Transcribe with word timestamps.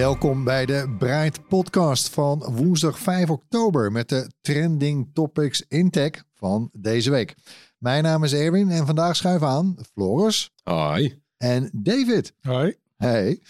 Welkom 0.00 0.44
bij 0.44 0.66
de 0.66 0.94
Bright 0.98 1.48
Podcast 1.48 2.08
van 2.08 2.38
woensdag 2.38 2.98
5 2.98 3.30
oktober 3.30 3.92
met 3.92 4.08
de 4.08 4.30
trending 4.40 5.10
topics 5.12 5.64
in 5.68 5.90
tech 5.90 6.24
van 6.34 6.70
deze 6.72 7.10
week. 7.10 7.34
Mijn 7.78 8.02
naam 8.02 8.24
is 8.24 8.32
Erwin 8.32 8.70
en 8.70 8.86
vandaag 8.86 9.16
schuiven 9.16 9.48
aan 9.48 9.76
Floris 9.92 10.50
Hoi. 10.62 11.22
en 11.36 11.70
David. 11.72 12.32
Hoi. 12.40 12.76
Hey. 12.96 13.40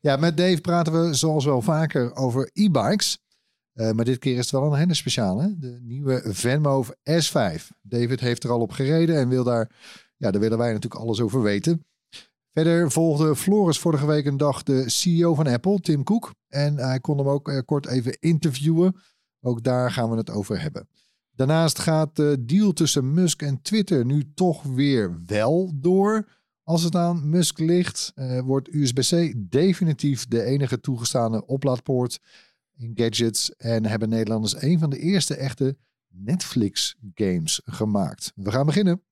Ja, 0.00 0.16
met 0.16 0.36
Dave 0.36 0.60
praten 0.60 1.06
we 1.06 1.14
zoals 1.14 1.44
wel 1.44 1.62
vaker 1.62 2.14
over 2.14 2.50
e-bikes. 2.52 3.18
Eh, 3.72 3.90
maar 3.90 4.04
dit 4.04 4.18
keer 4.18 4.36
is 4.36 4.50
het 4.50 4.50
wel 4.50 4.72
een 4.72 4.78
hele 4.78 4.94
speciale. 4.94 5.54
De 5.58 5.78
nieuwe 5.82 6.22
Venmove 6.24 6.96
S5. 7.02 7.68
David 7.82 8.20
heeft 8.20 8.44
er 8.44 8.50
al 8.50 8.60
op 8.60 8.72
gereden 8.72 9.16
en 9.16 9.28
wil 9.28 9.44
daar, 9.44 9.70
ja, 10.16 10.30
daar 10.30 10.40
willen 10.40 10.58
wij 10.58 10.72
natuurlijk 10.72 11.02
alles 11.02 11.20
over 11.20 11.42
weten. 11.42 11.86
Verder 12.56 12.90
volgde 12.90 13.36
Floris 13.36 13.78
vorige 13.78 14.06
week 14.06 14.26
een 14.26 14.36
dag 14.36 14.62
de 14.62 14.90
CEO 14.90 15.34
van 15.34 15.46
Apple, 15.46 15.80
Tim 15.80 16.04
Cook. 16.04 16.34
En 16.48 16.76
hij 16.76 17.00
kon 17.00 17.18
hem 17.18 17.28
ook 17.28 17.48
eh, 17.48 17.58
kort 17.64 17.86
even 17.86 18.16
interviewen. 18.20 18.96
Ook 19.40 19.62
daar 19.62 19.90
gaan 19.90 20.10
we 20.10 20.16
het 20.16 20.30
over 20.30 20.60
hebben. 20.60 20.88
Daarnaast 21.30 21.78
gaat 21.78 22.16
de 22.16 22.44
deal 22.44 22.72
tussen 22.72 23.14
Musk 23.14 23.42
en 23.42 23.62
Twitter 23.62 24.04
nu 24.04 24.32
toch 24.34 24.62
weer 24.62 25.20
wel 25.26 25.72
door. 25.74 26.28
Als 26.62 26.82
het 26.82 26.94
aan 26.94 27.28
Musk 27.28 27.58
ligt, 27.58 28.12
eh, 28.14 28.40
wordt 28.40 28.74
USB-C 28.74 29.34
definitief 29.36 30.26
de 30.26 30.42
enige 30.42 30.80
toegestane 30.80 31.46
oplaadpoort 31.46 32.20
in 32.76 32.92
gadgets. 32.94 33.56
En 33.56 33.86
hebben 33.86 34.08
Nederlanders 34.08 34.62
een 34.62 34.78
van 34.78 34.90
de 34.90 34.98
eerste 34.98 35.36
echte 35.36 35.76
Netflix-games 36.08 37.60
gemaakt. 37.64 38.32
We 38.34 38.50
gaan 38.50 38.66
beginnen. 38.66 39.05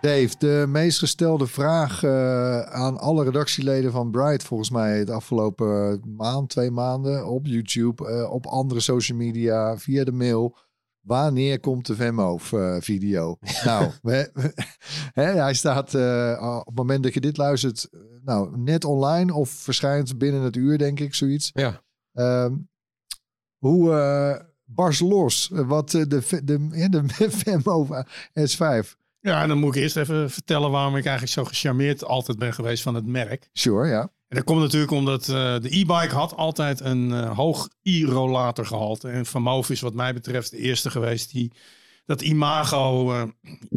Dave, 0.00 0.34
de 0.38 0.64
meest 0.68 0.98
gestelde 0.98 1.46
vraag 1.46 2.02
eh, 2.02 2.60
aan 2.60 2.98
alle 2.98 3.24
redactieleden 3.24 3.92
van 3.92 4.10
Bright, 4.10 4.42
volgens 4.42 4.70
mij 4.70 5.04
de 5.04 5.12
afgelopen 5.12 6.00
maand, 6.16 6.48
twee 6.50 6.70
maanden, 6.70 7.26
op 7.26 7.46
YouTube, 7.46 8.08
eh, 8.08 8.30
op 8.32 8.46
andere 8.46 8.80
social 8.80 9.18
media, 9.18 9.78
via 9.78 10.04
de 10.04 10.12
mail. 10.12 10.56
Wanneer 11.00 11.60
komt 11.60 11.86
de 11.86 11.94
Venmo-video? 11.94 13.36
nou, 13.64 13.90
we- 14.02 14.30
we- 14.34 14.52
hè, 15.12 15.24
hij 15.24 15.54
staat 15.54 15.94
eh, 15.94 16.56
op 16.60 16.66
het 16.66 16.76
moment 16.76 17.02
dat 17.02 17.14
je 17.14 17.20
dit 17.20 17.36
luistert, 17.36 17.88
eh, 17.90 18.00
nou, 18.24 18.58
net 18.58 18.84
online 18.84 19.34
of 19.34 19.50
verschijnt 19.50 20.18
binnen 20.18 20.42
het 20.42 20.56
uur, 20.56 20.78
denk 20.78 21.00
ik, 21.00 21.14
zoiets. 21.14 21.50
Ja. 21.54 21.82
Ehm, 22.12 22.54
hoe 23.58 23.92
eh 23.92 24.46
bars 24.64 25.00
los 25.00 25.50
wat 25.52 25.94
eh, 25.94 26.02
de, 26.08 26.40
de, 26.44 26.68
de, 26.88 26.88
de 26.88 27.30
Venmo 27.30 27.86
S5 28.40 28.96
Ja, 29.20 29.46
dan 29.46 29.58
moet 29.58 29.74
ik 29.76 29.82
eerst 29.82 29.96
even 29.96 30.30
vertellen 30.30 30.70
waarom 30.70 30.96
ik 30.96 31.04
eigenlijk 31.04 31.32
zo 31.34 31.44
gecharmeerd 31.44 32.04
altijd 32.04 32.38
ben 32.38 32.54
geweest 32.54 32.82
van 32.82 32.94
het 32.94 33.06
merk. 33.06 33.48
Sure, 33.52 33.88
ja. 33.88 34.00
En 34.28 34.36
dat 34.36 34.44
komt 34.44 34.60
natuurlijk 34.60 34.92
omdat 34.92 35.22
eh, 35.28 35.58
de 35.60 35.68
e-bike 35.78 36.14
had 36.14 36.36
altijd 36.36 36.80
een 36.80 37.12
eh, 37.12 37.36
hoog 37.36 37.68
e-rollator 37.82 38.66
gehalte. 38.66 39.08
En 39.08 39.26
Van 39.26 39.42
Moof 39.42 39.70
is 39.70 39.80
wat 39.80 39.94
mij 39.94 40.14
betreft 40.14 40.50
de 40.50 40.56
eerste 40.56 40.90
geweest 40.90 41.30
die 41.32 41.52
dat 42.06 42.22
imago 42.22 43.12
eh, 43.12 43.22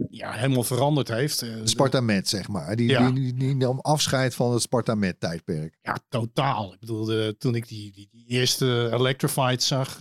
ja, 0.09 0.31
helemaal 0.31 0.63
veranderd 0.63 1.07
heeft. 1.07 1.45
Spartamet, 1.63 2.27
zeg 2.29 2.47
maar. 2.47 2.75
Die, 2.75 2.89
Ja. 2.89 3.11
die, 3.11 3.13
die, 3.23 3.33
die 3.33 3.55
nam 3.55 3.79
afscheid 3.79 4.35
van 4.35 4.51
het 4.53 4.61
Spartamet-tijdperk. 4.61 5.77
Ja, 5.81 5.97
totaal. 6.09 6.73
Ik 6.73 6.79
bedoel, 6.79 7.33
toen 7.37 7.55
ik 7.55 7.67
die, 7.67 7.91
die, 7.91 8.07
die 8.11 8.25
eerste 8.27 8.89
Electrified 8.93 9.63
zag, 9.63 9.99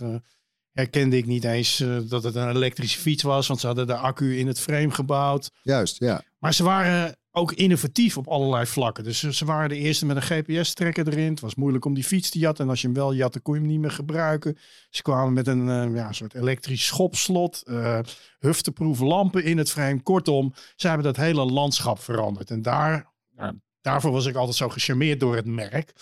herkende 0.73 1.17
ik 1.17 1.25
niet 1.25 1.43
eens 1.43 1.79
eh, 1.79 1.97
dat 2.03 2.23
het 2.23 2.35
een 2.35 2.49
elektrische 2.49 2.99
fiets 2.99 3.23
was. 3.23 3.47
Want 3.47 3.59
ze 3.59 3.67
hadden 3.67 3.87
de 3.87 3.95
accu 3.95 4.37
in 4.37 4.47
het 4.47 4.59
frame 4.59 4.91
gebouwd. 4.91 5.51
Juist, 5.63 5.99
ja. 5.99 6.21
Maar 6.39 6.53
ze 6.53 6.63
waren 6.63 7.15
ook 7.33 7.51
innovatief 7.53 8.17
op 8.17 8.27
allerlei 8.27 8.65
vlakken. 8.65 9.03
Dus 9.03 9.19
ze- 9.19 9.33
ze 9.33 9.45
waren 9.45 9.69
de 9.69 9.75
eerste 9.77 10.05
met 10.05 10.15
een 10.15 10.21
GPS-trekker 10.21 11.07
erin. 11.07 11.29
Het 11.29 11.39
was 11.39 11.55
moeilijk 11.55 11.85
om 11.85 11.93
die 11.93 12.03
fiets 12.03 12.29
te 12.29 12.39
jatten. 12.39 12.63
En 12.63 12.69
als 12.69 12.81
je 12.81 12.87
hem 12.87 12.95
wel 12.95 13.13
jatte, 13.13 13.39
kon 13.39 13.53
je 13.53 13.59
hem 13.59 13.69
niet 13.69 13.79
meer 13.79 13.91
gebruiken. 13.91 14.57
Ze 14.89 15.01
kwamen 15.01 15.33
met 15.33 15.47
een 15.47 15.69
eh, 15.69 15.95
ja, 15.95 16.11
soort 16.11 16.33
elektrisch 16.33 16.85
schopslot. 16.85 17.61
eh 17.65 17.99
hufteproof 18.39 18.99
lampen 18.99 19.43
in 19.43 19.57
het 19.57 19.71
frame. 19.71 20.01
Kortom, 20.01 20.53
ze 20.75 20.87
hebben 20.87 21.05
dat 21.05 21.15
hele 21.15 21.45
landschap 21.45 21.99
veranderd. 21.99 22.51
En 22.51 22.61
daar, 22.61 23.11
daarvoor 23.81 24.11
was 24.11 24.25
ik 24.25 24.35
altijd 24.35 24.57
zo 24.57 24.69
gecharmeerd 24.69 25.19
door 25.19 25.35
het 25.35 25.45
merk. 25.45 25.93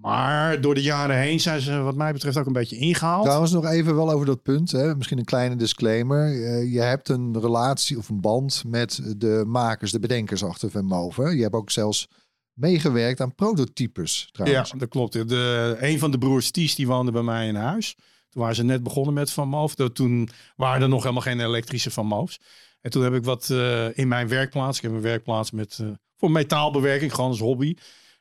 Maar 0.00 0.60
door 0.60 0.74
de 0.74 0.82
jaren 0.82 1.16
heen 1.16 1.40
zijn 1.40 1.60
ze 1.60 1.78
wat 1.78 1.94
mij 1.94 2.12
betreft 2.12 2.36
ook 2.36 2.46
een 2.46 2.52
beetje 2.52 2.76
ingehaald. 2.76 3.24
Trouwens 3.24 3.52
nog 3.52 3.66
even 3.66 3.94
wel 3.94 4.10
over 4.10 4.26
dat 4.26 4.42
punt. 4.42 4.70
Hè. 4.70 4.96
Misschien 4.96 5.18
een 5.18 5.24
kleine 5.24 5.56
disclaimer. 5.56 6.26
Eh, 6.26 6.72
je 6.72 6.80
hebt 6.80 7.08
een 7.08 7.40
relatie 7.40 7.98
of 7.98 8.08
een 8.08 8.20
band 8.20 8.62
met 8.66 9.02
de 9.16 9.44
makers, 9.46 9.92
de 9.92 9.98
bedenkers 10.00 10.44
achter 10.44 10.70
Venmove. 10.70 11.36
Je 11.36 11.42
hebt 11.42 11.54
ook 11.54 11.70
zelfs 11.70 12.08
meegewerkt 12.52 13.20
aan 13.20 13.34
prototypes 13.34 14.20
Ja, 14.32 14.44
trouwens. 14.44 14.72
dat 14.76 14.88
klopt. 14.88 15.28
De, 15.28 15.76
een 15.80 15.98
van 15.98 16.10
de 16.10 16.18
broers 16.18 16.50
Ties 16.50 16.74
die 16.74 16.86
woonde 16.86 17.12
bij 17.12 17.22
mij 17.22 17.46
in 17.46 17.54
huis. 17.54 17.94
Toen 18.28 18.42
waren 18.42 18.56
ze 18.56 18.62
net 18.62 18.82
begonnen 18.82 19.14
met 19.14 19.30
Van 19.30 19.48
Moof. 19.48 19.74
Toen 19.74 20.28
waren 20.56 20.82
er 20.82 20.88
nog 20.88 21.02
helemaal 21.02 21.22
geen 21.22 21.40
elektrische 21.40 21.90
Van 21.90 22.06
Moofs. 22.06 22.40
En 22.80 22.90
toen 22.90 23.02
heb 23.02 23.14
ik 23.14 23.24
wat 23.24 23.50
eh, 23.50 23.98
in 23.98 24.08
mijn 24.08 24.28
werkplaats. 24.28 24.76
Ik 24.76 24.82
heb 24.82 24.92
een 24.92 25.00
werkplaats 25.00 25.50
met, 25.50 25.78
eh, 25.80 25.86
voor 26.16 26.30
metaalbewerking, 26.30 27.14
gewoon 27.14 27.30
als 27.30 27.40
hobby. 27.40 27.74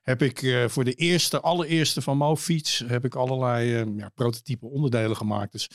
Heb 0.09 0.21
ik 0.21 0.41
eh, 0.41 0.67
voor 0.67 0.83
de 0.83 0.93
eerste, 0.93 1.39
allereerste 1.39 2.01
Van 2.01 2.17
Moof 2.17 2.41
fiets, 2.41 2.83
heb 2.87 3.05
ik 3.05 3.15
allerlei 3.15 3.75
eh, 3.75 3.85
ja, 3.97 4.09
prototype 4.09 4.65
onderdelen 4.65 5.15
gemaakt. 5.15 5.51
Dus 5.51 5.69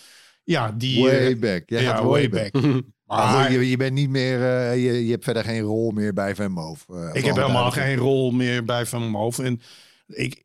ja, 0.44 0.72
die... 0.72 1.10
eh, 1.10 1.22
Way 1.22 1.38
back. 1.38 1.62
Jij 1.66 1.82
ja, 1.82 1.94
gaat 1.94 2.04
way 2.04 2.28
back. 2.28 2.52
Maar 3.04 3.52
je, 3.52 3.68
je 3.70 3.76
bent 3.76 3.92
niet 3.92 4.10
meer, 4.10 4.38
je, 4.74 5.04
je 5.04 5.10
hebt 5.10 5.24
verder 5.24 5.44
geen 5.44 5.60
rol 5.60 5.90
meer 5.90 6.12
bij 6.12 6.34
eh, 6.34 6.72
voor 6.74 7.10
Ik 7.12 7.24
heb 7.24 7.36
helemaal 7.36 7.70
geen 7.70 7.96
rol 7.96 8.30
meer 8.30 8.64
bij 8.64 8.86
Van 8.86 9.08
Moof. 9.08 9.38
En 9.38 9.60
ik, 10.06 10.44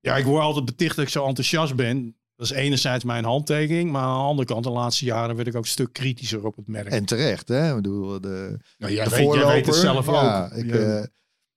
ja, 0.00 0.16
ik 0.16 0.24
word 0.24 0.42
altijd 0.42 0.64
beticht 0.64 0.96
dat 0.96 1.04
ik 1.04 1.10
zo 1.10 1.26
enthousiast 1.26 1.76
ben. 1.76 2.16
Dat 2.36 2.50
is 2.50 2.56
enerzijds 2.56 3.04
mijn 3.04 3.24
handtekening. 3.24 3.90
Maar 3.90 4.02
aan 4.02 4.18
de 4.18 4.24
andere 4.24 4.48
kant, 4.48 4.64
de 4.64 4.70
laatste 4.70 5.04
jaren 5.04 5.36
werd 5.36 5.48
ik 5.48 5.56
ook 5.56 5.62
een 5.62 5.68
stuk 5.68 5.92
kritischer 5.92 6.46
op 6.46 6.56
het 6.56 6.68
merk. 6.68 6.88
En 6.88 7.04
terecht, 7.04 7.48
hè? 7.48 7.68
Ik 7.68 7.74
bedoel, 7.74 8.20
de, 8.20 8.58
nou, 8.78 8.92
jij, 8.92 9.04
de 9.04 9.10
weet, 9.10 9.34
jij 9.34 9.46
weet 9.46 9.66
het 9.66 9.74
zelf 9.74 10.06
ja, 10.06 10.44
ook. 10.44 10.52
Ik, 10.52 10.74
Ja. 10.74 11.06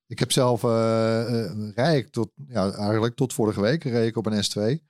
Ik 0.08 0.20
heb 0.20 0.32
zelf 0.32 0.64
eh, 0.64 1.72
rij 1.76 1.98
ik 1.98 2.08
tot, 2.08 2.30
ja, 2.48 2.72
eigenlijk 2.72 3.16
tot 3.16 3.34
vorige 3.34 3.62
week 3.62 3.84
reed 3.84 4.08
ik 4.08 4.18
op 4.18 4.26
een 4.26 4.44
S2. 4.44 4.84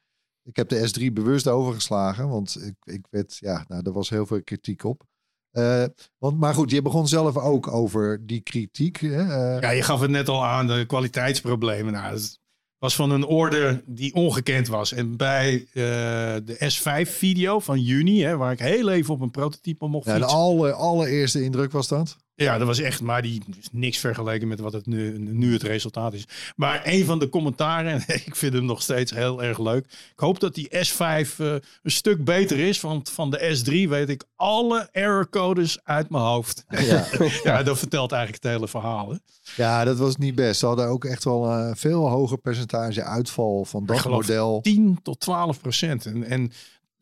Ik 0.43 0.55
heb 0.55 0.69
de 0.69 1.09
S3 1.09 1.13
bewust 1.13 1.47
overgeslagen, 1.47 2.29
want 2.29 2.61
ik, 2.61 2.93
ik 2.93 3.07
werd, 3.09 3.37
ja, 3.37 3.65
nou, 3.67 3.81
er 3.85 3.91
was 3.91 4.09
heel 4.09 4.25
veel 4.25 4.43
kritiek 4.43 4.83
op. 4.83 5.03
Eh, 5.51 5.83
want, 6.17 6.39
maar 6.39 6.53
goed, 6.53 6.71
je 6.71 6.81
begon 6.81 7.07
zelf 7.07 7.37
ook 7.37 7.67
over 7.67 8.25
die 8.25 8.41
kritiek. 8.41 8.97
Hè? 8.97 9.21
ja, 9.59 9.69
je 9.69 9.81
gaf 9.81 9.99
het 9.99 10.09
net 10.09 10.29
al 10.29 10.45
aan, 10.45 10.67
de 10.67 10.85
kwaliteitsproblemen. 10.87 11.93
Nou, 11.93 12.13
het 12.13 12.39
was 12.77 12.95
van 12.95 13.11
een 13.11 13.25
orde 13.25 13.83
die 13.85 14.13
ongekend 14.13 14.67
was. 14.67 14.91
En 14.91 15.17
bij 15.17 15.67
de 15.73 16.71
S5-video 16.73 17.59
van 17.59 17.81
juni, 17.81 18.23
hè, 18.23 18.37
waar 18.37 18.51
ik 18.51 18.59
heel 18.59 18.89
even 18.89 19.13
op 19.13 19.21
een 19.21 19.31
prototype 19.31 19.87
mocht 19.87 20.05
ja, 20.05 20.17
de 20.17 20.25
alle, 20.25 20.73
allereerste 20.73 21.43
indruk 21.43 21.71
was 21.71 21.87
dat. 21.87 22.17
Ja, 22.37 22.57
dat 22.57 22.67
was 22.67 22.79
echt, 22.79 23.01
maar 23.01 23.21
die 23.21 23.43
is 23.59 23.69
niks 23.71 23.97
vergeleken 23.97 24.47
met 24.47 24.59
wat 24.59 24.73
het 24.73 24.85
nu, 24.85 25.17
nu 25.17 25.53
het 25.53 25.63
resultaat 25.63 26.13
is. 26.13 26.27
Maar 26.55 26.81
een 26.83 27.05
van 27.05 27.19
de 27.19 27.29
commentaren, 27.29 27.91
en 27.91 28.03
ik 28.25 28.35
vind 28.35 28.53
hem 28.53 28.65
nog 28.65 28.81
steeds 28.81 29.11
heel 29.11 29.43
erg 29.43 29.59
leuk. 29.59 29.85
Ik 29.85 30.19
hoop 30.19 30.39
dat 30.39 30.55
die 30.55 30.69
S5 30.69 30.97
eh, 30.97 31.53
een 31.83 31.91
stuk 31.91 32.23
beter 32.23 32.59
is, 32.59 32.81
want 32.81 33.09
van 33.09 33.31
de 33.31 33.57
S3 33.59 33.89
weet 33.89 34.09
ik 34.09 34.23
alle 34.35 34.89
error 34.91 35.29
codes 35.29 35.79
uit 35.83 36.09
mijn 36.09 36.23
hoofd. 36.23 36.65
Ja. 36.69 37.07
ja, 37.43 37.63
dat 37.63 37.77
vertelt 37.77 38.11
eigenlijk 38.11 38.43
het 38.43 38.53
hele 38.53 38.67
verhaal. 38.67 39.09
hè. 39.09 39.17
ja, 39.55 39.83
dat 39.83 39.97
was 39.97 40.15
niet 40.15 40.35
best. 40.35 40.59
Ze 40.59 40.65
hadden 40.65 40.87
ook 40.87 41.05
echt 41.05 41.23
wel 41.23 41.51
een 41.51 41.75
veel 41.75 42.09
hoger 42.09 42.37
percentage 42.37 43.03
uitval 43.03 43.65
van 43.65 43.85
dat 43.85 44.05
model. 44.05 44.61
10 44.61 44.99
tot 45.03 45.19
12 45.19 45.61
procent. 45.61 46.05
En, 46.05 46.23
en 46.23 46.51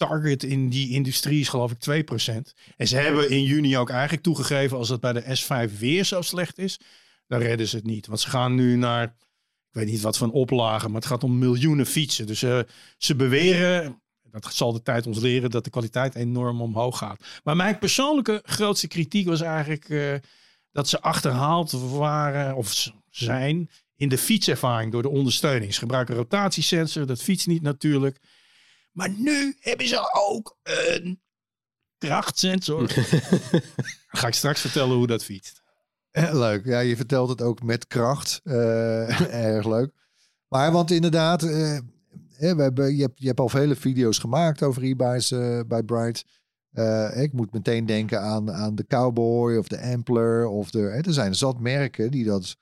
target 0.08 0.44
in 0.44 0.70
die 0.70 0.90
industrie 0.90 1.40
is 1.40 1.50
geloof 1.50 1.72
ik 1.72 1.80
2 1.80 2.04
procent. 2.04 2.54
En 2.78 2.88
ze 2.88 2.96
hebben 2.96 3.30
in 3.30 3.44
juni 3.44 3.78
ook 3.78 3.90
eigenlijk 3.90 4.24
toegegeven 4.24 4.78
als 4.78 4.90
het 4.90 5.02
bij 5.02 5.14
de 5.14 5.38
S5 5.38 5.78
weer 5.80 6.04
zo 6.04 6.22
slecht 6.22 6.58
is, 6.58 6.80
dan 7.28 7.40
redden 7.40 7.68
ze 7.68 7.76
het 7.76 7.86
niet. 7.86 8.08
Want 8.08 8.20
ze 8.20 8.30
gaan 8.30 8.56
nu 8.56 8.76
naar, 8.76 9.04
ik 9.04 9.14
weet 9.72 9.88
niet 9.88 10.02
wat 10.02 10.18
van 10.18 10.32
oplagen, 10.32 10.92
maar 10.92 11.02
het 11.02 11.10
gaat 11.10 11.24
om 11.24 11.38
miljoenen 11.38 11.86
fietsen. 11.86 12.28
Dus 12.28 12.44
eh, 12.44 12.60
ze 12.98 13.16
beweren, 13.16 14.02
dat 14.32 14.54
zal 14.54 14.74
de 14.74 14.82
tijd 14.82 15.08
ons 15.08 15.20
leren, 15.20 15.50
dat 15.50 15.64
de 15.64 15.70
kwaliteit 15.70 16.16
enorm 16.16 16.62
omhoog 16.62 16.98
gaat. 16.98 17.24
Maar 17.44 17.56
mijn 17.56 17.80
persoonlijke 17.80 18.42
grootste 18.46 18.88
kritiek 18.88 19.28
was 19.28 19.42
eigenlijk 19.42 19.90
eh, 19.90 20.14
dat 20.72 20.90
ze 20.90 21.02
achterhaald 21.02 21.72
waren 21.72 22.56
of 22.56 22.92
zijn 23.10 23.70
in 23.96 24.10
de 24.10 24.18
fietservaring 24.18 24.92
door 24.92 25.02
de 25.02 25.10
ondersteuning. 25.10 25.74
Ze 25.74 25.80
gebruiken 25.80 26.16
rotatiesensor, 26.16 27.06
dat 27.06 27.22
fietst 27.22 27.48
niet 27.48 27.62
natuurlijk. 27.62 28.20
Maar 28.94 29.10
nu 29.10 29.56
hebben 29.60 29.88
ze 29.88 30.10
ook 30.13 30.57
een 30.63 31.22
krachtsensor. 31.98 32.90
Ga 34.07 34.28
ik 34.28 34.34
straks 34.34 34.62
vertellen 34.62 34.95
hoe 34.95 35.07
dat 35.07 35.24
fietst. 35.24 35.62
Eh, 36.12 36.34
Leuk. 36.34 36.66
Ja, 36.66 36.80
je 36.80 36.95
vertelt 36.95 37.30
het 37.30 37.42
ook 37.42 37.63
met 37.63 37.88
kracht. 37.88 38.42
Eh, 38.44 39.22
erg 39.56 39.66
leuk. 39.66 39.92
Maar 40.48 40.72
want 40.72 40.92
inderdaad, 40.92 41.44
eh, 41.44 41.78
hè, 42.30 42.56
we 42.56 42.62
hebben, 42.62 42.95
je, 42.95 43.01
hebt, 43.01 43.19
je 43.19 43.28
hebt 43.28 43.40
al 43.40 43.50
vele 43.50 43.75
video's 43.75 44.18
gemaakt 44.18 44.63
over 44.63 44.84
e-bikes 44.84 45.30
bij 45.68 45.84
Bright. 45.84 46.25
Eh, 46.74 47.22
ik 47.22 47.34
moet 47.34 47.54
meteen 47.54 47.86
denken 47.86 48.22
aan, 48.22 48.51
aan 48.51 48.75
de 48.75 48.86
Cowboy 48.88 49.57
of 49.57 49.68
de 49.68 49.81
Ampler. 49.81 50.48
Of 50.48 50.72
de, 50.72 50.80
hè, 50.80 51.01
er 51.01 51.13
zijn 51.13 51.36
zat 51.36 51.60
merken 51.60 52.12
die 52.12 52.25
dat 52.25 52.57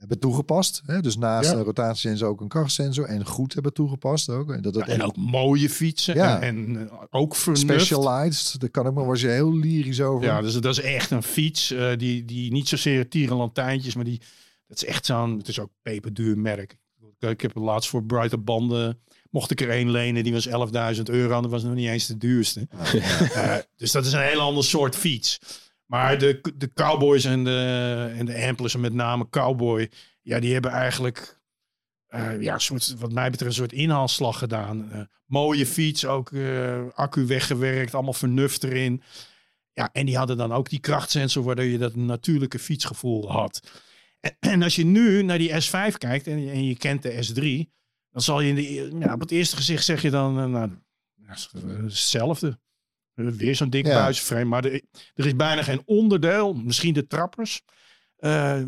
hebben 0.00 0.18
toegepast. 0.18 0.82
Hè? 0.86 1.00
Dus 1.00 1.16
naast 1.16 1.50
Ja. 1.50 1.56
een 1.56 1.62
rotatiesensor 1.64 2.28
ook 2.28 2.40
een 2.40 2.48
krachtsensor. 2.48 3.04
En 3.04 3.26
goed 3.26 3.52
hebben 3.54 3.72
toegepast 3.72 4.28
ook. 4.28 4.52
En 4.52 4.62
dat 4.62 4.74
het 4.74 4.86
Ja, 4.86 4.92
en 4.92 5.02
ook 5.02 5.16
mooie 5.16 5.70
fietsen. 5.70 6.14
Ja. 6.14 6.40
En, 6.40 6.56
en 6.56 6.88
eh, 6.90 6.96
ook 7.10 7.36
vernuft. 7.36 7.62
specialized. 7.62 8.60
Daar 8.60 8.70
kan 8.70 8.86
ik 8.86 8.92
me 8.94 9.04
was 9.04 9.20
je 9.20 9.28
heel 9.28 9.56
lyrisch 9.56 10.00
over. 10.00 10.26
Ja, 10.26 10.40
dus 10.40 10.54
dat 10.54 10.78
is 10.78 10.80
echt 10.80 11.10
een 11.10 11.22
fiets 11.22 11.70
eh, 11.70 11.96
die, 11.96 12.24
die 12.24 12.52
niet 12.52 12.68
zozeer 12.68 13.08
tierenlantijntjes, 13.08 13.94
maar 13.94 14.04
die, 14.04 14.20
dat 14.66 14.76
is 14.76 14.84
echt 14.84 15.06
zo'n, 15.06 15.38
het 15.38 15.48
is 15.48 15.58
ook 15.60 15.70
peperduur 15.82 16.38
merk. 16.38 16.76
Ik, 17.18 17.28
ik 17.30 17.40
heb 17.40 17.54
laatst 17.56 17.90
voor 17.90 18.04
Brighter 18.04 18.42
banden, 18.44 18.98
mocht 19.30 19.50
ik 19.50 19.60
er 19.60 19.70
één 19.70 19.90
lenen, 19.90 20.24
die 20.24 20.32
was 20.32 20.48
11.000 20.48 20.52
euro 21.02 21.36
en 21.36 21.42
dat 21.42 21.50
was 21.50 21.62
nog 21.62 21.74
niet 21.74 21.88
eens 21.88 22.06
de 22.06 22.16
duurste. 22.18 22.68
Eh, 23.34 23.56
dus 23.76 23.92
dat 23.92 24.06
is 24.06 24.12
een 24.12 24.22
heel 24.22 24.40
ander 24.40 24.64
soort 24.64 24.96
fiets. 24.96 25.38
Maar 25.90 26.18
de, 26.18 26.40
de 26.56 26.72
Cowboys 26.72 27.24
en 27.24 27.44
de, 27.44 28.12
en 28.16 28.26
de 28.26 28.46
Amplers, 28.46 28.74
en 28.74 28.80
met 28.80 28.92
name 28.92 29.28
Cowboy, 29.28 29.90
ja, 30.22 30.40
die 30.40 30.52
hebben 30.52 30.70
eigenlijk, 30.70 31.40
eh, 32.06 32.40
ja, 32.40 32.58
soort, 32.58 32.94
wat 32.98 33.12
mij 33.12 33.30
betreft, 33.30 33.50
een 33.50 33.56
soort 33.56 33.72
inhaalslag 33.72 34.38
gedaan. 34.38 34.92
Eh, 34.92 35.00
mooie 35.26 35.66
fiets, 35.66 36.04
ook 36.04 36.32
eh, 36.32 36.88
accu 36.94 37.26
weggewerkt, 37.26 37.94
allemaal 37.94 38.12
vernuft 38.12 38.64
erin. 38.64 39.02
Ja, 39.72 39.88
en 39.92 40.06
die 40.06 40.16
hadden 40.16 40.36
dan 40.36 40.52
ook 40.52 40.68
die 40.68 40.80
krachtsensor, 40.80 41.44
waardoor 41.44 41.64
je 41.64 41.78
dat 41.78 41.94
natuurlijke 41.94 42.58
fietsgevoel 42.58 43.30
had. 43.30 43.70
En, 44.20 44.36
en 44.40 44.62
als 44.62 44.76
je 44.76 44.84
nu 44.84 45.22
naar 45.22 45.38
die 45.38 45.50
S5 45.50 45.98
kijkt 45.98 46.26
en, 46.26 46.48
en 46.48 46.64
je 46.64 46.76
kent 46.76 47.02
de 47.02 47.28
S3, 47.28 47.70
dan 48.10 48.22
zal 48.22 48.40
je 48.40 48.48
in 48.48 48.54
de, 48.54 48.78
e- 48.78 48.98
ja, 48.98 49.12
op 49.12 49.20
het 49.20 49.30
eerste 49.30 49.56
gezicht 49.56 49.84
zeg 49.84 50.02
je 50.02 50.10
dan, 50.10 50.50
nou, 50.50 50.70
hetzelfde. 51.82 52.58
Weer 53.36 53.56
zo'n 53.56 53.70
dik 53.70 53.86
Ja. 53.86 53.94
buisframe, 54.02 54.44
maar 54.44 54.64
er, 54.64 54.72
er 55.14 55.26
is 55.26 55.36
bijna 55.36 55.62
geen 55.62 55.82
onderdeel, 55.84 56.54
misschien 56.54 56.94
de 56.94 57.06
trappers, 57.06 57.62
eh, 58.16 58.62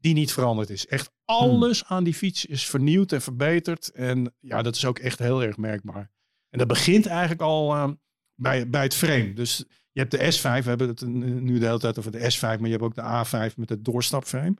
die 0.00 0.14
niet 0.14 0.32
veranderd 0.32 0.70
is. 0.70 0.86
Echt 0.86 1.10
alles 1.24 1.84
aan 1.84 2.04
die 2.04 2.14
fiets 2.14 2.44
is 2.44 2.66
vernieuwd 2.66 3.12
en 3.12 3.22
verbeterd. 3.22 3.88
En 3.90 4.34
ja, 4.40 4.62
dat 4.62 4.76
is 4.76 4.84
ook 4.84 4.98
echt 4.98 5.18
heel 5.18 5.42
erg 5.42 5.56
merkbaar. 5.56 6.10
En 6.50 6.58
dat 6.58 6.68
begint 6.68 7.06
eigenlijk 7.06 7.40
al 7.40 7.74
eh, 7.74 7.88
bij, 8.34 8.68
bij 8.68 8.82
het 8.82 8.94
frame. 8.94 9.32
Dus 9.32 9.64
je 9.92 10.00
hebt 10.00 10.10
de 10.10 10.18
S5, 10.38 10.42
we 10.64 10.68
hebben 10.68 10.88
het 10.88 11.06
nu 11.42 11.58
de 11.58 11.66
hele 11.66 11.78
tijd 11.78 11.98
over 11.98 12.10
de 12.12 12.18
S5, 12.36 12.40
maar 12.40 12.58
je 12.62 12.70
hebt 12.70 12.82
ook 12.82 12.94
de 12.94 13.24
A5 13.50 13.54
met 13.56 13.68
het 13.68 13.84
doorstapframe. 13.84 14.54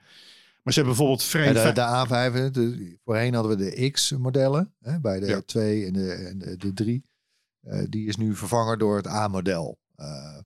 Maar 0.62 0.74
ze 0.74 0.80
hebben 0.80 0.96
bijvoorbeeld 0.98 1.22
frame. 1.28 1.46
Ja, 1.46 1.52
de, 1.52 1.58
vijf- 1.60 1.74
de 1.74 2.30
A5, 2.30 2.32
hè, 2.34 2.50
de, 2.50 2.96
voorheen 3.04 3.34
hadden 3.34 3.58
we 3.58 3.64
de 3.70 3.90
X-modellen 3.90 4.74
bij 5.00 5.20
de 5.20 5.26
Ja. 5.26 5.40
2 5.40 5.86
en 5.86 5.92
de, 5.92 6.12
en 6.12 6.38
de, 6.38 6.56
de 6.56 6.72
3. 6.72 7.02
Eh, 7.66 7.84
die 7.88 8.08
is 8.08 8.16
nu 8.16 8.34
vervangen 8.34 8.78
door 8.78 8.96
het 8.96 9.06
A-model. 9.06 9.78
Eh, 9.94 10.36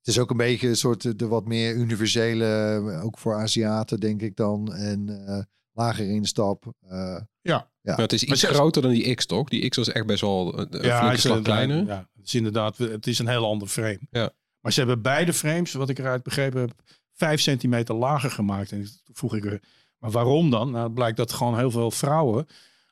het 0.00 0.08
is 0.08 0.18
ook 0.18 0.30
een 0.30 0.36
beetje 0.36 0.68
een 0.68 0.76
soort 0.76 1.04
eh, 1.04 1.12
de 1.16 1.26
wat 1.26 1.46
meer 1.46 1.74
universele, 1.74 3.00
ook 3.02 3.18
voor 3.18 3.34
Aziaten 3.34 4.00
denk 4.00 4.22
ik 4.22 4.36
dan. 4.36 4.74
En 4.74 5.26
eh, 5.26 5.42
lager 5.72 6.10
instap. 6.10 6.72
Eh, 6.80 7.16
ja, 7.40 7.70
Ja. 7.82 7.92
Maar 7.92 8.00
het 8.00 8.12
is 8.12 8.24
iets 8.24 8.44
groter 8.44 8.82
dan 8.82 8.90
die 8.90 9.14
X, 9.14 9.26
toch? 9.26 9.48
Die 9.48 9.68
X 9.68 9.76
was 9.76 9.92
echt 9.92 10.06
best 10.06 10.20
wel 10.20 10.58
een, 10.58 10.66
een 10.70 10.82
ja, 10.82 11.16
slag 11.16 11.42
kleiner. 11.42 11.86
Ja, 11.86 12.08
het 12.16 12.26
is 12.26 12.34
inderdaad, 12.34 12.78
het 12.78 13.06
is 13.06 13.18
een 13.18 13.28
heel 13.28 13.46
ander 13.46 13.68
frame. 13.68 14.00
Ja. 14.10 14.32
Maar 14.60 14.72
ze 14.72 14.78
hebben 14.78 15.02
beide 15.02 15.32
frames, 15.32 15.72
wat 15.72 15.88
ik 15.88 15.98
eruit 15.98 16.22
begrepen 16.22 16.60
heb, 16.60 16.72
vijf 17.12 17.40
centimeter 17.40 17.94
lager 17.94 18.30
gemaakt. 18.30 18.72
En 18.72 18.78
toen 19.04 19.14
vroeg 19.14 19.34
ik 19.34 19.44
er, 19.44 19.62
maar 19.98 20.10
waarom 20.10 20.50
dan? 20.50 20.70
Nou, 20.70 20.84
het 20.84 20.94
blijkt 20.94 21.16
dat 21.16 21.32
gewoon 21.32 21.58
heel 21.58 21.70
veel 21.70 21.90
vrouwen, 21.90 22.46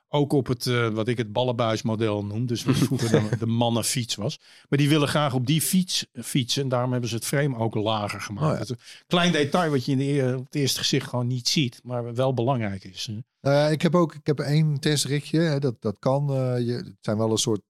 ook 0.09 0.33
op 0.33 0.47
het, 0.47 0.67
eh, 0.67 0.89
wat 0.89 1.09
ik 1.09 1.17
het 1.17 1.33
ballenbuismodel 1.33 2.25
noem, 2.25 2.47
dus 2.47 2.65
wat 2.65 2.77
vroeger 2.77 3.11
de, 3.11 3.37
de 3.39 3.47
mannenfiets 3.47 4.15
was. 4.15 4.41
Maar 4.69 4.79
die 4.79 4.89
willen 4.89 5.09
graag 5.09 5.35
op 5.35 5.47
die 5.47 5.61
fiets 5.61 6.07
fietsen. 6.13 6.63
En 6.63 6.69
daarom 6.69 6.91
hebben 6.93 7.09
ze 7.11 7.17
het 7.17 7.25
frame 7.25 7.57
ook 7.57 7.75
lager 7.75 8.21
gemaakt. 8.21 8.71
Oh 8.71 8.77
ja. 8.79 8.85
Klein 9.07 9.33
detail 9.33 9.71
wat 9.71 9.85
je 9.85 9.93
in 9.93 9.99
de, 9.99 10.35
op 10.39 10.45
het 10.45 10.55
eerste 10.55 10.79
gezicht 10.79 11.09
gewoon 11.09 11.27
niet 11.27 11.49
ziet, 11.49 11.81
maar 11.83 12.15
wel 12.15 12.35
belangrijk 12.35 12.85
is. 12.85 13.11
nou 13.41 13.73
ik 13.73 13.83
heb 13.83 13.95
ook 13.95 14.15
ik 14.15 14.27
heb 14.27 14.39
één 14.41 14.81
testritje. 14.81 15.41
Hè, 15.41 15.59
dat, 15.59 15.83
dat 15.83 15.97
kan. 15.99 16.31
eh, 16.35 16.67
je, 16.67 16.73
het 16.73 16.97
zijn 17.01 17.17
wel 17.17 17.31
een 17.31 17.39
soort. 17.39 17.61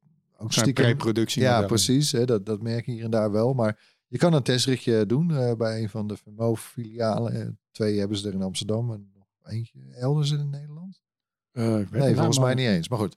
Ook 0.41 0.53
Zijn 0.53 0.73
pre-productie. 0.73 1.43
Ja, 1.43 1.63
precies. 1.63 2.13
Hè, 2.13 2.25
dat, 2.25 2.47
dat 2.47 2.63
merk 2.63 2.87
je 2.87 2.93
hier 2.93 3.05
en 3.05 3.11
daar 3.11 3.31
wel. 3.33 3.53
Maar 3.55 3.79
je 4.07 4.19
kan 4.19 4.33
een 4.33 4.43
testritje 4.43 5.07
doen 5.07 5.37
eh, 5.37 5.55
bij 5.55 5.83
een 5.83 5.89
van 5.89 6.07
de 6.07 6.17
Vermoof-filialen. 6.17 7.33
Eh, 7.41 7.47
twee 7.71 7.99
hebben 7.99 8.17
ze 8.17 8.29
er 8.29 8.35
in 8.35 8.43
Amsterdam 8.43 8.93
en 8.93 9.11
nog 9.15 9.53
eentje 9.53 9.79
elders 9.95 10.31
in 10.31 10.51
Nederland. 10.51 11.01
Nee, 11.91 12.15
volgens 12.15 12.39
mij 12.39 12.55
niet 12.55 12.67
eens. 12.69 12.89
Maar 12.89 12.99
goed, 12.99 13.13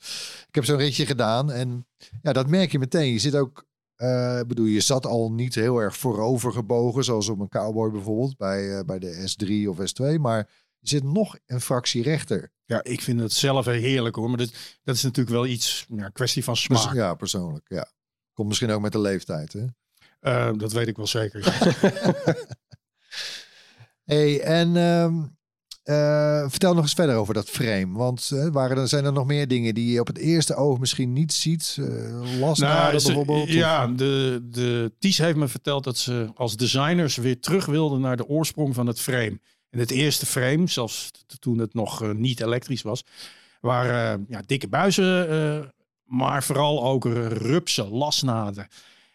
ik 0.47 0.55
heb 0.55 0.65
zo'n 0.65 0.77
ritje 0.77 1.05
gedaan. 1.05 1.51
En 1.51 1.87
ja, 2.21 2.33
dat 2.33 2.47
merk 2.47 2.71
je 2.71 2.79
meteen. 2.79 3.11
Je 3.13 3.19
zit 3.19 3.35
ook... 3.35 3.65
eh, 3.95 4.39
bedoel, 4.47 4.65
je 4.65 4.79
zat 4.79 5.05
al 5.05 5.31
niet 5.31 5.55
heel 5.55 5.77
erg 5.79 5.97
voorover 5.97 6.51
gebogen, 6.51 7.03
zoals 7.03 7.29
op 7.29 7.39
een 7.39 7.49
cowboy 7.49 7.91
bijvoorbeeld, 7.91 8.37
bij, 8.37 8.77
eh, 8.77 8.83
bij 8.85 8.99
de 8.99 9.29
S3 9.33 9.69
of 9.69 9.77
S2. 9.91 10.19
Maar 10.19 10.49
je 10.79 10.87
zit 10.87 11.03
nog 11.03 11.37
een 11.45 11.61
fractie 11.61 12.03
rechter. 12.03 12.51
Ja, 12.65 12.83
ik 12.83 13.01
vind 13.01 13.19
het 13.19 13.33
zelf 13.33 13.65
heerlijk 13.65 14.15
hoor. 14.15 14.27
Maar 14.29 14.37
dat, 14.37 14.51
dat 14.83 14.95
is 14.95 15.03
natuurlijk 15.03 15.35
wel 15.35 15.45
iets, 15.45 15.85
ja, 15.95 16.09
kwestie 16.09 16.43
van 16.43 16.53
Pers- 16.53 16.81
smaak. 16.81 16.93
ja, 16.95 17.13
persoonlijk. 17.13 17.65
Ja. 17.67 17.91
Komt 18.33 18.47
misschien 18.47 18.71
ook 18.71 18.81
met 18.81 18.91
de 18.91 18.99
leeftijd. 18.99 19.53
Hè? 19.53 19.65
Eh, 20.19 20.57
dat 20.57 20.71
weet 20.71 20.87
ik 20.87 20.95
wel 20.97 21.07
zeker. 21.07 21.43
Hey, 24.03 24.41
en 24.41 24.75
ehm, 24.75 25.23
eh, 25.91 26.49
vertel 26.49 26.73
nog 26.73 26.83
eens 26.83 26.93
verder 26.93 27.15
over 27.15 27.33
dat 27.33 27.49
frame. 27.49 27.87
Want 27.97 28.31
eh, 28.33 28.47
waren 28.51 28.77
er, 28.77 28.87
zijn 28.87 29.05
er 29.05 29.13
nog 29.13 29.25
meer 29.25 29.47
dingen 29.47 29.73
die 29.73 29.91
je 29.91 29.99
op 29.99 30.07
het 30.07 30.17
eerste 30.17 30.55
oog 30.55 30.79
misschien 30.79 31.13
niet 31.13 31.33
ziet? 31.33 31.77
Uh, 31.79 32.39
lasnaden 32.39 33.01
ze- 33.01 33.05
bijvoorbeeld? 33.07 33.43
of- 33.43 33.49
ja, 33.49 33.87
de, 33.87 34.39
de 34.51 34.91
Ties 34.99 35.17
heeft 35.17 35.37
me 35.37 35.47
verteld 35.47 35.83
dat 35.83 35.97
ze 35.97 36.29
als 36.35 36.55
designers 36.55 37.15
weer 37.15 37.39
terug 37.39 37.65
wilden 37.65 38.01
naar 38.01 38.17
de 38.17 38.27
oorsprong 38.27 38.75
van 38.75 38.87
het 38.87 38.99
frame. 38.99 39.39
En 39.69 39.79
het 39.79 39.91
eerste 39.91 40.25
frame, 40.25 40.67
zelfs 40.67 41.11
toen 41.39 41.57
het 41.57 41.73
nog 41.73 42.01
eh, 42.03 42.11
niet 42.11 42.41
elektrisch 42.41 42.81
was, 42.81 43.03
waren 43.61 44.19
eh, 44.19 44.25
ja, 44.29 44.41
dikke 44.45 44.67
buizen, 44.67 45.29
eh, 45.29 45.67
maar 46.05 46.43
vooral 46.43 46.83
ook 46.83 47.05
rupsen, 47.27 47.87
lasnaden. 47.89 48.67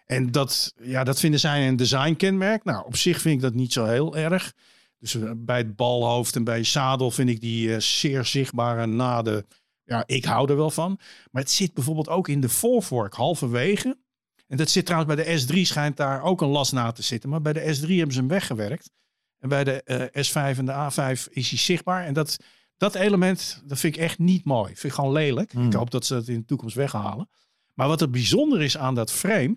En 0.06 0.30
dat, 0.30 0.74
ja, 0.82 1.04
dat 1.04 1.20
vinden 1.20 1.40
zij 1.40 1.68
een 1.68 1.76
designkenmerk. 1.76 2.64
Nou, 2.64 2.84
op 2.86 2.96
zich 2.96 3.20
vind 3.20 3.34
ik 3.34 3.40
dat 3.40 3.54
niet 3.54 3.72
zo 3.72 3.84
heel 3.84 4.16
erg. 4.16 4.52
Dus 4.98 5.14
eh, 5.14 5.30
bij 5.36 5.56
het 5.56 5.76
balhoofd 5.76 6.36
en 6.36 6.44
bij 6.44 6.58
je 6.58 6.64
zadel 6.64 7.10
vind 7.10 7.28
ik 7.28 7.40
die 7.40 7.74
eh, 7.74 7.80
zeer 7.80 8.24
zichtbare 8.24 8.86
naden. 8.86 9.46
Ja, 9.84 10.02
ik 10.06 10.24
hou 10.24 10.50
er 10.50 10.56
wel 10.56 10.70
van. 10.70 10.98
Maar 11.30 11.42
het 11.42 11.50
zit 11.50 11.74
bijvoorbeeld 11.74 12.08
ook 12.08 12.28
in 12.28 12.40
de 12.40 12.48
voorvork 12.48 13.14
halverwege. 13.14 13.98
En 14.46 14.56
dat 14.56 14.70
zit 14.70 14.86
trouwens 14.86 15.14
bij 15.14 15.24
de 15.24 15.40
S3 15.40 15.60
schijnt 15.60 15.96
daar 15.96 16.22
ook 16.22 16.40
een 16.40 16.48
lasnaad 16.48 16.96
te 16.96 17.02
zitten. 17.02 17.30
Maar 17.30 17.42
bij 17.42 17.52
de 17.52 17.76
S3 17.76 17.86
hebben 17.86 18.12
ze 18.12 18.18
hem 18.18 18.28
weggewerkt. 18.28 18.90
En 19.38 19.48
bij 19.48 19.64
de 19.64 19.82
eh, 19.82 20.26
S5 20.26 20.58
en 20.58 20.66
de 20.66 20.90
A5 20.90 21.32
is 21.32 21.48
hij 21.48 21.58
zichtbaar. 21.58 22.04
En 22.04 22.14
dat, 22.14 22.36
dat 22.76 22.94
element, 22.94 23.62
dat 23.64 23.78
vind 23.78 23.96
ik 23.96 24.02
echt 24.02 24.18
niet 24.18 24.44
mooi. 24.44 24.66
Vind 24.66 24.84
ik 24.84 24.92
gewoon 24.92 25.12
lelijk. 25.12 25.52
Hmm. 25.52 25.66
Ik 25.66 25.72
hoop 25.72 25.90
dat 25.90 26.06
ze 26.06 26.14
dat 26.14 26.28
in 26.28 26.38
de 26.38 26.44
toekomst 26.44 26.76
weghalen. 26.76 27.28
Maar 27.74 27.88
wat 27.88 28.00
er 28.00 28.10
bijzonder 28.10 28.62
is 28.62 28.76
aan 28.76 28.94
dat 28.94 29.12
frame, 29.12 29.56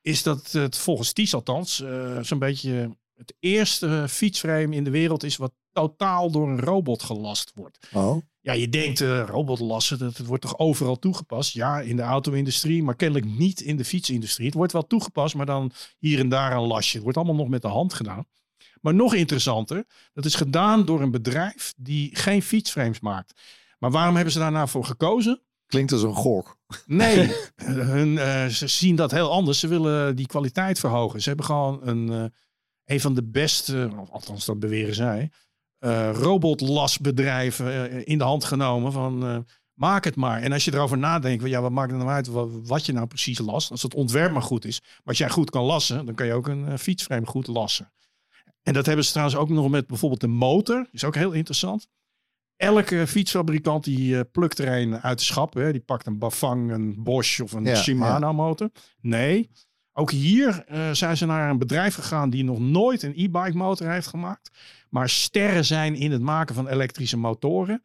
is 0.00 0.22
dat 0.22 0.52
het 0.52 0.78
volgens 0.78 1.12
Ties 1.12 1.34
althans 1.34 1.84
zo'n 2.20 2.38
beetje 2.38 2.96
het 3.16 3.34
eerste 3.40 4.06
fietsframe 4.08 4.76
in 4.76 4.84
de 4.84 4.90
wereld 4.90 5.22
is 5.22 5.36
wat 5.36 5.52
totaal 5.72 6.30
door 6.30 6.48
een 6.48 6.60
robot 6.60 7.02
gelast 7.02 7.52
wordt. 7.54 7.88
Oh, 7.92 8.22
Ja, 8.40 8.52
je 8.52 8.68
denkt 8.68 9.00
eh 9.00 9.24
robotlassen, 9.26 9.98
dat 9.98 10.16
het 10.16 10.26
wordt 10.26 10.42
toch 10.42 10.58
overal 10.58 10.98
toegepast? 10.98 11.52
Ja, 11.52 11.80
in 11.80 11.96
de 11.96 12.02
auto-industrie, 12.02 12.82
maar 12.82 12.96
kennelijk 12.96 13.26
niet 13.38 13.60
in 13.60 13.76
de 13.76 13.84
fietsindustrie. 13.84 14.46
Het 14.46 14.54
wordt 14.54 14.72
wel 14.72 14.86
toegepast, 14.86 15.34
maar 15.34 15.46
dan 15.46 15.72
hier 15.98 16.18
en 16.18 16.28
daar 16.28 16.52
een 16.52 16.66
lasje. 16.66 16.94
Het 16.94 17.02
wordt 17.02 17.18
allemaal 17.18 17.36
nog 17.36 17.48
met 17.48 17.62
de 17.62 17.68
hand 17.68 17.94
gedaan. 17.94 18.26
Maar 18.80 18.94
nog 18.94 19.14
interessanter, 19.14 19.84
dat 20.12 20.24
is 20.24 20.34
gedaan 20.34 20.84
door 20.84 21.00
een 21.02 21.10
bedrijf 21.10 21.74
die 21.76 22.16
geen 22.16 22.42
fietsframes 22.42 23.00
maakt. 23.00 23.40
Maar 23.78 23.90
waarom 23.90 24.14
hebben 24.14 24.32
ze 24.32 24.38
daar 24.38 24.52
nou 24.52 24.68
voor 24.68 24.84
gekozen? 24.84 25.40
klinkt 25.66 25.92
als 25.92 26.02
een 26.02 26.14
gok. 26.14 26.56
Nee, 26.86 27.32
hun, 27.64 28.18
eh, 28.18 28.46
ze 28.46 28.66
zien 28.66 28.96
dat 28.96 29.10
heel 29.10 29.30
anders. 29.30 29.58
Ze 29.58 29.68
willen 29.68 30.16
die 30.16 30.26
kwaliteit 30.26 30.78
verhogen. 30.78 31.22
Ze 31.22 31.28
hebben 31.28 31.46
gewoon 31.46 31.80
een, 31.82 32.12
eh, 32.12 32.24
een 32.86 33.00
van 33.00 33.14
de 33.14 33.24
beste, 33.24 33.90
althans 34.10 34.44
dat 34.44 34.58
beweren 34.58 34.94
zij, 34.94 35.30
eh 35.78 36.10
robotlasbedrijven 36.12 37.90
eh, 37.90 38.02
in 38.04 38.18
de 38.18 38.24
hand 38.24 38.44
genomen 38.44 38.92
van 38.92 39.26
eh, 39.26 39.38
maak 39.72 40.04
het 40.04 40.16
maar. 40.16 40.42
En 40.42 40.52
als 40.52 40.64
je 40.64 40.74
erover 40.74 40.98
nadenkt, 40.98 41.46
ja, 41.46 41.60
wat 41.60 41.70
maakt 41.70 41.90
het 41.90 41.98
nou 41.98 42.10
uit 42.10 42.26
wat, 42.26 42.48
wat 42.62 42.86
je 42.86 42.92
nou 42.92 43.06
precies 43.06 43.38
last? 43.38 43.70
Als 43.70 43.82
het 43.82 43.94
ontwerp 43.94 44.32
maar 44.32 44.42
goed 44.42 44.64
is. 44.64 44.80
Maar 44.80 45.00
als 45.04 45.18
jij 45.18 45.30
goed 45.30 45.50
kan 45.50 45.64
lassen, 45.64 46.06
dan 46.06 46.14
kan 46.14 46.26
je 46.26 46.32
ook 46.32 46.48
een 46.48 46.78
fietsframe 46.78 47.26
goed 47.26 47.46
lassen. 47.46 47.92
En 48.62 48.72
dat 48.72 48.86
hebben 48.86 49.04
ze 49.04 49.10
trouwens 49.10 49.38
ook 49.38 49.48
nog 49.48 49.68
met 49.68 49.86
bijvoorbeeld 49.86 50.20
de 50.20 50.26
motor. 50.26 50.88
Is 50.90 51.04
ook 51.04 51.14
heel 51.14 51.32
interessant. 51.32 51.88
Elke 52.56 53.06
fietsfabrikant 53.06 53.84
die 53.84 54.24
plukt 54.24 54.58
er 54.58 54.80
een 54.80 55.00
uit 55.00 55.18
de 55.18 55.24
schap. 55.24 55.54
Hè. 55.54 55.72
Die 55.72 55.80
pakt 55.80 56.06
een 56.06 56.18
Bafang, 56.18 56.70
een 56.70 57.02
Bosch 57.02 57.40
of 57.40 57.52
een 57.52 57.64
Ja, 57.64 57.74
Shimano 57.74 58.32
motor. 58.32 58.70
Nee, 59.00 59.50
ook 59.98 60.10
hier 60.10 60.64
eh, 60.66 60.90
zijn 60.92 61.16
ze 61.16 61.26
naar 61.26 61.50
een 61.50 61.58
bedrijf 61.58 61.94
gegaan 61.94 62.30
die 62.30 62.44
nog 62.44 62.58
nooit 62.58 63.02
een 63.02 63.12
e-bike 63.16 63.56
motor 63.56 63.90
heeft 63.90 64.06
gemaakt. 64.06 64.50
Maar 64.90 65.08
sterren 65.08 65.64
zijn 65.64 65.94
in 65.94 66.12
het 66.12 66.20
maken 66.20 66.54
van 66.54 66.68
elektrische 66.68 67.16
motoren. 67.16 67.82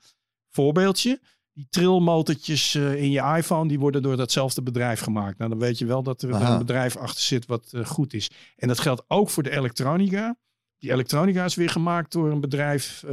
Voorbeeldje. 0.50 1.20
Die 1.54 1.68
trilmotortjes 1.70 2.76
eh, 2.76 3.02
in 3.02 3.12
je 3.12 3.36
iPhone, 3.38 3.68
die 3.68 3.80
worden 3.80 4.02
door 4.02 4.18
datzelfde 4.18 4.62
bedrijf 4.62 5.00
gemaakt. 5.00 5.38
Nou, 5.38 5.50
dan 5.50 5.60
weet 5.60 5.78
je 5.78 5.86
wel 5.86 6.04
dat 6.04 6.22
er 6.22 6.34
Aha. 6.34 6.52
een 6.52 6.58
bedrijf 6.58 6.96
achter 6.96 7.22
zit 7.22 7.46
wat 7.46 7.70
eh, 7.72 7.86
goed 7.86 8.14
is. 8.14 8.30
En 8.56 8.68
dat 8.68 8.80
geldt 8.80 9.04
ook 9.08 9.30
voor 9.30 9.44
de 9.44 9.52
elektronica. 9.52 10.36
Die 10.78 10.92
elektronica 10.92 11.46
is 11.46 11.56
weer 11.56 11.70
gemaakt 11.70 12.12
door 12.12 12.32
een 12.32 12.42
bedrijf 12.42 13.04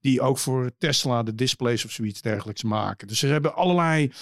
die 0.00 0.20
ook 0.20 0.38
voor 0.38 0.70
Tesla 0.78 1.22
de 1.22 1.34
displays 1.34 1.84
of 1.84 1.90
zoiets 1.90 2.20
dergelijks 2.20 2.62
maken. 2.62 3.08
Dus 3.08 3.18
ze 3.18 3.26
hebben 3.26 3.54
allerlei 3.54 4.12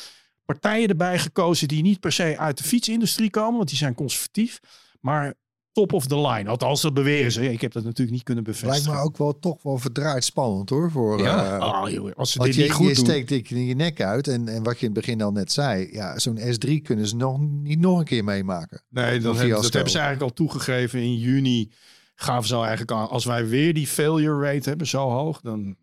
partijen 0.52 0.88
erbij 0.88 1.18
gekozen 1.18 1.68
die 1.68 1.82
niet 1.82 2.00
per 2.00 2.12
se 2.12 2.38
uit 2.38 2.59
de 2.59 2.64
fietsindustrie 2.64 3.30
komen, 3.30 3.56
want 3.56 3.68
die 3.68 3.78
zijn 3.78 3.94
conservatief, 3.94 4.61
maar 5.00 5.35
top 5.73 5.92
of 5.92 6.06
the 6.06 6.21
line. 6.28 6.49
Althans, 6.50 6.80
dat 6.80 6.94
beweren 6.94 7.32
ze. 7.32 7.52
Ik 7.52 7.61
heb 7.61 7.73
dat 7.73 7.85
natuurlijk 7.85 8.11
niet 8.16 8.23
kunnen 8.23 8.44
Lijkt 8.44 8.61
bevestigen. 8.61 8.99
me 8.99 9.04
ook 9.04 9.16
wel 9.16 9.38
toch 9.38 9.62
wel 9.62 9.78
verdraaid 9.78 10.25
spannend 10.25 10.71
hoor. 10.71 10.90
Voor, 10.90 11.18
Ja. 11.23 11.59
eh, 11.59 11.82
Oh, 11.82 11.90
joh, 11.90 12.11
als 12.16 12.32
ze 12.32 12.38
dit 12.38 12.54
je, 12.54 12.62
niet 12.62 12.73
goed 12.73 12.88
je 12.88 12.94
doen. 12.94 13.04
steekt 13.04 13.50
in 13.50 13.64
je 13.66 13.75
nek 13.75 14.00
uit. 14.00 14.28
En, 14.28 14.49
en 14.49 14.62
wat 14.62 14.80
je 14.80 14.87
in 14.87 14.92
het 14.94 15.04
begin 15.04 15.23
al 15.23 15.32
net 15.32 15.52
zei. 15.52 15.88
Ja, 15.92 16.18
zo'n 16.18 16.38
S3 16.38 16.82
kunnen 16.82 17.06
ze 17.06 17.16
nog 17.16 17.38
niet 17.40 17.78
nog 17.78 17.99
een 17.99 18.04
keer 18.04 18.25
meemaken. 18.25 18.82
Nee, 18.88 19.21
dan 19.21 19.37
hebben, 19.37 19.62
dat 19.62 19.73
hebben 19.73 19.90
ze 19.92 19.99
eigenlijk 19.99 20.30
al 20.30 20.37
toegegeven 20.37 21.00
in 21.00 21.18
juni. 21.18 21.71
Gaven 22.14 22.49
ze 22.49 22.54
al 22.54 22.61
eigenlijk 22.62 22.92
aan. 22.92 23.09
Als 23.09 23.25
wij 23.25 23.47
weer 23.49 23.75
die 23.75 23.87
failure 23.87 24.52
rate 24.52 24.68
hebben, 24.68 24.87
zo 24.87 25.11
hoog, 25.11 25.40
dan. 25.40 25.76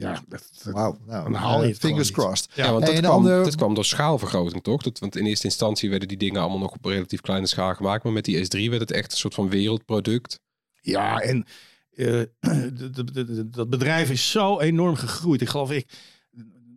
Ja, 0.00 0.22
dat, 0.28 0.50
dat- 0.64 0.72
Wauw. 0.72 0.98
Nou, 1.06 1.22
Dan 1.22 1.34
haal 1.34 1.58
je 1.58 1.62
eh, 1.64 1.68
het 1.72 1.78
fingers 1.78 2.10
crossed. 2.10 2.48
Ja, 2.54 2.64
Ja, 2.64 2.72
want 2.72 2.84
Hey, 2.84 2.92
dat, 2.94 3.02
kwam, 3.04 3.14
ander- 3.16 3.44
dat 3.44 3.54
kwam 3.56 3.74
door 3.74 3.84
schaalvergroting, 3.84 4.62
toch? 4.62 4.82
Dat, 4.82 4.98
want 4.98 5.16
in 5.16 5.26
eerste 5.26 5.46
instantie 5.46 5.90
werden 5.90 6.08
die 6.08 6.16
dingen 6.16 6.40
allemaal 6.40 6.58
nog 6.58 6.72
op 6.72 6.84
relatief 6.84 7.20
kleine 7.20 7.46
schaal 7.46 7.74
gemaakt. 7.74 8.04
Maar 8.04 8.12
met 8.12 8.24
die 8.24 8.44
S3 8.44 8.68
werd 8.68 8.80
het 8.80 8.90
echt 8.90 9.12
een 9.12 9.18
soort 9.18 9.34
van 9.34 9.48
wereldproduct. 9.48 10.40
Ja, 10.80 11.18
en 11.20 11.46
eh, 11.94 12.06
de- 12.40 12.90
de- 12.92 13.04
de- 13.04 13.24
de- 13.24 13.48
dat 13.50 13.70
bedrijf 13.70 14.10
is 14.10 14.30
zo 14.30 14.60
enorm 14.60 14.94
gegroeid. 14.94 15.40
Ik 15.40 15.48
geloof, 15.48 15.70
ik, 15.70 15.88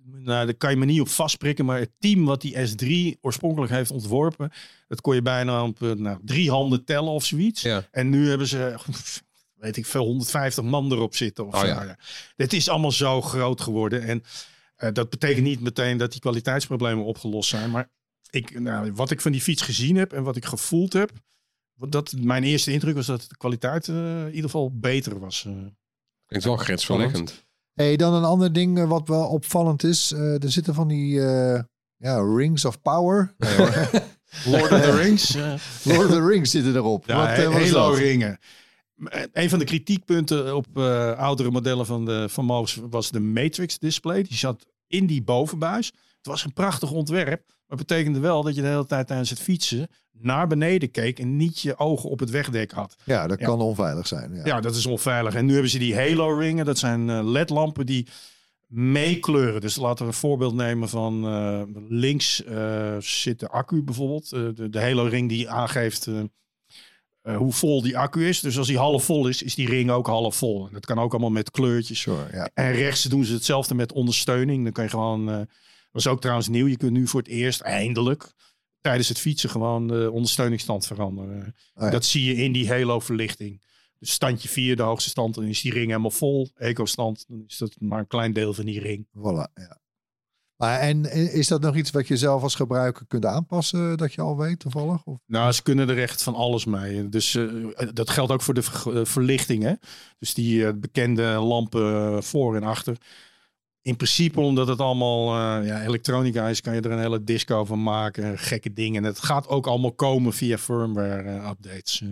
nou, 0.06 0.46
daar 0.46 0.54
kan 0.56 0.70
je 0.72 0.78
me 0.78 0.86
niet 0.86 1.02
op 1.02 1.10
vastprikken, 1.10 1.66
maar 1.66 1.80
het 1.80 1.92
team 2.00 2.26
wat 2.26 2.42
die 2.42 2.56
S3 2.68 3.20
oorspronkelijk 3.22 3.72
heeft 3.72 3.92
ontworpen, 3.92 4.52
dat 4.88 5.02
kon 5.02 5.16
je 5.16 5.22
bijna 5.22 5.64
op 5.64 5.82
eh, 5.82 5.92
nou, 5.92 6.20
drie 6.24 6.50
handen 6.50 6.86
tellen 6.86 7.12
of 7.12 7.26
zoiets. 7.26 7.62
Ja. 7.62 7.88
En 7.92 8.10
nu 8.10 8.30
hebben 8.30 8.48
ze, 8.48 8.76
weet 9.64 9.78
ik 9.78 9.86
veel, 9.86 10.04
150 10.06 10.64
man 10.64 10.92
erop 10.92 11.16
zitten. 11.16 11.48
Of 11.48 11.54
Oh 11.54 11.60
zo. 11.60 11.66
ja. 11.66 11.98
Het 12.36 12.54
is 12.54 12.70
allemaal 12.70 12.92
zo 12.92 13.22
groot 13.22 13.62
geworden. 13.62 14.04
En 14.04 14.24
eh, 14.76 14.90
dat 14.94 15.10
betekent 15.10 15.46
niet 15.46 15.60
meteen 15.62 15.98
dat 15.98 16.12
die 16.12 16.22
kwaliteitsproblemen 16.22 17.04
opgelost 17.06 17.50
zijn. 17.50 17.72
Maar 17.72 17.90
ik, 18.30 18.60
nou, 18.60 18.92
wat 18.94 19.12
ik 19.12 19.22
van 19.22 19.32
die 19.32 19.42
fiets 19.42 19.62
gezien 19.62 19.96
heb 19.96 20.14
en 20.14 20.24
wat 20.24 20.36
ik 20.36 20.46
gevoeld 20.46 20.94
heb, 20.94 21.12
wat 21.74 21.92
dat, 21.92 22.14
mijn 22.18 22.44
eerste 22.44 22.72
indruk 22.72 22.96
was 22.96 23.06
dat 23.06 23.26
de 23.30 23.38
kwaliteit 23.38 23.88
eh, 23.88 23.96
in 24.22 24.26
ieder 24.28 24.44
geval 24.50 24.72
beter 24.80 25.20
was. 25.20 25.46
eh. 25.48 25.52
Klinkt 26.26 26.46
wel 26.48 26.58
grensverleggend. 26.58 27.46
Hey, 27.74 27.96
dan 27.96 28.14
een 28.14 28.24
ander 28.24 28.54
ding 28.54 28.88
wat 28.88 29.08
wel 29.08 29.28
opvallend 29.28 29.84
is. 29.84 30.12
Eh, 30.12 30.44
er 30.44 30.52
zitten 30.52 30.74
van 30.74 30.88
die 30.88 31.22
eh, 31.26 31.62
ja, 31.98 32.18
rings 32.36 32.66
of 32.66 32.82
power. 32.82 33.34
Lord 34.46 34.72
of 34.72 34.82
the 34.82 34.96
Rings. 35.02 35.34
Lord 35.84 36.06
of 36.06 36.12
the 36.12 36.26
Rings 36.26 36.52
zitten 36.52 36.76
erop. 36.76 37.06
ja, 37.08 37.16
wat, 37.16 37.54
wat 37.54 37.62
is 37.62 37.72
Halo 37.72 37.90
dat? 37.90 37.98
ringen. 38.00 38.40
Een 39.32 39.50
van 39.50 39.60
de 39.60 39.66
kritiekpunten 39.66 40.56
op 40.56 40.68
eh, 40.78 41.12
oudere 41.18 41.52
modellen 41.52 41.86
van 41.86 42.06
de 42.06 42.30
van 42.30 42.46
Moos 42.46 42.80
was 42.90 43.12
de 43.12 43.20
Matrix 43.20 43.80
display. 43.80 44.24
Die 44.24 44.38
zat 44.38 44.66
in 44.88 45.06
die 45.06 45.22
bovenbuis. 45.24 45.86
Het 46.18 46.26
was 46.28 46.44
een 46.44 46.54
prachtig 46.54 46.92
ontwerp. 46.92 47.44
Maar 47.48 47.78
het 47.78 47.88
betekende 47.88 48.20
wel 48.20 48.44
dat 48.44 48.56
je 48.56 48.62
de 48.62 48.68
hele 48.68 48.86
tijd 48.86 49.08
tijdens 49.08 49.30
het 49.30 49.40
fietsen 49.40 49.88
naar 50.12 50.48
beneden 50.48 50.92
keek 50.92 51.20
en 51.20 51.36
niet 51.38 51.60
je 51.60 51.78
ogen 51.78 52.10
op 52.10 52.20
het 52.20 52.30
wegdek 52.30 52.72
had. 52.72 52.96
Ja, 53.04 53.28
dat 53.28 53.40
Ja. 53.40 53.46
kan 53.46 53.62
onveilig 53.62 54.08
zijn. 54.08 54.34
Ja. 54.36 54.46
Ja, 54.46 54.60
dat 54.62 54.76
is 54.76 54.86
onveilig. 54.86 55.34
En 55.36 55.46
nu 55.46 55.52
hebben 55.54 55.72
ze 55.72 55.78
die 55.80 55.96
Halo 55.96 56.36
ringen. 56.38 56.66
Dat 56.66 56.78
zijn 56.78 57.10
eh, 57.10 57.24
LED-lampen 57.24 57.86
die 57.86 58.08
meekleuren. 58.68 59.62
Dus 59.62 59.76
laten 59.76 60.06
we 60.06 60.12
een 60.12 60.18
voorbeeld 60.18 60.54
nemen 60.54 60.90
van 60.90 61.26
eh, 61.28 61.62
links 61.88 62.44
eh, 62.44 62.96
zit 63.00 63.40
de 63.40 63.48
accu 63.50 63.84
bijvoorbeeld. 63.84 64.32
Eh, 64.32 64.42
de, 64.54 64.70
de 64.70 64.80
Halo 64.82 65.04
ring 65.04 65.30
die 65.30 65.50
aangeeft 65.50 66.08
eh, 67.24 67.38
hoe 67.38 67.54
vol 67.54 67.82
die 67.82 67.98
accu 67.98 68.28
is. 68.28 68.40
Dus 68.40 68.58
als 68.58 68.68
die 68.68 68.78
half 68.78 69.04
vol 69.04 69.28
is, 69.28 69.42
is 69.42 69.56
die 69.56 69.68
ring 69.68 69.92
ook 69.92 70.08
half 70.08 70.36
vol. 70.36 70.68
En 70.68 70.74
dat 70.74 70.86
kan 70.86 71.00
ook 71.00 71.12
allemaal 71.12 71.30
met 71.30 71.52
kleurtjes. 71.52 72.00
Sure, 72.00 72.28
ja. 72.32 72.50
En 72.54 72.72
rechts 72.72 73.04
doen 73.04 73.26
ze 73.26 73.34
hetzelfde 73.34 73.76
met 73.76 73.94
ondersteuning. 73.94 74.64
Dan 74.64 74.72
kan 74.72 74.84
je 74.84 74.90
gewoon, 74.90 75.30
eh, 75.30 75.38
dat 75.38 75.48
is 75.94 76.08
ook 76.08 76.22
trouwens 76.22 76.48
nieuw. 76.48 76.68
Je 76.68 76.78
kunt 76.78 76.92
nu 76.92 77.08
voor 77.08 77.20
het 77.20 77.30
eerst 77.30 77.62
eindelijk 77.62 78.34
tijdens 78.82 79.10
het 79.10 79.20
fietsen 79.20 79.50
gewoon 79.50 79.88
de 79.88 80.10
ondersteuningsstand 80.12 80.88
veranderen. 80.88 81.56
Oh 81.76 81.84
ja. 81.84 81.90
Dat 81.90 82.06
zie 82.06 82.24
je 82.24 82.44
in 82.44 82.52
die 82.52 82.70
Halo 82.70 83.00
verlichting. 83.00 83.62
Dus 84.00 84.12
standje 84.12 84.50
4, 84.50 84.76
de 84.76 84.84
hoogste 84.84 85.10
stand, 85.10 85.36
dan 85.36 85.44
is 85.44 85.62
die 85.62 85.72
ring 85.72 85.88
helemaal 85.88 86.12
vol. 86.12 86.50
Eco-stand, 86.56 87.26
dan 87.28 87.44
is 87.48 87.58
dat 87.58 87.76
maar 87.80 88.00
een 88.00 88.08
klein 88.08 88.34
deel 88.34 88.54
van 88.54 88.66
die 88.66 88.80
ring. 88.80 89.08
Voilà, 89.18 89.54
ja. 89.54 89.82
Maar 90.64 90.80
en 90.80 91.06
eh, 91.06 91.34
is 91.36 91.48
dat 91.48 91.62
nog 91.62 91.76
iets 91.76 91.92
wat 91.92 92.08
je 92.08 92.18
zelf 92.18 92.44
als 92.44 92.56
gebruiker 92.56 93.06
kunt 93.08 93.26
aanpassen, 93.26 93.98
dat 93.98 94.14
je 94.14 94.22
al 94.22 94.38
weet 94.38 94.60
toevallig? 94.60 95.04
Of? 95.06 95.18
Nou, 95.26 95.52
ze 95.52 95.64
kunnen 95.64 95.90
er 95.90 96.02
echt 96.02 96.24
van 96.24 96.36
alles 96.36 96.66
mee. 96.66 97.10
Dus 97.10 97.36
eh, 97.36 97.48
dat 97.94 98.10
geldt 98.10 98.32
ook 98.32 98.42
voor 98.42 98.54
de 98.54 98.62
ver- 98.62 98.98
eh, 99.00 99.06
verlichting. 99.06 99.64
Hè? 99.64 99.74
Dus 100.20 100.34
die 100.34 100.66
eh, 100.68 100.74
bekende 100.76 101.24
lampen 101.24 102.24
voor 102.24 102.56
en 102.56 102.64
achter. 102.64 102.98
In 103.82 103.96
principe, 103.96 104.40
omdat 104.40 104.68
het 104.68 104.80
allemaal 104.80 105.28
eh, 105.62 105.68
ja, 105.68 105.82
elektronica 105.82 106.48
is, 106.48 106.62
kan 106.62 106.76
je 106.76 106.82
er 106.82 106.92
een 106.92 107.00
hele 107.00 107.24
disco 107.24 107.66
van 107.66 107.84
maken. 107.84 108.38
Gekke 108.38 108.74
dingen. 108.74 109.04
En 109.04 109.10
het 109.10 109.20
gaat 109.20 109.48
ook 109.48 109.68
allemaal 109.68 109.94
komen 109.94 110.34
via 110.34 110.58
firmware 110.58 111.30
eh, 111.30 111.50
updates. 111.50 112.02
eh. 112.02 112.10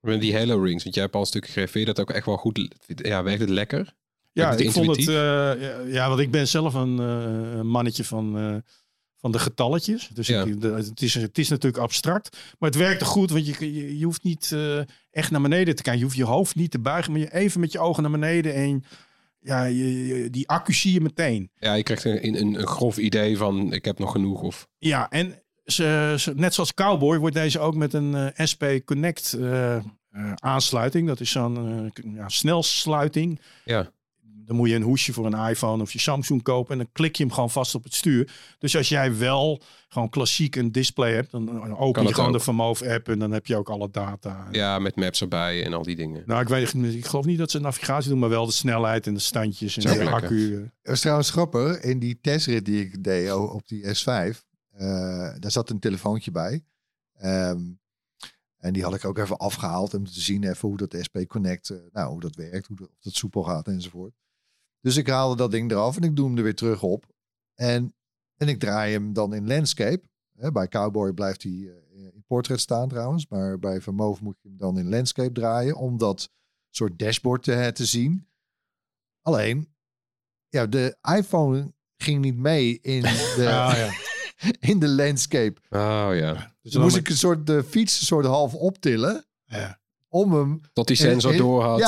Met 0.00 0.20
die 0.20 0.36
Halo 0.36 0.62
Rings, 0.62 0.82
want 0.82 0.94
jij 0.94 1.04
hebt 1.04 1.14
al 1.14 1.20
een 1.20 1.26
stuk 1.26 1.44
gegeven. 1.46 1.68
Vind 1.68 1.86
je 1.86 1.92
dat 1.94 2.00
ook 2.08 2.14
echt 2.14 2.26
wel 2.26 2.36
goed? 2.36 2.74
Ja, 2.86 3.22
werkt 3.22 3.40
het 3.40 3.48
lekker? 3.50 3.94
Ja, 4.42 4.52
ik 4.56 4.70
vond 4.70 4.86
het. 4.96 5.08
eh, 5.08 5.92
ja, 5.92 6.08
want 6.08 6.20
ik 6.20 6.30
ben 6.30 6.48
zelf 6.48 6.74
een, 6.74 6.98
eh, 6.98 7.60
mannetje 7.60 8.04
van, 8.04 8.38
eh, 8.38 8.56
van 9.16 9.32
de 9.32 9.38
getalletjes. 9.38 10.08
Dus 10.12 10.26
Ja. 10.26 10.42
ik, 10.42 10.60
de- 10.60 10.68
het, 10.72 11.02
is, 11.02 11.14
het 11.14 11.38
is 11.38 11.48
natuurlijk 11.48 11.82
abstract. 11.82 12.36
Maar 12.58 12.70
het 12.70 12.78
werkte 12.78 13.04
goed, 13.04 13.30
want 13.30 13.46
je, 13.46 13.74
je, 13.74 13.98
je 13.98 14.04
hoeft 14.04 14.22
niet 14.22 14.56
echt 15.10 15.30
naar 15.30 15.40
beneden 15.40 15.74
te 15.76 15.82
kijken. 15.82 15.98
Je 16.00 16.06
hoeft 16.06 16.16
je 16.18 16.24
hoofd 16.24 16.54
niet 16.54 16.70
te 16.70 16.78
buigen, 16.78 17.12
maar 17.12 17.20
je 17.20 17.34
even 17.34 17.60
met 17.60 17.72
je 17.72 17.78
ogen 17.78 18.02
naar 18.02 18.10
beneden. 18.12 18.54
En 18.54 18.84
ja, 19.40 19.64
je, 19.64 20.06
je- 20.06 20.30
die 20.30 20.48
accu 20.48 20.72
zie 20.72 20.92
je 20.92 21.00
meteen. 21.00 21.50
Ja, 21.58 21.74
je 21.74 21.82
krijgt 21.82 22.04
een, 22.04 22.26
een, 22.40 22.54
een 22.54 22.66
grof 22.66 22.98
idee 22.98 23.36
van 23.36 23.72
ik 23.72 23.84
heb 23.84 23.98
nog 23.98 24.12
genoeg. 24.12 24.42
Of, 24.42 24.68
Ja, 24.78 25.10
en 25.10 25.42
ze, 25.64 26.14
ze- 26.18 26.34
net 26.34 26.54
zoals 26.54 26.74
Cowboy 26.74 27.18
wordt 27.18 27.34
deze 27.34 27.58
ook 27.60 27.74
met 27.74 27.92
een 27.92 28.32
SP 28.50 28.62
Connect 28.84 29.36
aansluiting. 30.34 31.06
Dat 31.06 31.20
is 31.20 31.30
zo'n 31.30 31.92
ja, 32.14 32.28
snelsluiting. 32.28 33.40
ja, 33.64 33.90
Dan 34.46 34.56
moet 34.56 34.68
je 34.68 34.74
een 34.74 34.82
hoesje 34.82 35.12
voor 35.12 35.26
een 35.26 35.48
iPhone 35.48 35.82
of 35.82 35.92
je 35.92 35.98
Samsung 35.98 36.42
kopen. 36.42 36.72
En 36.72 36.78
dan 36.78 36.88
klik 36.92 37.16
je 37.16 37.22
hem 37.24 37.32
gewoon 37.32 37.50
vast 37.50 37.74
op 37.74 37.84
het 37.84 37.94
stuur. 37.94 38.32
Dus 38.58 38.76
als 38.76 38.88
jij 38.88 39.16
wel 39.16 39.60
gewoon 39.88 40.08
klassiek 40.08 40.56
een 40.56 40.72
display 40.72 41.12
hebt. 41.14 41.30
Dan 41.30 41.76
open 41.76 42.02
je 42.06 42.14
gewoon 42.14 42.28
ook. 42.30 42.36
de 42.36 42.42
Vermoof 42.42 42.82
app. 42.82 43.08
En 43.08 43.18
dan 43.18 43.30
heb 43.32 43.46
je 43.46 43.56
ook 43.56 43.68
alle 43.70 43.90
data. 43.90 44.48
ja, 44.50 44.78
met 44.78 44.96
maps 44.96 45.20
erbij 45.20 45.64
en 45.64 45.72
al 45.72 45.82
die 45.82 45.96
dingen. 45.96 46.22
Nou, 46.26 46.40
ik, 46.42 46.48
weet, 46.48 46.74
ik 46.74 47.04
geloof 47.06 47.24
niet 47.24 47.38
dat 47.38 47.50
ze 47.50 47.58
navigatie 47.60 48.10
doen. 48.10 48.18
Maar 48.18 48.28
wel 48.28 48.46
de 48.46 48.52
snelheid 48.52 49.06
en 49.06 49.14
de 49.14 49.20
standjes 49.20 49.76
en 49.76 49.82
Zo 49.82 49.88
de 49.88 49.96
lekker. 49.96 50.14
accu. 50.14 50.54
eh. 50.56 50.60
Het 50.62 50.70
was 50.82 51.00
trouwens 51.00 51.30
grappig, 51.30 51.80
in 51.80 51.98
die 51.98 52.18
testrit 52.20 52.64
die 52.64 52.80
ik 52.84 53.04
deed 53.04 53.32
op 53.32 53.68
die 53.68 53.82
S5, 53.84 54.04
eh, 54.70 54.86
daar 55.38 55.50
zat 55.50 55.70
een 55.70 55.78
telefoontje 55.78 56.30
bij. 56.30 56.64
Ehm, 57.14 57.60
En 58.58 58.72
die 58.72 58.82
had 58.82 58.94
ik 58.94 59.04
ook 59.04 59.18
even 59.18 59.36
afgehaald 59.36 59.94
om 59.94 60.04
te 60.06 60.20
zien 60.20 60.44
even 60.44 60.68
hoe 60.68 60.76
dat 60.76 60.96
SP 61.06 61.16
Connect, 61.26 61.70
eh, 61.70 61.76
nou, 61.92 62.10
hoe 62.10 62.20
dat 62.20 62.34
werkt, 62.36 62.66
hoe 62.66 62.76
dat, 62.76 62.88
of 62.88 63.02
dat 63.02 63.14
soepel 63.14 63.42
gaat 63.42 63.66
enzovoort. 63.68 64.12
Dus 64.84 64.96
ik 64.96 65.06
haalde 65.06 65.36
dat 65.36 65.50
ding 65.50 65.70
eraf 65.70 65.96
en 65.96 66.02
ik 66.02 66.16
doe 66.16 66.26
hem 66.28 66.36
er 66.36 66.42
weer 66.42 66.54
terug 66.54 66.82
op. 66.82 67.04
En, 67.54 67.94
en 68.36 68.48
ik 68.48 68.58
draai 68.60 68.92
hem 68.92 69.12
dan 69.12 69.34
in 69.34 69.46
landscape. 69.46 70.02
Hè, 70.38 70.52
bij 70.52 70.68
Cowboy 70.68 71.12
blijft 71.12 71.42
hij 71.42 71.52
eh, 71.52 72.02
in 72.04 72.24
portrait 72.26 72.60
staan 72.60 72.88
trouwens. 72.88 73.26
Maar 73.28 73.58
bij 73.58 73.80
Vermove 73.80 74.22
moet 74.22 74.36
je 74.42 74.48
hem 74.48 74.58
dan 74.58 74.78
in 74.78 74.88
landscape 74.88 75.32
draaien. 75.32 75.76
Om 75.76 75.98
dat 75.98 76.30
soort 76.70 76.98
dashboard 76.98 77.42
te, 77.42 77.70
te 77.74 77.84
zien. 77.84 78.28
Alleen, 79.22 79.74
ja, 80.48 80.66
de 80.66 80.96
iPhone 81.16 81.72
ging 81.96 82.20
niet 82.20 82.36
mee 82.36 82.78
in 82.80 83.02
de, 83.36 83.48
Ah, 83.50 83.76
ja. 83.76 83.90
in 84.70 84.78
de 84.78 84.88
landscape. 84.88 85.60
Oh 85.70 86.08
ja. 86.12 86.54
Dus 86.62 86.72
dan 86.72 86.82
moest 86.82 86.96
ik 86.96 87.08
een 87.08 87.16
soort 87.16 87.46
de 87.46 87.64
fiets 87.64 88.00
een 88.00 88.06
soort 88.06 88.26
half 88.26 88.54
optillen. 88.54 89.24
ja. 89.44 89.82
Om 90.08 90.32
hem... 90.34 90.60
Tot 90.72 90.86
die 90.86 90.96
sensor 90.96 91.32
in- 91.32 91.38
door 91.38 91.64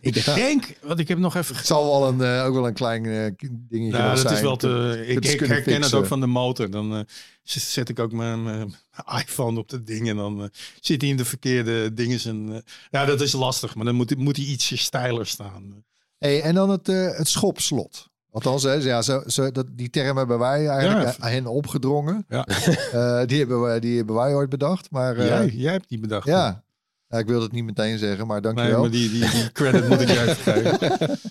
Ja, 0.00 0.10
Ik 0.10 0.24
denk, 0.34 0.78
want 0.82 0.98
ik 1.00 1.08
heb 1.08 1.18
nog 1.18 1.34
even 1.34 1.56
het 1.56 1.66
zal 1.66 1.84
wel 2.00 2.08
een, 2.08 2.20
eh, 2.22 2.44
ook 2.46 2.54
wel 2.54 2.66
een 2.66 2.74
klein 2.74 3.04
eh, 3.06 3.12
dingetje 3.50 3.78
Nou, 3.98 4.02
nog 4.04 4.12
dat 4.12 4.18
zijn. 4.18 4.34
is 4.34 4.40
wel 4.40 4.56
te. 4.56 5.04
Ik, 5.06 5.14
het 5.14 5.26
kunnen 5.36 5.48
herken 5.48 5.72
het 5.72 5.80
fixen. 5.82 5.98
ook 5.98 6.06
van 6.06 6.20
de 6.20 6.26
motor. 6.26 6.70
Dan 6.70 6.94
eh, 6.96 7.00
zet- 7.42 7.88
ik 7.88 7.98
ook 7.98 8.12
mijn, 8.12 8.42
mijn 8.42 8.74
iPhone 9.18 9.58
op 9.58 9.68
dat 9.70 9.86
ding 9.86 10.08
en 10.08 10.16
dan 10.16 10.50
zit 10.80 11.00
hij 11.00 11.10
in 11.10 11.16
de 11.16 11.24
verkeerde 11.24 11.94
dingen. 11.94 12.18
En, 12.24 12.48
eh, 12.54 12.58
ja, 12.90 13.04
dat 13.04 13.20
is 13.20 13.32
lastig, 13.32 13.74
maar 13.74 13.84
dan 13.84 13.94
moet, 13.94 14.16
moet 14.16 14.36
hij 14.36 14.44
ietsje 14.46 14.76
steiler 14.76 15.26
staan. 15.26 15.84
Hey, 16.18 16.42
en 16.42 16.54
dan 16.54 16.70
het, 16.70 16.88
eh, 16.88 17.16
het 17.16 17.28
schopslot. 17.28 18.08
Althans, 18.30 18.62
hè, 18.62 18.72
ja, 18.72 19.02
zo, 19.02 19.22
zo, 19.26 19.50
dat, 19.50 19.66
die 19.70 19.90
term 19.90 20.16
hebben 20.16 20.38
wij 20.38 20.66
eigenlijk 20.68 21.16
Ja. 21.16 21.24
aan 21.24 21.30
hen 21.30 21.46
opgedrongen. 21.46 22.24
Ja. 22.28 22.46
Eh, 22.46 23.26
die, 23.26 23.38
hebben 23.38 23.60
wij, 23.60 23.80
die 23.80 23.96
hebben 23.96 24.14
wij 24.14 24.34
ooit 24.34 24.48
bedacht. 24.48 24.90
Maar 24.90 25.16
eh, 25.16 25.26
jij, 25.26 25.46
jij 25.48 25.72
hebt 25.72 25.88
die 25.88 25.98
bedacht. 25.98 26.26
ja. 26.26 26.62
Ja, 27.08 27.18
ik 27.18 27.26
wil 27.26 27.42
het 27.42 27.52
niet 27.52 27.64
meteen 27.64 27.98
zeggen, 27.98 28.26
maar 28.26 28.40
Nee, 28.40 28.52
dankjewel. 28.54 28.80
maar 28.80 28.90
die, 28.90 29.10
die, 29.10 29.30
die 29.30 29.52
credit 29.52 29.88
moet 29.88 30.00
ik 30.00 30.08
geven. 30.08 31.18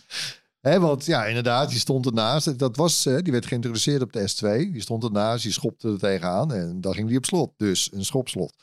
Hè, 0.62 0.80
want 0.80 1.06
ja, 1.06 1.26
inderdaad, 1.26 1.70
die 1.70 1.80
stond 1.80 2.06
ernaast. 2.06 2.60
Dat 2.60 2.76
was, 2.76 3.06
eh, 3.06 3.18
die 3.18 3.32
werd 3.32 3.46
geïntroduceerd 3.46 4.02
op 4.02 4.14
de 4.14 4.20
S2. 4.30 4.72
Die 4.72 4.82
stond 4.82 5.04
ernaast, 5.04 5.44
die 5.44 5.52
schopte 5.52 5.88
er 5.92 5.98
tegenaan. 6.00 6.54
En 6.54 6.82
dan 6.82 6.94
ging 6.94 7.08
die 7.08 7.18
op 7.18 7.26
slot. 7.26 7.54
Dus 7.58 7.90
een 7.94 8.06
schopslot. 8.06 8.54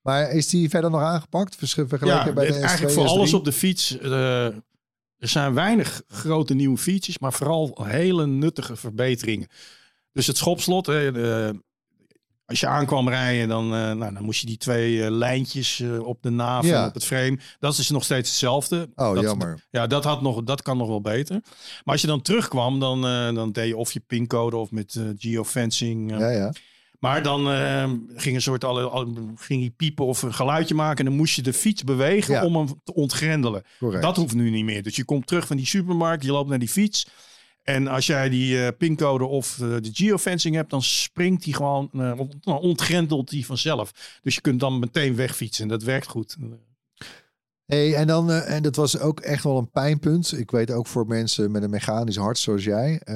Maar 0.00 0.30
is 0.30 0.48
die 0.48 0.68
verder 0.68 0.90
nog 0.90 1.00
aangepakt? 1.00 1.56
Vergeleken 1.56 2.06
Ja, 2.06 2.32
bij 2.32 2.46
de 2.46 2.52
het- 2.52 2.56
S2, 2.62 2.64
eigenlijk 2.66 2.94
voor 2.94 3.04
S3? 3.06 3.08
alles 3.10 3.34
op 3.34 3.44
de 3.44 3.52
fiets. 3.52 3.98
eh, 3.98 4.44
er 5.16 5.28
zijn 5.28 5.54
weinig 5.54 6.02
grote 6.08 6.54
nieuwe 6.54 6.76
features, 6.78 7.18
maar 7.18 7.32
vooral 7.32 7.78
hele 7.84 8.26
nuttige 8.26 8.76
verbeteringen. 8.76 9.48
Dus 10.12 10.26
het 10.26 10.36
schopslot, 10.36 10.86
hè, 10.86 11.12
de- 11.12 11.62
als 12.52 12.60
je 12.60 12.66
aankwam 12.66 13.08
rijden, 13.08 13.48
dan, 13.48 13.64
eh, 13.64 13.92
nou, 13.92 14.14
dan 14.14 14.22
moest 14.22 14.40
je 14.40 14.46
die 14.46 14.56
twee 14.56 15.04
eh, 15.04 15.10
lijntjes 15.10 15.80
eh, 15.80 16.06
op 16.06 16.22
de 16.22 16.30
Ja. 16.32 16.62
en 16.62 16.86
op 16.88 16.94
het 16.94 17.04
frame. 17.04 17.38
Dat 17.60 17.78
is 17.78 17.90
nog 17.90 18.04
steeds 18.04 18.28
hetzelfde. 18.28 18.88
Oh, 18.96 19.14
dat, 19.14 19.22
jammer. 19.22 19.64
Ja, 19.70 19.86
dat, 19.86 20.04
had 20.04 20.22
nog, 20.22 20.42
dat 20.42 20.62
kan 20.62 20.76
nog 20.76 20.88
wel 20.88 21.00
beter. 21.00 21.40
Maar 21.84 21.92
als 21.94 22.00
je 22.00 22.06
dan 22.06 22.22
terugkwam, 22.22 22.80
dan, 22.80 23.00
dan 23.34 23.52
deed 23.52 23.66
je 23.68 23.76
of 23.76 23.92
je 23.92 24.00
pincode 24.00 24.56
of 24.56 24.70
met 24.70 25.00
geofencing. 25.18 26.18
Ja, 26.18 26.30
ja. 26.30 26.52
maar 26.98 27.22
dan 27.22 27.46
ging 28.14 28.34
een 28.34 28.42
soort 28.42 28.64
alle, 28.64 28.82
al- 28.82 29.14
ging 29.36 29.60
hij 29.60 29.70
piepen 29.76 30.06
of 30.06 30.22
een 30.22 30.34
geluidje 30.34 30.74
maken. 30.74 30.98
En 30.98 31.04
dan 31.04 31.14
moest 31.14 31.34
je 31.34 31.42
de 31.42 31.52
fiets 31.52 31.84
bewegen 31.84 32.34
Ja. 32.34 32.44
om 32.44 32.56
hem 32.56 32.80
te 32.84 32.94
ontgrendelen. 32.94 33.62
Correct. 33.78 34.02
Dat 34.02 34.16
hoeft 34.16 34.34
nu 34.34 34.50
niet 34.50 34.64
meer. 34.64 34.82
Dus 34.82 34.96
je 34.96 35.04
komt 35.04 35.26
terug 35.26 35.46
van 35.46 35.56
die 35.56 35.66
supermarkt, 35.66 36.24
je 36.24 36.32
loopt 36.32 36.48
naar 36.48 36.58
die 36.58 36.68
fiets. 36.68 37.06
En 37.62 37.86
als 37.88 38.06
jij 38.06 38.28
die 38.28 38.64
eh, 38.64 38.76
pincode 38.78 39.24
of 39.24 39.60
eh, 39.60 39.66
de 39.80 39.90
geofencing 39.92 40.54
hebt, 40.54 40.70
dan 40.70 40.82
springt 40.82 41.44
hij 41.44 41.52
gewoon, 41.52 41.90
eh, 41.92 42.20
ontgrendelt 42.44 43.30
hij 43.30 43.42
vanzelf. 43.42 44.18
Dus 44.22 44.34
je 44.34 44.40
kunt 44.40 44.60
dan 44.60 44.78
meteen 44.78 45.16
wegfietsen. 45.16 45.62
En 45.62 45.68
dat 45.68 45.82
werkt 45.82 46.06
goed. 46.06 46.36
Hey, 47.66 47.94
en, 47.94 48.06
dan, 48.06 48.30
en 48.30 48.62
dat 48.62 48.76
was 48.76 48.98
ook 48.98 49.20
echt 49.20 49.44
wel 49.44 49.58
een 49.58 49.70
pijnpunt. 49.70 50.38
Ik 50.38 50.50
weet 50.50 50.70
ook 50.70 50.86
voor 50.86 51.06
mensen 51.06 51.50
met 51.50 51.62
een 51.62 51.70
mechanisch 51.70 52.16
hart 52.16 52.38
zoals 52.38 52.64
jij. 52.64 53.00
eh, 53.04 53.14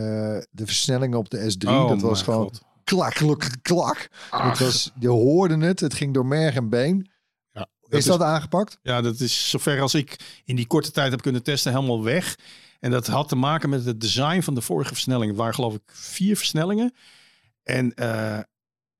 de 0.50 0.66
versnellingen 0.66 1.18
op 1.18 1.30
de 1.30 1.52
S3, 1.52 1.88
dat 1.88 2.00
was 2.00 2.22
gewoon 2.22 2.42
God. 2.42 2.62
klak, 2.84 3.14
klak, 3.14 3.50
klak. 3.62 4.08
Het 4.30 4.58
was, 4.58 4.90
je 4.98 5.08
hoorde 5.08 5.58
het, 5.58 5.80
het 5.80 5.94
ging 5.94 6.14
door 6.14 6.26
merg 6.26 6.54
en 6.54 6.68
been. 6.68 7.10
Ja, 7.52 7.68
is, 7.88 8.04
dat 8.04 8.20
aangepakt? 8.22 8.78
Ja, 8.82 9.00
dat 9.00 9.20
is 9.20 9.50
zover 9.50 9.80
als 9.80 9.94
ik 9.94 10.16
in 10.44 10.56
die 10.56 10.66
korte 10.66 10.90
tijd 10.90 11.10
heb 11.10 11.22
kunnen 11.22 11.42
testen 11.42 11.72
helemaal 11.72 12.02
weg. 12.02 12.36
En 12.80 12.90
dat 12.90 13.06
had 13.06 13.28
te 13.28 13.36
maken 13.36 13.68
met 13.68 13.84
het 13.84 14.00
design 14.00 14.40
van 14.40 14.54
de 14.54 14.60
vorige 14.60 14.92
versnellingen. 14.92 15.28
Het 15.28 15.38
waren 15.38 15.54
geloof 15.54 15.74
ik 15.74 15.82
vier 15.86 16.36
versnellingen. 16.36 16.94
En 17.62 17.94
eh, 17.94 18.38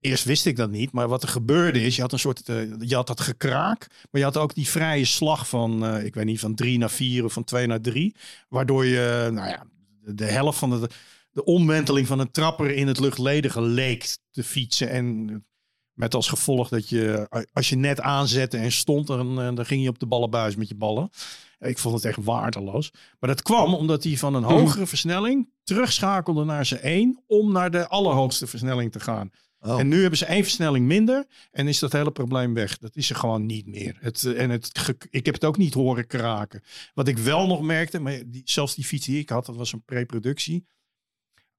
eerst 0.00 0.24
wist 0.24 0.46
ik 0.46 0.56
dat 0.56 0.70
niet. 0.70 0.92
Maar 0.92 1.08
wat 1.08 1.22
er 1.22 1.28
gebeurde 1.28 1.82
is, 1.82 1.96
je 1.96 2.02
had 2.02 2.12
een 2.12 2.18
soort, 2.18 2.48
eh, 2.48 2.56
je 2.78 2.94
had 2.94 3.06
dat 3.06 3.20
gekraak. 3.20 3.86
Maar 4.10 4.20
je 4.20 4.26
had 4.26 4.36
ook 4.36 4.54
die 4.54 4.68
vrije 4.68 5.04
slag 5.04 5.48
van, 5.48 5.84
eh, 5.84 6.04
ik 6.04 6.14
weet 6.14 6.24
niet, 6.24 6.40
van 6.40 6.54
drie 6.54 6.78
naar 6.78 6.90
vier 6.90 7.24
of 7.24 7.32
van 7.32 7.44
twee 7.44 7.66
naar 7.66 7.80
drie. 7.80 8.14
Waardoor 8.48 8.84
je, 8.84 9.28
nou 9.32 9.48
ja, 9.48 9.66
de, 10.00 10.24
helft 10.24 10.58
van 10.58 10.70
de, 10.70 10.88
de 11.30 11.44
omwenteling 11.44 12.06
van 12.06 12.18
een 12.18 12.30
trapper 12.30 12.70
in 12.70 12.86
het 12.86 13.00
luchtledige 13.00 13.60
leek 13.62 14.16
te 14.30 14.44
fietsen. 14.44 14.90
En 14.90 15.44
met 15.92 16.14
als 16.14 16.28
gevolg 16.28 16.68
dat 16.68 16.88
je, 16.88 17.26
als 17.52 17.68
je 17.68 17.76
net 17.76 18.00
aanzette 18.00 18.56
en 18.56 18.72
stond, 18.72 19.06
dan, 19.06 19.34
dan 19.54 19.66
ging 19.66 19.82
je 19.82 19.88
op 19.88 19.98
de 19.98 20.06
ballenbuis 20.06 20.56
met 20.56 20.68
je 20.68 20.74
ballen. 20.74 21.10
Ik 21.58 21.78
vond 21.78 21.94
het 21.94 22.04
echt 22.04 22.24
waardeloos. 22.24 22.92
Maar 23.20 23.30
dat 23.30 23.42
kwam 23.42 23.74
omdat 23.74 24.04
hij 24.04 24.16
van 24.16 24.34
een 24.34 24.42
hogere 24.42 24.86
versnelling 24.86 25.48
terugschakelde 25.64 26.44
naar 26.44 26.66
zijn 26.66 26.80
1 26.80 27.22
om 27.26 27.52
naar 27.52 27.70
de 27.70 27.88
allerhoogste 27.88 28.46
versnelling 28.46 28.92
te 28.92 29.00
gaan. 29.00 29.30
Oh. 29.60 29.80
En 29.80 29.88
nu 29.88 30.00
hebben 30.00 30.18
ze 30.18 30.24
één 30.24 30.42
versnelling 30.42 30.86
minder 30.86 31.26
en 31.50 31.68
is 31.68 31.78
dat 31.78 31.92
hele 31.92 32.10
probleem 32.10 32.54
weg. 32.54 32.78
Dat 32.78 32.96
is 32.96 33.10
er 33.10 33.16
gewoon 33.16 33.46
niet 33.46 33.66
meer. 33.66 33.96
Het, 34.00 34.24
eh, 34.24 34.42
en 34.42 34.50
het, 34.50 34.94
ik 35.10 35.24
heb 35.26 35.34
het 35.34 35.44
ook 35.44 35.56
niet 35.56 35.74
horen 35.74 36.06
kraken. 36.06 36.62
Wat 36.94 37.08
ik 37.08 37.18
wel 37.18 37.46
nog 37.46 37.62
merkte, 37.62 37.98
maar 37.98 38.22
die, 38.26 38.42
zelfs 38.44 38.74
die 38.74 38.84
fiets 38.84 39.06
die 39.06 39.18
ik 39.18 39.28
had, 39.28 39.46
dat 39.46 39.56
was 39.56 39.72
een 39.72 39.84
pre-productie. 39.84 40.66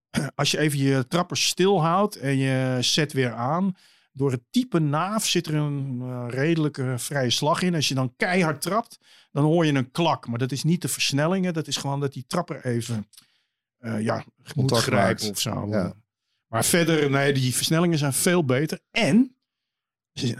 Als 0.36 0.52
je 0.52 0.58
even 0.58 0.80
je 0.80 1.08
trapper 1.08 1.38
stilhoudt 1.38 2.16
en 2.16 2.38
je 2.38 2.78
zet 2.82 3.14
weer 3.14 3.34
aan, 3.34 3.76
door 4.18 4.32
het 4.32 4.42
type 4.50 4.80
naaf 4.80 5.28
zit 5.28 5.48
er 5.48 5.56
een 5.56 6.00
eh, 6.02 6.26
redelijke 6.30 6.94
vrije 6.98 7.30
slag 7.30 7.62
in. 7.62 7.76
Als 7.76 7.88
je 7.88 7.96
dan 7.96 8.16
keihard 8.16 8.62
trapt, 8.62 9.00
dan 9.32 9.44
hoor 9.44 9.66
je 9.66 9.74
een 9.74 9.92
klak. 9.92 10.28
Maar 10.28 10.40
dat 10.40 10.52
is 10.52 10.64
niet 10.64 10.82
de 10.82 10.88
versnellingen, 10.88 11.54
dat 11.54 11.68
is 11.68 11.78
gewoon 11.78 12.00
dat 12.00 12.14
die 12.14 12.26
trapper 12.28 12.66
even 12.66 13.08
eh, 13.78 14.02
ja, 14.02 14.26
moet 14.56 14.72
grijpen 14.72 15.26
maakt. 15.26 15.30
of 15.30 15.40
zo. 15.40 15.68
Ja. 15.70 15.94
Maar 16.48 16.66
verder, 16.66 17.10
nee, 17.10 17.34
die 17.34 17.56
versnellingen 17.56 17.98
zijn 17.98 18.14
veel 18.14 18.46
beter. 18.46 18.80
En 18.92 19.36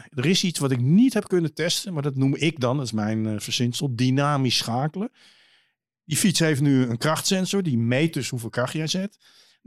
er 0.10 0.26
is 0.26 0.44
iets 0.44 0.60
wat 0.60 0.72
ik 0.72 0.82
niet 0.82 1.14
heb 1.14 1.28
kunnen 1.28 1.54
testen, 1.54 1.94
maar 1.94 2.04
dat 2.04 2.16
noem 2.16 2.36
ik 2.36 2.60
dan, 2.60 2.78
dat 2.78 2.86
is 2.86 2.92
mijn 2.92 3.28
eh, 3.28 3.40
verzinsel, 3.40 3.96
dynamisch 3.96 4.58
schakelen. 4.58 5.12
Die 6.04 6.18
fiets 6.18 6.40
heeft 6.40 6.62
nu 6.62 6.86
een 6.86 6.98
krachtsensor, 6.98 7.64
die 7.64 7.78
meet 7.78 8.14
dus 8.14 8.30
hoeveel 8.30 8.50
kracht 8.50 8.74
jij 8.74 8.88
zet. 8.88 9.18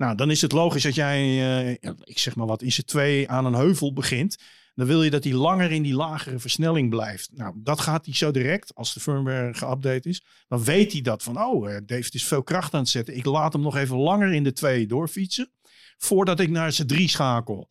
Nou, 0.01 0.15
dan 0.15 0.31
is 0.31 0.41
het 0.41 0.53
logisch 0.53 0.83
dat 0.83 0.95
jij, 0.95 1.21
eh, 1.21 1.93
ik 2.03 2.19
zeg 2.19 2.37
maar 2.37 2.47
wat, 2.47 2.63
in 2.63 2.73
z'n 2.73 2.83
twee 2.83 3.29
aan 3.29 3.45
een 3.45 3.55
heuvel 3.55 3.93
begint. 3.93 4.37
Dan 4.75 4.87
wil 4.87 5.03
je 5.03 5.11
dat 5.11 5.25
hij 5.25 5.33
langer 5.33 5.73
in 5.73 5.83
die 5.83 5.95
lagere 5.95 6.39
versnelling 6.39 6.91
blijft. 6.91 7.31
Nou, 7.33 7.55
dat 7.57 7.81
gaat 7.81 8.05
hij 8.05 8.15
zo 8.15 8.31
direct, 8.31 8.75
als 8.75 8.95
de 8.95 9.01
firmware 9.01 9.55
geüpdate 9.55 10.09
is. 10.09 10.25
Dan 10.49 10.65
weet 10.65 10.93
hij 10.93 11.01
dat 11.01 11.23
van, 11.23 11.43
oh, 11.43 11.71
eh, 11.71 11.81
Dave 11.87 12.09
is 12.11 12.25
veel 12.25 12.43
kracht 12.43 12.75
aan 12.75 12.81
het 12.81 12.89
zetten. 12.89 13.17
Ik 13.17 13.25
laat 13.25 13.53
hem 13.53 13.63
nog 13.63 13.77
even 13.77 13.97
langer 13.97 14.33
in 14.33 14.45
de 14.45 14.53
twee 14.53 14.87
doorfietsen. 14.87 15.53
Voordat 15.99 16.41
ik 16.41 16.51
naar 16.51 16.73
z'n 16.73 16.87
drie 16.87 17.09
schakel. 17.09 17.69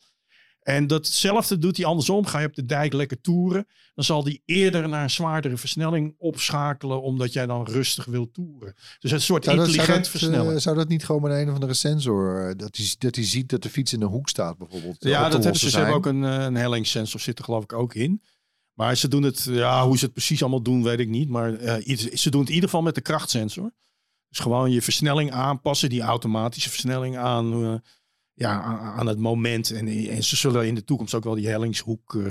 En 0.70 0.88
datzelfde 0.88 1.58
doet 1.58 1.78
hij 1.78 1.86
andersom. 1.86 2.26
Ga 2.26 2.40
je 2.40 2.48
op 2.48 2.56
de 2.56 2.66
dijk 2.66 2.94
lekker 2.94 3.22
toeren. 3.22 3.68
Dan 3.94 4.04
zal 4.06 4.24
hij 4.24 4.42
eerder 4.46 4.90
naar 4.90 5.04
een 5.04 5.10
zwaardere 5.10 5.58
versnelling 5.58 6.16
opschakelen. 6.18 7.02
Omdat 7.02 7.34
jij 7.34 7.46
dan 7.46 7.66
rustig 7.66 8.06
wilt 8.06 8.34
toeren. 8.34 8.74
Dus 9.00 9.12
een 9.12 9.22
soort 9.22 9.44
Zou 9.44 9.58
dat, 9.58 9.66
zou, 9.66 9.78
intelligent 9.78 10.12
dat, 10.12 10.22
versnellen. 10.22 10.54
eh, 10.56 10.60
zou 10.62 10.76
dat 10.76 10.88
niet 10.88 11.06
gewoon 11.06 11.22
met 11.22 11.32
een 11.32 11.48
of 11.48 11.54
andere 11.54 11.74
sensor, 11.74 12.50
eh, 12.50 12.56
dat 12.58 12.78
hij, 12.78 12.86
dat 12.98 13.16
hij 13.16 13.26
ziet 13.26 13.50
dat 13.50 13.64
de 13.64 13.70
fiets 13.70 13.94
in 13.94 14.02
een 14.02 14.08
hoek 14.08 14.30
staat 14.30 14.58
bijvoorbeeld? 14.58 14.96
op 14.96 15.08
Ja, 15.08 15.30
dat 15.30 15.44
hebben 15.44 15.62
ze. 15.62 15.70
Ze 15.70 15.78
hebben 15.78 15.96
ook 15.96 16.06
een, 16.06 16.24
eh, 16.24 16.44
een 16.44 16.56
hellingssensor 16.56 17.20
zit 17.20 17.38
er 17.38 17.44
geloof 17.44 17.64
ik 17.64 17.74
ook 17.74 17.94
in. 17.94 18.22
Maar 18.74 18.96
ze 18.96 19.08
doen 19.08 19.24
het, 19.24 19.44
ja, 19.44 19.86
hoe 19.86 19.98
ze 19.98 20.04
het 20.06 20.14
precies 20.14 20.42
allemaal 20.42 20.62
doen, 20.62 20.84
weet 20.84 21.00
ik 21.00 21.10
niet. 21.10 21.30
Maar 21.30 21.54
eh, 21.54 21.98
ze 22.14 22.30
doen 22.30 22.40
het 22.40 22.50
in 22.50 22.56
ieder 22.56 22.70
geval 22.70 22.82
met 22.82 22.96
de 22.96 23.02
krachtsensor. 23.02 23.72
Dus 24.30 24.40
gewoon 24.40 24.72
je 24.72 24.82
versnelling 24.82 25.32
aanpassen, 25.32 25.90
die 25.90 26.02
automatische 26.02 26.70
versnelling 26.70 27.18
aan, 27.18 27.64
eh, 27.64 27.74
ja, 28.40 28.62
aan, 28.98 29.08
het 29.08 29.20
moment. 29.20 29.72
En, 29.72 29.88
en 29.88 30.24
ze 30.24 30.36
zullen 30.36 30.68
in 30.68 30.76
de 30.76 30.84
toekomst 30.84 31.14
ook 31.14 31.24
wel 31.24 31.36
die 31.36 31.48
hellingshoek. 31.48 32.16
eh, 32.16 32.22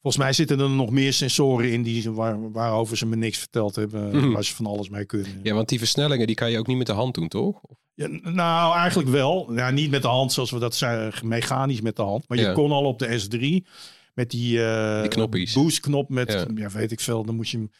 volgens 0.00 0.22
mij 0.22 0.32
zitten 0.32 0.60
er 0.60 0.70
nog 0.70 0.90
meer 0.90 1.12
sensoren 1.12 1.72
in 1.72 1.82
die, 1.82 2.00
ze- 2.02 2.12
waar, 2.12 2.52
waarover 2.52 2.96
ze 2.96 3.06
me 3.06 3.16
niks 3.16 3.38
verteld 3.38 3.74
hebben. 3.76 4.16
Mhm. 4.16 4.30
Waar 4.32 4.44
ze 4.44 4.54
van 4.54 4.66
alles 4.66 4.88
mee 4.88 5.04
kunnen. 5.04 5.40
Ja, 5.42 5.54
want 5.54 5.68
die 5.68 5.78
versnellingen 5.78 6.26
die 6.26 6.36
kan 6.36 6.50
je 6.50 6.58
ook 6.58 6.66
niet 6.66 6.76
met 6.76 6.86
de 6.86 6.92
hand 6.92 7.14
doen, 7.14 7.28
toch? 7.28 7.60
Ja, 7.94 8.06
nou, 8.22 8.76
eigenlijk 8.76 9.08
wel. 9.08 9.54
Ja, 9.54 9.70
niet 9.70 9.90
met 9.90 10.02
de 10.02 10.08
hand 10.08 10.32
zoals 10.32 10.50
we 10.50 10.58
dat 10.58 10.74
zijn, 10.74 11.12
mechanisch 11.22 11.80
met 11.80 11.96
de 11.96 12.02
hand. 12.02 12.28
Maar 12.28 12.38
je 12.38 12.52
kon 12.52 12.70
al 12.72 12.84
op 12.84 12.98
de 12.98 13.20
S3 13.20 13.66
met 14.14 14.30
die, 14.30 14.64
eh 14.64 15.28
Die 15.30 15.50
boostknop 15.54 16.08
met, 16.08 16.32
Ja. 16.32 16.46
ja. 16.54 16.70
weet 16.70 16.92
ik 16.92 17.00
veel, 17.00 17.24
dan 17.24 17.34
moest 17.36 17.50
je 17.50 17.56
hem... 17.56 17.70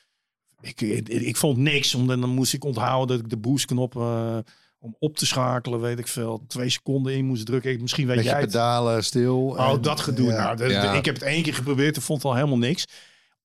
Ik, 0.61 0.81
ik, 0.81 1.09
ik 1.09 1.37
vond 1.37 1.57
niks, 1.57 1.95
omdat 1.95 2.21
dan 2.21 2.31
moest 2.31 2.53
ik 2.55 2.65
onthouden 2.65 3.17
dat 3.17 3.25
ik 3.25 3.31
de 3.31 3.37
boostknop 3.37 3.97
eh, 3.97 4.39
om 4.81 4.97
op 4.99 5.17
te 5.17 5.27
schakelen, 5.27 5.81
weet 5.81 5.99
ik 5.99 6.09
veel, 6.09 6.45
twee 6.49 6.69
seconden 6.71 7.13
in 7.15 7.25
moest 7.27 7.47
drukken. 7.47 7.71
Ik- 7.71 7.81
Misschien 7.81 8.07
weet 8.07 8.17
Met 8.17 8.25
je 8.25 8.31
jij 8.31 8.41
het. 8.41 8.51
pedalen 8.51 9.05
stil. 9.05 9.47
Oh, 9.47 9.71
en- 9.71 9.83
dat 9.83 10.01
gedoe. 10.01 10.29
ja. 10.29 10.37
Nou, 10.45 10.57
de- 10.57 10.65
de- 10.67 10.71
Ja. 10.73 10.93
ik 10.93 11.05
heb 11.05 11.15
het 11.15 11.25
één 11.25 11.43
keer 11.43 11.55
geprobeerd 11.55 11.97
en 11.97 12.03
vond 12.03 12.25
al 12.25 12.35
helemaal 12.35 12.59
niks. 12.59 12.85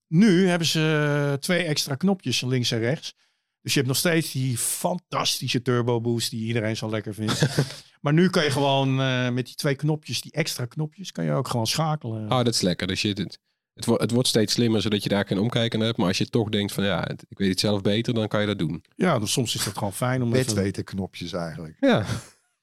Nu 0.07 0.47
hebben 0.47 0.67
ze 0.67 1.37
twee 1.39 1.63
extra 1.63 1.95
knopjes 1.95 2.41
links 2.41 2.71
en 2.71 2.79
rechts. 2.79 3.13
Dus 3.61 3.73
je 3.73 3.77
hebt 3.79 3.91
nog 3.91 3.97
steeds 4.01 4.31
die 4.31 4.57
fantastische 4.57 5.61
turbo 5.61 6.01
boost 6.01 6.29
die 6.29 6.45
iedereen 6.45 6.77
zo 6.77 6.89
lekker 6.89 7.13
vindt. 7.13 7.47
maar 8.01 8.13
nu 8.13 8.29
kan 8.29 8.43
je 8.43 8.51
gewoon 8.51 9.01
eh, 9.01 9.29
met 9.29 9.45
die 9.45 9.55
twee 9.55 9.75
knopjes, 9.75 10.21
die 10.21 10.31
extra 10.31 10.65
knopjes, 10.65 11.11
kan 11.11 11.25
je 11.25 11.31
ook 11.31 11.47
gewoon 11.47 11.67
schakelen. 11.67 12.29
Ah, 12.29 12.45
dat 12.45 12.53
is 12.53 12.61
lekker. 12.61 12.87
Dus 12.87 13.01
je, 13.01 13.27
het, 13.73 13.75
het, 13.75 13.85
wordt, 13.85 14.01
het 14.01 14.11
wordt 14.11 14.27
steeds 14.27 14.53
slimmer, 14.53 14.81
zodat 14.81 15.03
je 15.03 15.09
daar 15.09 15.25
geen 15.27 15.39
omkijken 15.39 15.77
naar 15.77 15.87
hebt. 15.87 15.99
Maar 15.99 16.07
als 16.07 16.17
je 16.17 16.29
toch 16.29 16.49
denkt 16.49 16.71
van 16.73 16.83
ja, 16.83 17.07
ik 17.09 17.37
weet 17.37 17.49
het 17.49 17.59
zelf 17.59 17.81
beter, 17.81 18.13
dan 18.13 18.27
kan 18.27 18.41
je 18.41 18.47
dat 18.47 18.59
doen. 18.59 18.83
Ja, 18.95 19.19
dus 19.19 19.31
soms 19.31 19.55
is 19.55 19.63
dat 19.63 19.77
gewoon 19.77 19.93
fijn 19.93 20.21
om 20.21 20.33
even... 20.33 20.53
Bedweten 20.55 20.83
knopjes 20.83 21.33
eigenlijk. 21.33 21.77
Ja. 21.79 22.05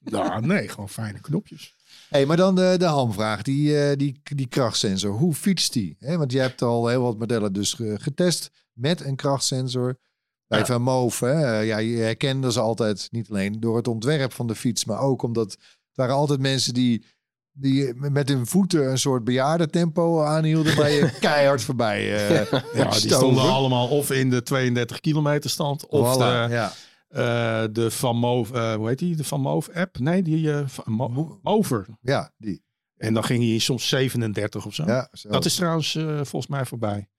Nou, 0.03 0.45
nee, 0.45 0.67
gewoon 0.67 0.89
fijne 0.89 1.19
knopjes. 1.19 1.75
Hey, 2.09 2.25
maar 2.25 2.37
dan 2.37 2.55
de, 2.55 2.75
de 2.77 2.85
hamvraag, 2.85 3.41
die, 3.41 3.79
eh, 3.83 3.97
die, 3.97 4.21
die 4.23 4.47
krachtsensor. 4.47 5.11
Hoe 5.11 5.33
fietst 5.33 5.73
die? 5.73 5.95
Hè, 5.99 6.17
want 6.17 6.31
je 6.31 6.39
hebt 6.39 6.61
al 6.61 6.87
heel 6.87 7.01
wat 7.01 7.17
modellen 7.17 7.53
dus 7.53 7.73
ge- 7.73 7.97
getest 7.99 8.51
met 8.73 9.01
een 9.05 9.15
krachtsensor. 9.15 9.99
Bij 10.47 10.59
Ja. 10.59 10.65
Van 10.65 10.81
Moof, 10.81 11.19
hè, 11.19 11.59
ja, 11.59 11.77
je 11.77 11.97
herkende 11.97 12.51
ze 12.51 12.59
altijd 12.59 13.07
niet 13.11 13.29
alleen 13.29 13.59
door 13.59 13.75
het 13.77 13.87
ontwerp 13.87 14.33
van 14.33 14.47
de 14.47 14.55
fiets, 14.55 14.85
maar 14.85 14.99
ook 14.99 15.21
omdat 15.21 15.51
het 15.51 15.59
waren 15.93 16.15
altijd 16.15 16.39
mensen 16.39 16.73
die, 16.73 17.05
die 17.53 17.93
met 17.95 18.29
hun 18.29 18.47
voeten 18.47 18.89
een 18.89 18.97
soort 18.97 19.23
bejaardentempo 19.23 20.23
aanhielden, 20.23 20.75
maar 20.75 20.89
je 20.91 21.17
keihard 21.19 21.61
voorbij. 21.63 22.29
eh 22.29 22.51
Ja, 22.73 22.89
die 22.89 23.13
stonden 23.15 23.43
allemaal 23.43 23.87
of 23.87 24.11
in 24.11 24.29
de 24.29 24.43
32 24.43 24.99
kilometer 24.99 25.49
stand, 25.49 25.87
of 25.87 26.15
Voilà, 26.15 26.17
de, 26.19 26.47
ja. 26.49 26.73
eh, 27.07 27.67
de 27.71 27.91
Van 27.91 28.17
Moof, 28.17 28.51
eh, 28.51 28.73
hoe 28.75 28.87
heet 28.87 28.99
die? 28.99 29.15
De 29.15 29.23
Van 29.23 29.45
app? 29.73 29.99
Nee, 29.99 30.23
die 30.23 30.51
Mo- 30.85 31.39
Mover. 31.43 31.85
ja, 32.01 32.31
die. 32.37 32.63
En 32.97 33.13
dan 33.13 33.23
ging 33.23 33.43
hij 33.43 33.57
soms 33.59 33.87
37 33.89 34.65
of 34.65 34.73
zo. 34.73 34.83
Ja, 34.85 35.09
zo. 35.13 35.29
Dat 35.29 35.45
is 35.45 35.55
trouwens 35.55 35.91
volgens 36.15 36.47
mij 36.47 36.65
voorbij. 36.65 37.09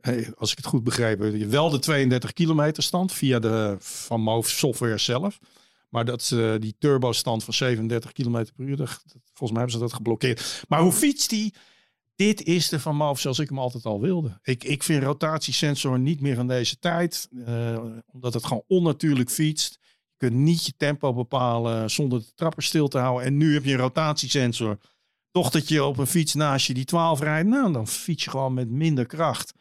Hey, 0.00 0.32
als 0.36 0.50
ik 0.50 0.56
het 0.56 0.66
goed 0.66 0.84
begrepen 0.84 1.38
heb. 1.40 1.50
Wel 1.50 1.70
de 1.70 1.78
32 1.78 2.32
kilometer 2.32 2.82
stand 2.82 3.12
via 3.12 3.38
de 3.38 3.76
Van 3.78 4.20
Moof 4.20 4.48
software 4.48 4.98
zelf. 4.98 5.38
Maar 5.94 6.04
dat, 6.04 6.30
eh, 6.34 6.54
die 6.58 6.76
turbo 6.78 7.12
stand 7.12 7.44
van 7.44 7.54
37 7.54 8.12
kilometer 8.12 8.54
per 8.54 8.64
uur, 8.64 8.76
dat, 8.76 9.02
volgens 9.24 9.50
mij 9.50 9.60
hebben 9.60 9.70
ze 9.70 9.78
dat 9.78 9.92
geblokkeerd. 9.92 10.64
Maar 10.68 10.80
hoe 10.80 10.92
fietst 10.92 11.30
die? 11.30 11.54
Dit 12.14 12.42
is 12.42 12.68
de 12.68 12.80
Van 12.80 12.96
Moof 12.96 13.20
zoals 13.20 13.38
ik 13.38 13.48
hem 13.48 13.58
altijd 13.58 13.84
al 13.84 14.00
wilde. 14.00 14.38
Ik, 14.42 14.64
ik 14.64 14.82
vind 14.82 15.02
rotatiesensor 15.02 15.98
niet 15.98 16.20
meer 16.20 16.34
van 16.34 16.46
deze 16.46 16.78
tijd. 16.78 17.28
eh, 17.46 17.78
omdat 18.12 18.34
het 18.34 18.44
gewoon 18.44 18.64
onnatuurlijk 18.66 19.30
fietst. 19.30 19.78
Je 19.82 20.16
kunt 20.16 20.34
niet 20.34 20.66
je 20.66 20.74
tempo 20.76 21.12
bepalen 21.12 21.90
zonder 21.90 22.18
de 22.18 22.34
trapper 22.34 22.62
stil 22.62 22.88
te 22.88 22.98
houden. 22.98 23.26
En 23.26 23.36
nu 23.36 23.54
heb 23.54 23.64
je 23.64 23.72
een 23.72 23.78
rotatiesensor. 23.78 24.78
Toch 25.30 25.50
dat 25.50 25.68
je 25.68 25.84
op 25.84 25.98
een 25.98 26.06
fiets 26.06 26.34
naast 26.34 26.66
je 26.66 26.74
die 26.74 26.84
12 26.84 27.20
rijdt. 27.20 27.48
Nou, 27.48 27.72
dan 27.72 27.88
fiets 27.88 28.24
je 28.24 28.30
gewoon 28.30 28.54
met 28.54 28.70
minder 28.70 29.06
kracht. 29.06 29.52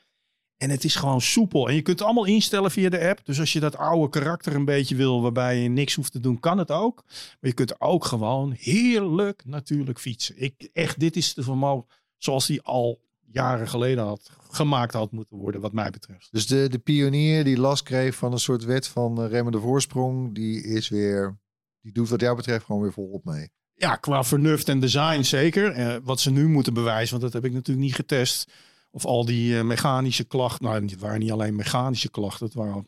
En 0.64 0.70
het 0.70 0.84
is 0.84 0.96
gewoon 0.96 1.22
soepel. 1.22 1.68
En 1.68 1.76
je 1.76 1.82
kunt 1.82 2.00
het 2.00 2.08
allemaal 2.08 2.26
instellen 2.26 2.72
via 2.72 2.90
de 2.90 3.08
app. 3.10 3.26
Dus 3.26 3.40
als 3.40 3.54
je 3.54 3.60
dat 3.60 3.78
oude 3.78 4.10
karakter 4.10 4.56
een 4.56 4.66
beetje 4.66 4.96
wil, 4.96 5.22
waarbij 5.22 5.58
je 5.58 5.70
niks 5.70 5.94
hoeft 5.94 6.12
te 6.12 6.20
doen, 6.20 6.40
kan 6.40 6.58
het 6.58 6.72
ook. 6.72 7.04
Maar 7.06 7.50
je 7.50 7.54
kunt 7.54 7.82
ook 7.82 8.06
gewoon 8.06 8.56
heerlijk 8.60 9.44
natuurlijk 9.46 10.00
fietsen. 10.00 10.36
Ik, 10.38 10.70
echt, 10.74 11.00
dit 11.00 11.16
is 11.16 11.34
de 11.34 11.44
vermogen 11.44 11.88
zoals 12.18 12.46
die 12.46 12.62
al 12.62 13.02
jaren 13.26 13.68
geleden 13.68 14.04
had 14.04 14.32
gemaakt 14.50 14.94
had 14.94 15.12
moeten 15.12 15.38
worden, 15.38 15.62
wat 15.62 15.74
mij 15.74 15.90
betreft. 15.90 16.28
Dus 16.32 16.48
de, 16.48 16.70
de 16.70 16.80
pionier 16.80 17.44
die 17.44 17.58
last 17.58 17.84
kreeg 17.84 18.16
van 18.16 18.32
een 18.32 18.40
soort 18.40 18.64
wet 18.64 18.88
van 18.88 19.24
uh, 19.24 19.30
remmen 19.30 19.52
de 19.52 19.60
voorsprong, 19.60 20.36
die 20.36 20.64
is 20.64 20.90
weer, 20.90 21.38
die 21.82 21.92
doet 21.92 22.10
wat 22.10 22.22
jou 22.22 22.36
betreft 22.36 22.66
gewoon 22.66 22.82
weer 22.82 22.94
volop 22.94 23.26
mee. 23.26 23.50
Ja, 23.74 23.96
qua 23.96 24.24
vernuft 24.24 24.70
en 24.70 24.80
design 24.80 25.22
zeker. 25.22 25.72
Eh, 25.72 25.96
wat 26.04 26.20
ze 26.20 26.32
nu 26.32 26.48
moeten 26.48 26.74
bewijzen, 26.74 27.20
want 27.20 27.22
dat 27.22 27.42
heb 27.42 27.52
ik 27.52 27.58
natuurlijk 27.58 27.86
niet 27.86 27.96
getest. 27.96 28.52
Of 28.96 29.06
al 29.06 29.26
die 29.26 29.58
eh, 29.58 29.64
mechanische 29.64 30.24
klachten, 30.24 30.66
nou 30.66 30.86
het 30.86 31.00
waren 31.00 31.20
niet 31.20 31.32
alleen 31.32 31.56
mechanische 31.56 32.10
klachten, 32.10 32.46
het 32.46 32.56
waren 32.56 32.88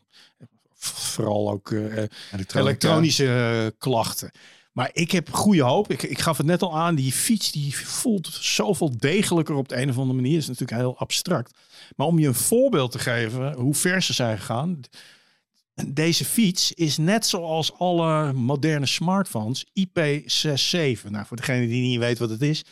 vooral 0.74 1.50
ook 1.50 1.70
uh, 1.70 1.80
Elektronica. 1.80 2.58
elektronische 2.58 3.74
klachten. 3.78 4.30
Maar 4.76 4.90
ik 4.92 5.10
heb 5.10 5.32
goede 5.32 5.62
hoop. 5.62 5.90
Ik, 5.90 6.02
ik 6.02 6.18
gaf 6.18 6.36
het 6.36 6.46
net 6.46 6.62
al 6.62 6.78
aan. 6.78 6.94
Die 6.94 7.12
fiets 7.12 7.52
die 7.52 7.76
voelt 7.76 8.28
zoveel 8.40 8.96
degelijker 8.98 9.54
op 9.54 9.68
de 9.68 9.76
een 9.76 9.90
of 9.90 9.98
andere 9.98 10.14
manier. 10.14 10.32
Dat 10.32 10.42
is 10.42 10.48
natuurlijk 10.48 10.80
heel 10.80 10.98
abstract. 10.98 11.58
Maar 11.96 12.06
om 12.06 12.18
je 12.18 12.26
een 12.26 12.34
voorbeeld 12.34 12.92
te 12.92 12.98
geven 12.98 13.52
hoe 13.52 13.74
ver 13.74 14.02
ze 14.02 14.12
zijn 14.12 14.38
gegaan. 14.38 14.80
Deze 15.86 16.24
fiets 16.24 16.72
is 16.72 16.96
net 16.96 17.26
zoals 17.26 17.78
alle 17.78 18.32
moderne 18.32 18.86
smartphones 18.86 19.64
IP67. 19.64 21.10
Nou, 21.10 21.26
voor 21.26 21.36
degene 21.36 21.66
die 21.66 21.82
niet 21.82 21.98
weet 21.98 22.18
wat 22.18 22.30
het 22.30 22.42
is. 22.42 22.64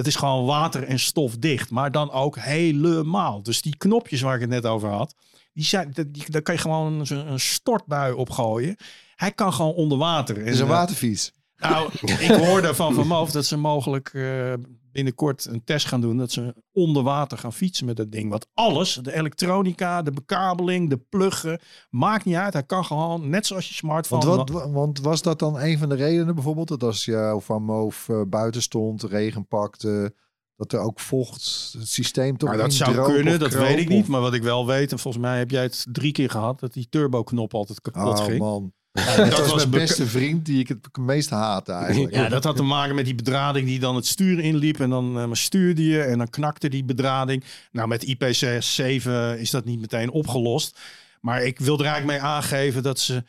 Dat 0.00 0.08
is 0.08 0.16
gewoon 0.16 0.44
water- 0.44 0.84
en 0.84 0.98
stofdicht. 0.98 1.70
Maar 1.70 1.90
dan 1.90 2.10
ook 2.10 2.38
helemaal. 2.38 3.42
Dus 3.42 3.62
die 3.62 3.76
knopjes 3.76 4.20
waar 4.20 4.34
ik 4.34 4.40
het 4.40 4.50
net 4.50 4.66
over 4.66 4.88
had. 4.88 5.14
Die 5.52 5.64
zijn, 5.64 5.92
die, 6.08 6.30
daar 6.30 6.42
kan 6.42 6.54
je 6.54 6.60
gewoon 6.60 7.00
een, 7.00 7.32
een 7.32 7.40
stortbui 7.40 8.12
op 8.12 8.30
gooien. 8.30 8.76
Hij 9.14 9.32
kan 9.32 9.52
gewoon 9.52 9.74
onder 9.74 9.98
water. 9.98 10.36
Het 10.36 10.46
is 10.46 10.60
een 10.60 10.66
waterfiets. 10.66 11.32
Nou, 11.56 11.90
ik 12.00 12.30
hoorde 12.30 12.74
van 12.74 12.94
Van 12.94 13.06
Moof 13.06 13.30
dat 13.30 13.46
ze 13.46 13.56
mogelijk 13.56 14.12
uh, 14.12 14.52
binnenkort 14.92 15.44
een 15.44 15.64
test 15.64 15.86
gaan 15.86 16.00
doen. 16.00 16.16
Dat 16.16 16.32
ze 16.32 16.54
onder 16.72 17.02
water 17.02 17.38
gaan 17.38 17.52
fietsen 17.52 17.86
met 17.86 17.96
dat 17.96 18.12
ding. 18.12 18.30
Want 18.30 18.46
alles, 18.54 18.94
de 18.94 19.14
elektronica, 19.14 20.02
de 20.02 20.12
bekabeling, 20.12 20.90
de 20.90 20.98
pluggen, 20.98 21.60
maakt 21.90 22.24
niet 22.24 22.34
uit. 22.34 22.52
Hij 22.52 22.62
kan 22.62 22.84
gewoon, 22.84 23.28
net 23.28 23.46
zoals 23.46 23.68
je 23.68 23.74
smartphone. 23.74 24.26
Want, 24.26 24.50
wat, 24.50 24.70
want 24.70 25.00
was 25.00 25.22
dat 25.22 25.38
dan 25.38 25.58
een 25.58 25.78
van 25.78 25.88
de 25.88 25.94
redenen 25.94 26.34
bijvoorbeeld? 26.34 26.68
Dat 26.68 26.82
als 26.82 27.04
je 27.04 27.38
Van 27.40 27.62
Moof 27.62 28.08
uh, 28.08 28.22
buiten 28.28 28.62
stond, 28.62 29.02
regen 29.02 29.46
pakte, 29.46 30.14
dat 30.56 30.72
er 30.72 30.78
ook 30.78 31.00
vocht, 31.00 31.72
het 31.78 31.88
systeem 31.88 32.36
toch 32.36 32.48
nou, 32.48 32.62
Dat 32.62 32.72
zou 32.72 33.12
kunnen, 33.12 33.38
dat 33.38 33.52
weet 33.52 33.78
ik 33.78 33.88
niet. 33.88 34.06
Maar 34.08 34.20
wat 34.20 34.34
ik 34.34 34.42
wel 34.42 34.66
weet, 34.66 34.92
en 34.92 34.98
volgens 34.98 35.22
mij 35.22 35.38
heb 35.38 35.50
jij 35.50 35.62
het 35.62 35.86
drie 35.92 36.12
keer 36.12 36.30
gehad, 36.30 36.60
dat 36.60 36.72
die 36.72 36.88
turbo-knop 36.88 37.54
altijd 37.54 37.80
kapot 37.80 38.18
oh, 38.18 38.24
ging. 38.24 38.38
Man. 38.38 38.72
Ja, 38.92 39.16
dat, 39.16 39.30
dat, 39.30 39.46
was 39.46 39.66
mijn 39.66 39.70
beste 39.70 40.06
vriend 40.06 40.46
die 40.46 40.60
ik 40.60 40.68
het 40.68 40.96
meest 40.96 41.30
haatte 41.30 41.72
eigenlijk. 41.72 42.14
Ja, 42.14 42.28
dat 42.28 42.44
had 42.44 42.56
te 42.56 42.62
maken 42.62 42.94
met 42.94 43.04
die 43.04 43.14
bedrading 43.14 43.66
die 43.66 43.78
dan 43.78 43.96
het 43.96 44.06
stuur 44.06 44.38
inliep. 44.38 44.80
En 44.80 44.90
dan 44.90 45.18
uh, 45.18 45.28
stuurde 45.32 45.84
je 45.84 46.02
en 46.02 46.18
dan 46.18 46.30
knakte 46.30 46.68
die 46.68 46.84
bedrading. 46.84 47.44
Nou, 47.72 47.88
met 47.88 48.06
IP67 48.06 49.10
is 49.38 49.50
dat 49.50 49.64
niet 49.64 49.80
meteen 49.80 50.10
opgelost. 50.10 50.78
Maar 51.20 51.42
ik 51.42 51.58
wil 51.58 51.78
er 51.78 51.84
eigenlijk 51.84 52.20
mee 52.20 52.30
aangeven 52.30 52.82
dat 52.82 52.98
ze 52.98 53.24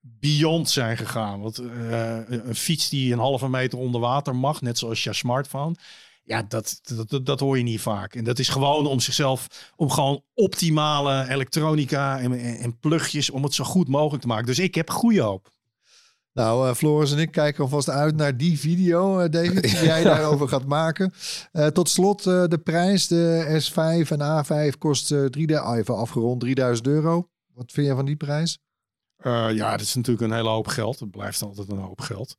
beyond 0.00 0.70
zijn 0.70 0.96
gegaan. 0.96 1.40
Want 1.40 1.60
uh, 1.60 2.18
een 2.28 2.54
fiets 2.54 2.88
die 2.88 3.12
een 3.12 3.18
halve 3.18 3.48
meter 3.48 3.78
onder 3.78 4.00
water 4.00 4.36
mag, 4.36 4.60
net 4.60 4.78
zoals 4.78 5.04
je 5.04 5.12
smartphone. 5.12 5.74
Ja, 6.24 6.42
dat, 6.42 6.80
dat, 7.06 7.26
dat 7.26 7.40
hoor 7.40 7.56
je 7.56 7.62
niet 7.62 7.80
vaak. 7.80 8.14
En 8.14 8.24
dat 8.24 8.38
is 8.38 8.48
gewoon 8.48 8.86
om 8.86 9.00
zichzelf, 9.00 9.70
om 9.76 9.90
gewoon 9.90 10.22
optimale 10.34 11.28
elektronica 11.28 12.18
en, 12.20 12.32
en 12.58 12.78
plugjes, 12.78 13.30
om 13.30 13.42
het 13.42 13.54
zo 13.54 13.64
goed 13.64 13.88
mogelijk 13.88 14.22
te 14.22 14.28
maken. 14.28 14.46
Dus 14.46 14.58
ik 14.58 14.74
heb 14.74 14.90
goede 14.90 15.20
hoop. 15.20 15.50
Nou, 16.32 16.68
uh, 16.68 16.74
Floris 16.74 17.12
en 17.12 17.18
ik 17.18 17.30
kijken 17.32 17.62
alvast 17.62 17.90
uit 17.90 18.16
naar 18.16 18.36
die 18.36 18.58
video, 18.58 19.20
uh, 19.20 19.30
David, 19.30 19.62
die 19.62 19.84
jij 19.92 20.02
daarover 20.02 20.48
gaat 20.48 20.66
maken. 20.66 21.12
Uh, 21.52 21.66
tot 21.66 21.88
slot 21.88 22.22
de 22.22 22.60
prijs. 22.64 23.06
De 23.06 23.60
S5 23.70 24.08
en 24.08 24.44
A5 24.44 24.78
kost 24.78 25.06
3, 25.30 25.62
oh, 25.62 25.76
even 25.76 25.96
afgerond 25.96 26.40
3000 26.40 26.86
euro. 26.86 27.28
Wat 27.54 27.72
vind 27.72 27.86
je 27.86 27.94
van 27.94 28.04
die 28.04 28.16
prijs? 28.16 28.58
ja, 29.52 29.70
dat 29.70 29.80
is 29.80 29.94
natuurlijk 29.94 30.26
een 30.26 30.36
hele 30.36 30.48
hoop 30.48 30.66
geld. 30.66 31.00
Het 31.00 31.10
blijft 31.10 31.42
altijd 31.42 31.70
een 31.70 31.78
hoop 31.78 32.00
geld. 32.00 32.36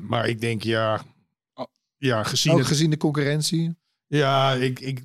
maar 0.00 0.28
ik 0.28 0.40
denk, 0.40 0.62
ja, 0.62 1.02
ja, 1.98 2.22
gezien, 2.22 2.52
Ook 2.52 2.58
het, 2.58 2.66
gezien 2.66 2.90
de 2.90 2.96
concurrentie? 2.96 3.76
Ja, 4.06 4.52
ik, 4.52 4.80
ik, 4.80 5.02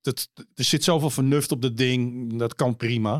dat, 0.00 0.30
er 0.54 0.64
zit 0.64 0.84
zoveel 0.84 1.10
vernuft 1.10 1.52
op 1.52 1.62
dat 1.62 1.76
ding. 1.76 2.32
Dat 2.38 2.54
kan 2.54 2.76
prima. 2.76 3.14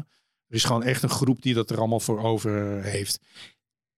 Er 0.48 0.54
is 0.54 0.64
gewoon 0.64 0.82
echt 0.82 1.02
een 1.02 1.08
groep 1.08 1.42
die 1.42 1.54
dat 1.54 1.70
er 1.70 1.78
allemaal 1.78 2.00
voor 2.00 2.22
over 2.22 2.82
heeft. 2.82 3.20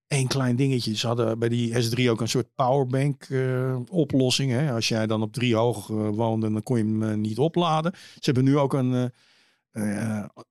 Eén 0.07 0.27
klein 0.27 0.57
dingetje. 0.57 0.97
Ze 0.97 1.07
hadden 1.07 1.39
bij 1.39 1.49
die 1.49 1.91
S3 1.91 2.11
ook 2.11 2.21
een 2.21 2.29
soort 2.29 2.55
powerbank 2.55 3.29
uh, 3.29 3.79
oplossing. 3.91 4.51
Hè? 4.51 4.73
Als 4.73 4.89
jij 4.89 5.07
dan 5.07 5.23
op 5.23 5.33
drie 5.33 5.55
hoog 5.55 5.89
uh, 5.89 6.09
woonde, 6.09 6.53
dan 6.53 6.63
kon 6.63 6.77
je 6.77 6.85
hem 6.85 7.03
uh, 7.03 7.15
niet 7.15 7.39
opladen. 7.39 7.93
Ze 7.95 8.21
hebben 8.21 8.45
nu 8.45 8.59
ook 8.59 8.73
een 8.73 9.13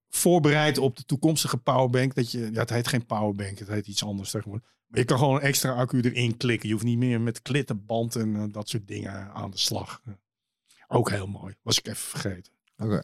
voorbereid 0.09 0.77
op 0.77 0.97
de 0.97 1.05
toekomstige 1.05 1.57
powerbank. 1.57 2.15
Dat 2.15 2.31
je, 2.31 2.49
ja, 2.51 2.59
het 2.59 2.69
heet 2.69 2.87
geen 2.87 3.05
powerbank, 3.05 3.59
het 3.59 3.67
heet 3.67 3.87
iets 3.87 4.03
anders 4.03 4.31
tegenwoordig. 4.31 4.74
Je 4.95 5.05
kan 5.05 5.17
gewoon 5.17 5.35
een 5.35 5.41
extra 5.41 5.71
accu 5.71 6.01
erin 6.01 6.37
klikken. 6.37 6.67
Je 6.67 6.73
hoeft 6.73 6.85
niet 6.85 6.97
meer 6.97 7.21
met 7.21 7.41
klittenband 7.41 8.15
en 8.15 8.35
uh, 8.35 8.43
dat 8.51 8.69
soort 8.69 8.87
dingen 8.87 9.33
aan 9.33 9.51
de 9.51 9.57
slag. 9.57 10.01
Ook 10.87 11.09
heel 11.09 11.27
mooi. 11.27 11.55
Was 11.61 11.77
ik 11.77 11.87
even 11.87 11.97
vergeten. 11.97 12.53
Oké. 12.77 13.03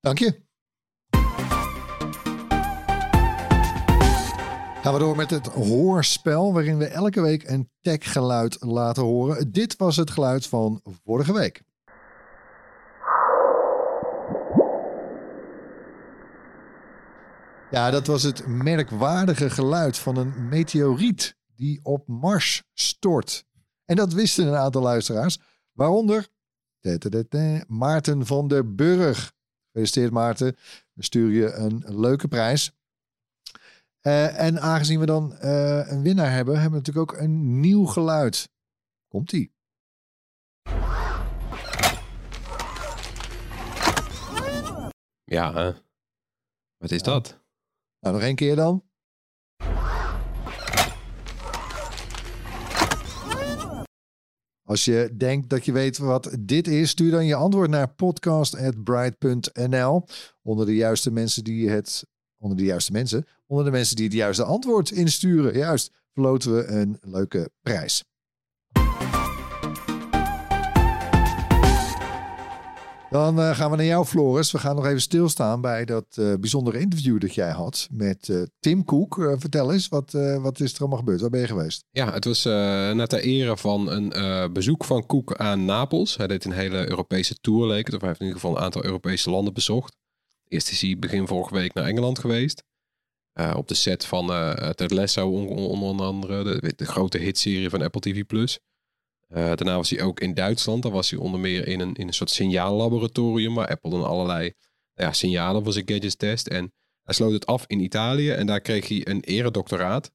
Dank 0.00 0.18
je. 0.18 0.40
Gaan 4.82 4.92
we 4.92 4.98
door 4.98 5.16
met 5.16 5.30
het 5.30 5.46
hoorspel, 5.46 6.52
waarin 6.52 6.78
we 6.78 6.86
elke 6.86 7.20
week 7.20 7.48
een 7.48 7.70
techgeluid 7.80 8.56
laten 8.60 9.02
horen. 9.02 9.52
Dit 9.52 9.76
was 9.76 9.96
het 9.96 10.10
geluid 10.10 10.46
van 10.46 10.80
vorige 11.04 11.32
week. 11.32 11.62
Ja, 17.72 17.90
dat 17.90 18.06
was 18.06 18.22
het 18.22 18.46
merkwaardige 18.46 19.50
geluid 19.50 19.98
van 19.98 20.16
een 20.16 20.48
meteoriet 20.48 21.36
die 21.54 21.80
op 21.84 22.08
Mars 22.08 22.62
stort. 22.72 23.44
En 23.84 23.96
dat 23.96 24.12
wisten 24.12 24.46
een 24.46 24.54
aantal 24.54 24.82
luisteraars, 24.82 25.38
waaronder 25.72 26.28
Maarten 27.66 28.26
van 28.26 28.48
der 28.48 28.74
Burg. 28.74 29.32
Gefeliciteerd 29.64 30.12
Maarten, 30.12 30.56
we 30.92 31.04
sturen 31.04 31.34
je 31.34 31.52
een 31.52 32.00
leuke 32.00 32.28
prijs. 32.28 32.72
Eh, 34.00 34.40
en 34.40 34.60
aangezien 34.60 35.00
we 35.00 35.06
dan 35.06 35.36
eh, 35.36 35.90
een 35.90 36.02
winnaar 36.02 36.32
hebben, 36.32 36.54
hebben 36.54 36.80
we 36.80 36.86
natuurlijk 36.86 37.12
ook 37.12 37.20
een 37.20 37.60
nieuw 37.60 37.84
geluid. 37.84 38.50
Komt-ie. 39.08 39.52
Ja, 45.24 45.52
hè? 45.54 45.72
wat 46.76 46.90
is 46.90 47.02
dat? 47.02 47.41
Nou, 48.02 48.14
nog 48.14 48.24
één 48.24 48.34
keer 48.34 48.56
dan. 48.56 48.82
Als 54.62 54.84
je 54.84 55.14
denkt 55.16 55.50
dat 55.50 55.64
je 55.64 55.72
weet 55.72 55.98
wat 55.98 56.36
dit 56.40 56.68
is, 56.68 56.90
stuur 56.90 57.10
dan 57.10 57.26
je 57.26 57.34
antwoord 57.34 57.70
naar 57.70 57.94
podcast.bright.nl. 57.94 60.04
Onder 60.42 60.66
de 60.66 60.74
juiste 60.74 61.10
mensen 61.10 61.44
die 61.44 61.68
het. 61.68 62.06
Onder 62.38 62.58
de 62.58 62.64
juiste 62.64 62.92
mensen. 62.92 63.26
Onder 63.46 63.64
de 63.64 63.70
mensen 63.70 63.96
die 63.96 64.04
het 64.04 64.14
juiste 64.14 64.44
antwoord 64.44 64.90
insturen. 64.90 65.56
Juist, 65.56 65.92
verloten 66.12 66.56
we 66.56 66.66
een 66.66 66.98
leuke 67.00 67.50
prijs. 67.60 68.04
Dan 73.12 73.38
eh, 73.40 73.56
gaan 73.56 73.70
we 73.70 73.76
naar 73.76 73.86
jou, 73.86 74.04
Floris. 74.04 74.52
We 74.52 74.58
gaan 74.58 74.76
nog 74.76 74.86
even 74.86 75.00
stilstaan 75.00 75.60
bij 75.60 75.84
dat 75.84 76.04
eh, 76.10 76.34
bijzondere 76.40 76.78
interview 76.80 77.20
dat 77.20 77.34
jij 77.34 77.50
had 77.50 77.88
met 77.90 78.28
eh, 78.28 78.42
Tim. 78.60 78.84
Eh, 78.86 79.32
vertel 79.36 79.72
eens, 79.72 79.88
wat, 79.88 80.12
wat 80.40 80.60
is 80.60 80.72
er 80.74 80.80
allemaal 80.80 80.98
gebeurd? 80.98 81.20
Waar 81.20 81.30
ben 81.30 81.40
je 81.40 81.46
geweest? 81.46 81.84
Ja, 81.90 82.12
het 82.12 82.24
was 82.24 82.44
net 82.94 83.08
ter 83.08 83.20
ere 83.20 83.56
van 83.56 83.90
een 83.90 84.52
bezoek 84.52 84.84
van 84.84 85.06
Koek 85.06 85.36
aan 85.36 85.64
Napels. 85.64 86.16
Hij 86.16 86.26
deed 86.26 86.44
een 86.44 86.52
hele 86.52 86.88
Europese 86.88 87.34
tour, 87.34 87.66
leek 87.66 87.86
het. 87.86 87.94
Of 87.94 88.00
hij 88.00 88.08
heeft 88.08 88.20
in 88.20 88.26
ieder 88.26 88.40
geval 88.40 88.56
een 88.56 88.62
aantal 88.64 88.84
Europese 88.84 89.30
landen 89.30 89.54
bezocht. 89.54 89.96
Eerst 90.48 90.70
is 90.70 90.80
hij 90.80 90.96
begin 90.98 91.26
vorige 91.26 91.54
week 91.54 91.74
naar 91.74 91.84
Engeland 91.84 92.18
geweest. 92.18 92.62
Op 93.56 93.68
de 93.68 93.74
set 93.74 94.04
van 94.04 94.32
eh 94.32 94.70
Ted 94.70 94.90
Lasso 94.90 95.28
on- 95.30 95.48
on- 95.48 95.82
onder 95.82 96.06
andere. 96.06 96.44
De, 96.44 96.72
de 96.76 96.84
grote 96.84 97.18
hitserie 97.18 97.70
van 97.70 97.82
Apple 97.82 98.00
TV+. 98.00 98.22
Eh, 99.32 99.44
daarna 99.44 99.76
was 99.76 99.90
hij 99.90 100.02
ook 100.02 100.20
in 100.20 100.34
Duitsland. 100.34 100.82
Daar 100.82 100.92
was 100.92 101.10
hij 101.10 101.18
onder 101.18 101.40
meer 101.40 101.66
in 101.66 101.80
een, 101.80 101.94
in 101.94 102.06
een 102.06 102.12
soort 102.14 102.30
signaallaboratorium. 102.30 103.54
Waar 103.54 103.68
Apple 103.68 103.90
dan 103.90 104.04
allerlei 104.04 104.52
nou 104.94 105.08
ja, 105.08 105.12
signalen 105.12 105.62
voor 105.62 105.72
zijn 105.72 105.88
gadgets 105.88 106.16
test. 106.16 106.46
En 106.46 106.72
hij 107.02 107.14
sloot 107.14 107.32
het 107.32 107.46
af 107.46 107.64
in 107.66 107.80
Italië. 107.80 108.30
En 108.30 108.46
daar 108.46 108.60
kreeg 108.60 108.88
hij 108.88 109.06
een 109.08 109.20
eredoctoraat 109.20 110.12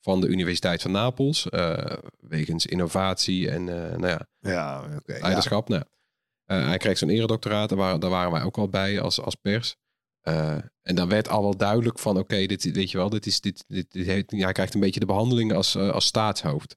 van 0.00 0.20
de 0.20 0.26
Universiteit 0.26 0.82
van 0.82 0.90
Napels. 0.90 1.48
eh, 1.48 1.96
wegens 2.18 2.66
innovatie 2.66 3.50
en 3.50 3.68
eh, 3.68 3.98
nou 3.98 4.06
ja, 4.06 4.26
Ja, 4.38 4.84
leiderschap. 5.04 5.68
Nou, 5.68 5.82
hij 6.44 6.78
kreeg 6.78 6.98
zo'n 6.98 7.10
eredoctoraat. 7.10 7.68
Daar 7.68 7.78
waren, 7.78 8.00
daar 8.00 8.10
waren 8.10 8.32
wij 8.32 8.42
ook 8.42 8.58
al 8.58 8.68
bij 8.68 9.00
als, 9.00 9.20
als 9.20 9.34
pers. 9.34 9.76
En 10.82 10.94
dan 10.94 11.08
werd 11.08 11.28
al 11.28 11.42
wel 11.42 11.56
duidelijk 11.56 11.98
van... 11.98 12.18
oké, 12.18 12.46
dit 12.46 12.72
weet 12.72 12.90
je 12.90 12.98
wel, 12.98 13.08
dit 13.08 13.26
is, 13.26 13.40
dit, 13.40 13.64
dit, 13.66 13.92
dit 13.92 14.06
heeft, 14.06 14.30
ja, 14.30 14.44
hij 14.44 14.52
krijgt 14.52 14.74
een 14.74 14.80
beetje 14.80 15.00
de 15.00 15.06
behandeling 15.06 15.52
als, 15.52 15.76
als 15.76 16.06
staatshoofd. 16.06 16.76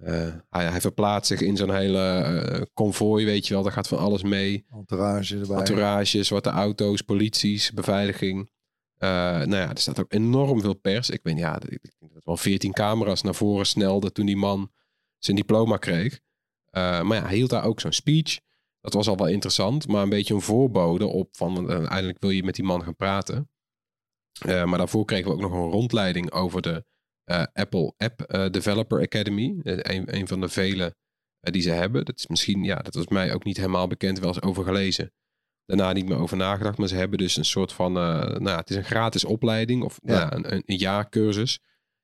Eh, 0.00 0.34
hij, 0.50 0.64
hij 0.64 0.80
verplaatst 0.80 1.26
zich 1.26 1.40
in 1.40 1.56
zo'n 1.56 1.74
hele 1.74 2.68
konvooi, 2.74 3.24
weet 3.24 3.46
je 3.46 3.54
wel. 3.54 3.62
Daar 3.62 3.72
gaat 3.72 3.88
van 3.88 3.98
alles 3.98 4.22
mee. 4.22 4.66
Entourage 4.72 5.38
erbij. 5.38 5.56
Entourage, 5.56 6.22
zwarte 6.22 6.50
auto's, 6.50 7.02
polities, 7.02 7.72
beveiliging. 7.72 8.50
Eh, 8.96 9.08
nou 9.08 9.56
ja, 9.56 9.70
er 9.70 9.78
staat 9.78 10.00
ook 10.00 10.12
enorm 10.12 10.60
veel 10.60 10.74
pers. 10.74 11.10
Ik 11.10 11.20
weet 11.22 11.38
ja, 11.38 11.54
ik 11.68 11.94
denk 11.98 12.12
dat 12.12 12.24
wel 12.24 12.36
14 12.36 12.72
camera's 12.72 13.22
naar 13.22 13.34
voren 13.34 13.66
snelden 13.66 14.12
toen 14.12 14.26
die 14.26 14.36
man 14.36 14.70
zijn 15.18 15.36
diploma 15.36 15.76
kreeg. 15.76 16.20
Maar 16.70 17.14
ja, 17.14 17.26
hij 17.26 17.36
hield 17.36 17.50
daar 17.50 17.64
ook 17.64 17.80
zo'n 17.80 17.92
speech. 17.92 18.38
Dat 18.80 18.92
was 18.92 19.08
al 19.08 19.16
wel 19.16 19.26
interessant, 19.26 19.88
maar 19.88 20.02
een 20.02 20.08
beetje 20.08 20.34
een 20.34 20.40
voorbode 20.40 21.06
op 21.06 21.36
van 21.36 21.70
uiteindelijk 21.70 22.20
wil 22.20 22.30
je 22.30 22.44
met 22.44 22.54
die 22.54 22.64
man 22.64 22.82
gaan 22.82 22.96
praten. 22.96 23.50
Maar 24.44 24.78
daarvoor 24.78 25.04
kregen 25.04 25.26
we 25.26 25.34
ook 25.34 25.40
nog 25.40 25.52
een 25.52 25.70
rondleiding 25.70 26.30
over 26.30 26.62
de 26.62 26.84
Apple 27.52 27.92
App 27.96 28.20
eh, 28.22 28.50
Developer 28.50 29.00
Academy. 29.00 29.60
Eh, 29.62 29.94
een, 29.96 30.16
een 30.16 30.28
van 30.28 30.40
de 30.40 30.48
vele 30.48 30.94
eh, 31.40 31.52
die 31.52 31.62
ze 31.62 31.70
hebben. 31.70 32.04
Dat 32.04 32.18
is 32.18 32.26
misschien, 32.26 32.64
ja, 32.64 32.76
dat 32.76 32.94
was 32.94 33.06
mij 33.08 33.34
ook 33.34 33.44
niet 33.44 33.56
helemaal 33.56 33.86
bekend, 33.86 34.18
wel 34.18 34.28
eens 34.28 34.42
over 34.42 34.64
gelezen. 34.64 35.12
Daarna 35.66 35.92
niet 35.92 36.06
meer 36.08 36.18
over 36.18 36.36
nagedacht, 36.36 36.78
maar 36.78 36.88
ze 36.88 36.96
hebben 36.96 37.18
dus 37.18 37.36
een 37.36 37.44
soort 37.44 37.72
van, 37.72 37.96
eh, 37.96 38.02
nou 38.20 38.48
ja, 38.48 38.56
het 38.56 38.70
is 38.70 38.76
een 38.76 38.84
gratis 38.84 39.24
opleiding 39.24 39.82
of 39.82 39.98
Ja. 40.02 40.18
nou 40.18 40.34
een, 40.36 40.54
een, 40.54 40.62
een 40.66 40.76
jaarcursus. 40.76 41.58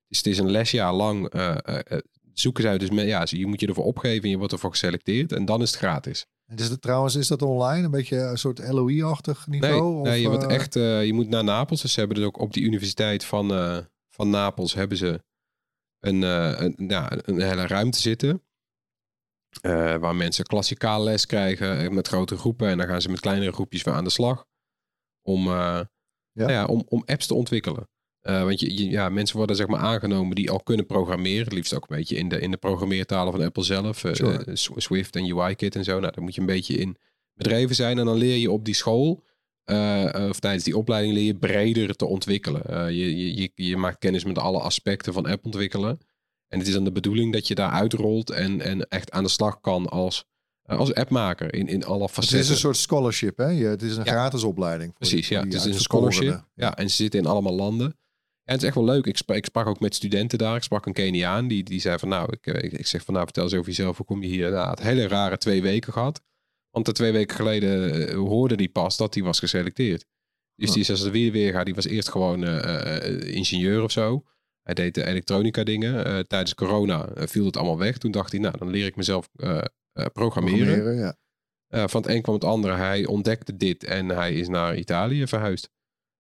Dus 0.07 0.19
het 0.19 0.27
is 0.27 0.39
een 0.39 0.51
lesjaar 0.51 0.93
lang 0.93 1.29
eh, 1.29 1.57
eh, 1.65 1.79
eh, 1.85 1.99
zoeken 2.35 2.63
zij 2.63 2.79
dus, 2.79 2.91
met, 2.91 3.07
ja, 3.07 3.23
je 3.27 3.47
moet 3.47 3.61
je 3.61 3.67
ervoor 3.67 3.85
opgeven 3.85 4.23
en 4.23 4.31
je 4.31 4.37
wordt 4.39 4.53
ervoor 4.53 4.71
geselecteerd 4.71 5.33
en 5.33 5.45
dan 5.45 5.63
is 5.63 5.71
het 5.71 5.79
gratis. 5.79 6.27
Het, 6.47 6.83
trouwens, 6.83 7.15
is 7.15 7.29
dat 7.29 7.43
online? 7.43 7.85
Een 7.85 7.91
beetje 7.91 8.17
een 8.17 8.39
soort 8.39 8.69
LOE-achtig 8.69 9.47
Nee, 9.47 9.61
niveau? 9.61 10.01
of, 10.01 10.07
nee 10.07 10.21
je, 10.21 10.29
wordt 10.29 10.47
eh, 10.47 10.55
echt, 10.55 10.77
eh, 10.77 11.05
je 11.07 11.13
moet 11.13 11.29
naar 11.29 11.45
Napels. 11.45 11.83
Dus 11.83 11.93
ze 11.93 11.99
hebben 11.99 12.17
dus 12.19 12.27
ook 12.27 12.39
op 12.39 12.53
die 12.53 12.63
universiteit 12.65 13.25
van, 13.25 13.53
eh, 13.55 13.79
van 14.21 14.31
Napels 14.31 14.75
hebben 14.75 14.97
ze 14.97 15.23
een, 16.01 16.23
eh, 16.23 16.55
een, 16.61 16.75
ja, 16.89 17.13
een 17.25 17.41
hele 17.41 17.67
ruimte 17.67 17.99
zitten. 18.01 18.43
eh, 19.61 19.97
waar 19.97 20.17
mensen 20.17 20.45
klassikaal 20.45 21.03
les 21.03 21.27
krijgen 21.27 21.79
eh, 21.79 21.89
met 21.89 22.09
grote 22.09 22.37
groepen. 22.37 22.69
En 22.69 22.79
dan 22.79 22.87
gaan 22.87 23.03
ze 23.03 23.09
met 23.09 23.21
kleinere 23.21 23.53
groepjes 23.53 23.83
weer 23.83 23.95
aan 23.95 24.05
de 24.05 24.11
slag. 24.11 24.47
Om, 25.23 25.45
nou 25.45 25.87
ja, 26.53 26.65
om, 26.67 26.83
om 26.89 27.03
apps 27.07 27.27
te 27.27 27.35
ontwikkelen. 27.35 27.89
Want 28.21 28.61
je, 28.61 28.77
je- 28.77 28.91
ja, 28.91 29.09
mensen 29.09 29.37
worden 29.37 29.57
zeg 29.57 29.67
maar 29.67 29.81
aangenomen 29.81 30.35
die 30.37 30.51
al 30.51 30.63
kunnen 30.63 30.87
programmeren. 30.87 31.45
Het 31.45 31.53
liefst 31.53 31.75
ook 31.75 31.91
een 31.91 31.97
beetje 31.97 32.17
in 32.17 32.29
de, 32.29 32.41
in 32.41 32.51
de 32.51 32.57
programmeertalen 32.57 33.33
van 33.33 33.43
Apple 33.43 33.63
zelf. 33.63 33.99
Sure. 33.99 34.57
Swift 34.81 35.17
en 35.17 35.39
UI-kit 35.39 35.77
en 35.77 35.85
zo. 35.85 36.01
Nou, 36.01 36.13
daar 36.13 36.23
moet 36.25 36.35
je 36.35 36.41
een 36.41 36.47
beetje 36.47 36.75
in 36.75 36.97
bedreven 37.35 37.75
zijn. 37.75 37.99
En 37.99 38.05
dan 38.05 38.17
leer 38.17 38.37
je 38.37 38.51
op 38.51 38.65
die 38.65 38.75
school, 38.75 39.25
eh, 39.71 40.29
of 40.29 40.41
tijdens 40.41 40.65
die 40.65 40.77
opleiding, 40.77 41.15
leer 41.15 41.25
je 41.25 41.37
breder 41.37 41.97
te 41.97 42.05
ontwikkelen. 42.07 42.65
Eh, 42.65 42.89
je, 42.91 43.35
je, 43.37 43.51
je, 43.55 43.77
maakt 43.77 43.99
kennis 43.99 44.25
met 44.25 44.39
alle 44.39 44.59
aspecten 44.61 45.13
van 45.13 45.27
app 45.27 45.45
ontwikkelen. 45.45 45.99
En 46.49 46.59
het 46.59 46.69
is 46.69 46.75
dan 46.75 46.85
de 46.85 46.93
bedoeling 46.93 47.33
dat 47.33 47.49
je 47.49 47.55
daar 47.55 47.71
uitrolt 47.71 48.31
en, 48.31 48.61
en 48.61 48.89
echt 48.89 49.11
aan 49.11 49.23
de 49.23 49.29
slag 49.31 49.61
kan 49.61 49.89
als, 49.89 50.25
eh, 50.63 50.79
als 50.79 50.95
appmaker 50.95 51.55
in, 51.55 51.67
in 51.69 51.85
alle 51.85 52.03
Het 52.03 52.11
facetten. 52.11 52.39
is 52.39 52.49
een 52.49 52.57
soort 52.57 52.77
scholarship, 52.77 53.37
hè? 53.39 53.53
Het 53.55 53.83
is 53.83 53.97
een 53.97 54.05
Ja. 54.05 54.11
gratis 54.11 54.43
opleiding. 54.43 54.89
voor 54.91 54.99
Precies, 55.09 55.29
die- 55.29 55.37
ja. 55.37 55.45
Het 55.45 55.55
is 55.55 55.65
een 55.65 55.75
scholarship. 55.81 56.45
Ja, 56.55 56.77
en 56.77 56.91
ze 56.91 56.97
zitten 56.97 57.21
in 57.21 57.27
allemaal 57.27 57.55
landen. 57.55 57.87
En 58.45 58.57
het 58.57 58.61
is 58.61 58.69
echt 58.69 58.77
wel 58.77 58.85
leuk. 58.95 59.07
Ik 59.07 59.17
sprak, 59.17 59.37
ik 59.37 59.45
sprak 59.45 59.67
ook 59.67 59.81
met 59.81 59.95
studenten 59.95 60.39
daar. 60.39 60.57
Ik 60.57 60.63
sprak 60.63 60.87
een 60.87 60.93
Keniaan. 60.93 61.49
Die, 61.49 61.63
die 61.65 61.81
zei 61.81 61.99
van 61.99 62.09
nou, 62.09 62.33
ik, 62.41 62.47
ik, 62.63 62.73
ik 62.73 62.87
zeg 62.87 63.05
van 63.05 63.15
nou, 63.15 63.25
vertel 63.27 63.45
eens 63.45 63.55
over 63.55 63.67
jezelf. 63.67 63.97
Hoe 63.97 64.07
kom 64.07 64.23
je 64.23 64.29
hier? 64.29 64.51
Nou, 64.51 64.71
het 64.71 64.81
hele 64.83 65.09
rare 65.09 65.39
twee 65.39 65.63
weken 65.63 65.93
gehad. 65.93 66.21
Want 66.71 66.87
de 66.87 66.93
twee 66.93 67.13
weken 67.13 67.37
geleden 67.37 68.09
eh, 68.09 68.15
hoorde 68.15 68.57
die 68.57 68.69
pas 68.69 68.97
dat 68.97 69.15
hij 69.15 69.23
was 69.23 69.39
geselecteerd. 69.39 70.07
Dus 70.55 70.73
die 70.73 71.33
weer 71.33 71.53
gaat. 71.53 71.65
Die 71.65 71.75
was 71.75 71.87
eerst 71.87 72.09
gewoon 72.09 72.45
eh, 72.45 72.97
eh, 72.97 73.35
ingenieur 73.35 73.83
of 73.83 73.91
zo. 73.91 74.25
Hij 74.63 74.75
deed 74.75 74.95
de 74.95 75.05
elektronica 75.05 75.65
dingen. 75.65 76.27
Tijdens 76.27 76.55
corona 76.55 77.09
viel 77.15 77.45
het 77.45 77.57
allemaal 77.57 77.79
weg. 77.79 77.99
Toen 77.99 78.11
dacht 78.11 78.33
hij, 78.33 78.41
nou, 78.41 78.59
dan 78.59 78.71
leer 78.71 78.87
ik 78.87 78.97
mezelf 78.97 79.29
programmeren. 79.33 80.13
Programmeren, 80.13 81.17
ja. 81.69 81.89
Van 81.89 82.03
het 82.03 82.11
een 82.11 82.23
kwam 82.23 82.35
het 82.35 82.45
andere. 82.45 82.75
Hij 82.75 83.07
ontdekte 83.07 83.57
dit 83.57 83.85
en 83.85 84.09
hij 84.09 84.35
is 84.35 84.49
naar 84.49 84.77
Italië 84.77 85.27
verhuisd. 85.27 85.71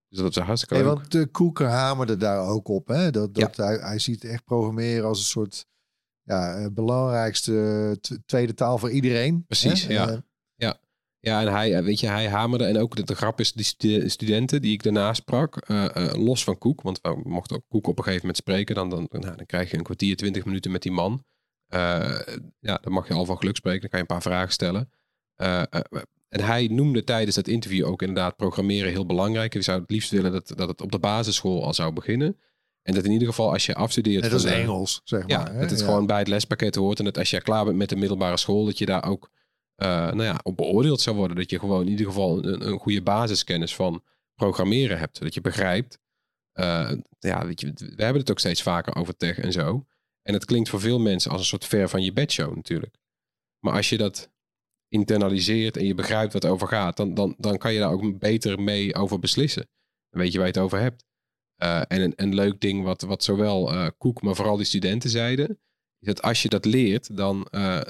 Dus 0.08 0.18
dat 0.18 0.36
is 0.36 0.42
hartstikke 0.42 0.74
Hey, 0.74 0.84
leuk. 0.84 0.94
want 0.94 1.12
de 1.12 1.26
Koeker 1.26 1.66
hamerde 1.66 2.16
daar 2.16 2.46
ook 2.48 2.68
op. 2.68 2.88
Hè? 2.88 3.10
Dat, 3.10 3.34
dat 3.34 3.56
hij, 3.56 3.76
hij 3.76 3.98
ziet 3.98 4.24
echt 4.24 4.44
programmeren 4.44 5.04
als 5.04 5.18
een 5.18 5.24
soort 5.24 5.66
ja, 6.22 6.70
belangrijkste 6.70 7.98
tweede 8.26 8.54
taal 8.54 8.78
voor 8.78 8.90
iedereen. 8.90 9.44
Precies, 9.46 9.86
hè? 9.86 9.92
ja. 9.92 10.22
Ja, 11.22 11.40
en 11.40 11.52
hij, 11.52 11.74
eh, 11.74 11.84
weet 11.84 12.00
je, 12.00 12.06
hij 12.06 12.28
hamerde. 12.28 12.64
En 12.64 12.78
ook 12.78 12.96
de, 12.96 13.02
de 13.04 13.14
grap 13.14 13.40
is, 13.40 13.52
die 13.52 13.64
stu- 13.64 14.08
studenten 14.08 14.62
die 14.62 14.72
ik 14.72 14.82
daarna 14.82 15.14
sprak, 15.14 15.56
eh, 15.56 15.96
eh, 15.96 16.14
los 16.24 16.44
van 16.44 16.58
Koek, 16.58 16.82
want 16.82 16.98
we 17.02 17.20
mochten 17.24 17.56
ook 17.56 17.64
Koek 17.68 17.86
op 17.86 17.96
een 17.98 18.04
gegeven 18.04 18.20
moment 18.26 18.36
spreken, 18.42 18.74
dan, 18.74 18.90
dan, 18.90 19.06
nou, 19.10 19.36
dan 19.36 19.46
krijg 19.46 19.70
je 19.70 19.76
een 19.76 19.82
kwartier, 19.82 20.16
twintig 20.16 20.44
minuten 20.44 20.70
met 20.70 20.82
die 20.82 20.92
man. 20.92 21.24
Ja, 22.60 22.78
dan 22.82 22.92
mag 22.92 23.08
je 23.08 23.14
al 23.14 23.24
van 23.24 23.38
geluk 23.38 23.56
spreken, 23.56 23.80
dan 23.80 23.90
kan 23.90 23.98
je 23.98 24.04
een 24.08 24.14
paar 24.20 24.32
vragen 24.32 24.52
stellen. 24.52 24.90
En 26.28 26.40
hij 26.40 26.66
noemde 26.70 27.04
tijdens 27.04 27.36
dat 27.36 27.48
interview 27.48 27.86
ook 27.86 28.00
inderdaad 28.00 28.36
programmeren 28.36 28.90
heel 28.90 29.06
belangrijk. 29.06 29.52
We 29.52 29.62
zouden 29.62 29.86
het 29.86 29.94
liefst 29.96 30.10
willen 30.10 30.32
dat, 30.32 30.52
dat 30.56 30.68
het 30.68 30.80
op 30.80 30.92
de 30.92 30.98
basisschool 30.98 31.64
al 31.64 31.74
zou 31.74 31.92
beginnen. 31.92 32.36
En 32.82 32.94
dat 32.94 33.04
in 33.04 33.10
ieder 33.12 33.28
geval 33.28 33.52
als 33.52 33.66
je 33.66 33.74
afstudeert... 33.74 34.22
Net 34.22 34.32
als 34.32 34.42
van 34.42 34.50
de- 34.50 34.56
Engels, 34.56 35.00
zeg 35.04 35.22
Ja, 35.26 35.38
maar. 35.38 35.52
hè? 35.52 35.60
dat 35.60 35.70
het 35.70 35.78
Ja. 35.78 35.84
gewoon 35.84 36.06
bij 36.06 36.18
het 36.18 36.28
lespakket 36.28 36.74
hoort. 36.74 36.98
En 36.98 37.04
dat 37.04 37.18
als 37.18 37.30
je 37.30 37.40
klaar 37.42 37.64
bent 37.64 37.76
met 37.76 37.88
de 37.88 37.96
middelbare 37.96 38.36
school, 38.36 38.64
dat 38.64 38.78
je 38.78 38.86
daar 38.86 39.04
ook 39.04 39.30
nou 39.86 40.22
ja, 40.22 40.40
op 40.42 40.56
beoordeeld 40.56 41.00
zou 41.00 41.16
worden. 41.16 41.36
Dat 41.36 41.50
je 41.50 41.58
gewoon 41.58 41.82
in 41.82 41.88
ieder 41.90 42.06
geval 42.06 42.44
een, 42.44 42.66
een 42.66 42.78
goede 42.78 43.02
basiskennis 43.02 43.74
van 43.74 44.02
programmeren 44.34 44.98
hebt. 44.98 45.16
Zodat 45.16 45.34
je 45.34 45.40
begrijpt. 45.40 45.98
eh, 46.52 46.92
ja, 47.18 47.46
weet 47.46 47.60
je, 47.60 47.72
we 47.74 48.02
hebben 48.02 48.20
het 48.20 48.30
ook 48.30 48.38
steeds 48.38 48.62
vaker 48.62 48.94
over 48.94 49.16
tech 49.16 49.38
en 49.38 49.52
zo. 49.52 49.86
En 50.22 50.34
het 50.34 50.44
klinkt 50.44 50.68
voor 50.68 50.80
veel 50.80 50.98
mensen 50.98 51.30
als 51.30 51.40
een 51.40 51.46
soort 51.46 51.64
ver 51.64 51.88
van 51.88 52.02
je 52.02 52.12
bedshow 52.12 52.54
natuurlijk. 52.54 52.96
Maar 53.58 53.72
als 53.74 53.88
je 53.88 53.96
dat 53.96 54.30
internaliseert 54.88 55.76
en 55.76 55.86
je 55.86 55.94
begrijpt 55.94 56.32
wat 56.32 56.46
over 56.46 56.68
gaat, 56.68 56.96
dan, 56.96 57.14
dan, 57.14 57.34
dan 57.38 57.58
kan 57.58 57.72
je 57.72 57.78
daar 57.78 57.92
ook 57.92 58.18
beter 58.18 58.60
mee 58.60 58.94
over 58.94 59.18
beslissen. 59.18 59.68
Dan 60.10 60.20
weet 60.20 60.32
je 60.32 60.38
waar 60.38 60.46
je 60.46 60.52
het 60.52 60.62
over 60.62 60.78
hebt. 60.78 61.04
Eh, 61.56 61.82
en 61.88 62.12
een, 62.16 62.34
leuk 62.34 62.60
ding 62.60 62.84
wat, 62.84 63.02
wat 63.02 63.24
zowel 63.24 63.72
eh 63.72 63.88
Koek, 63.98 64.22
maar 64.22 64.34
vooral 64.34 64.56
die 64.56 64.66
studenten 64.66 65.10
zeiden, 65.10 65.48
is 65.98 66.06
dat 66.06 66.22
als 66.22 66.42
je 66.42 66.48
dat 66.48 66.64
leert, 66.64 67.16
dan, 67.16 67.46
eh, 67.46 67.80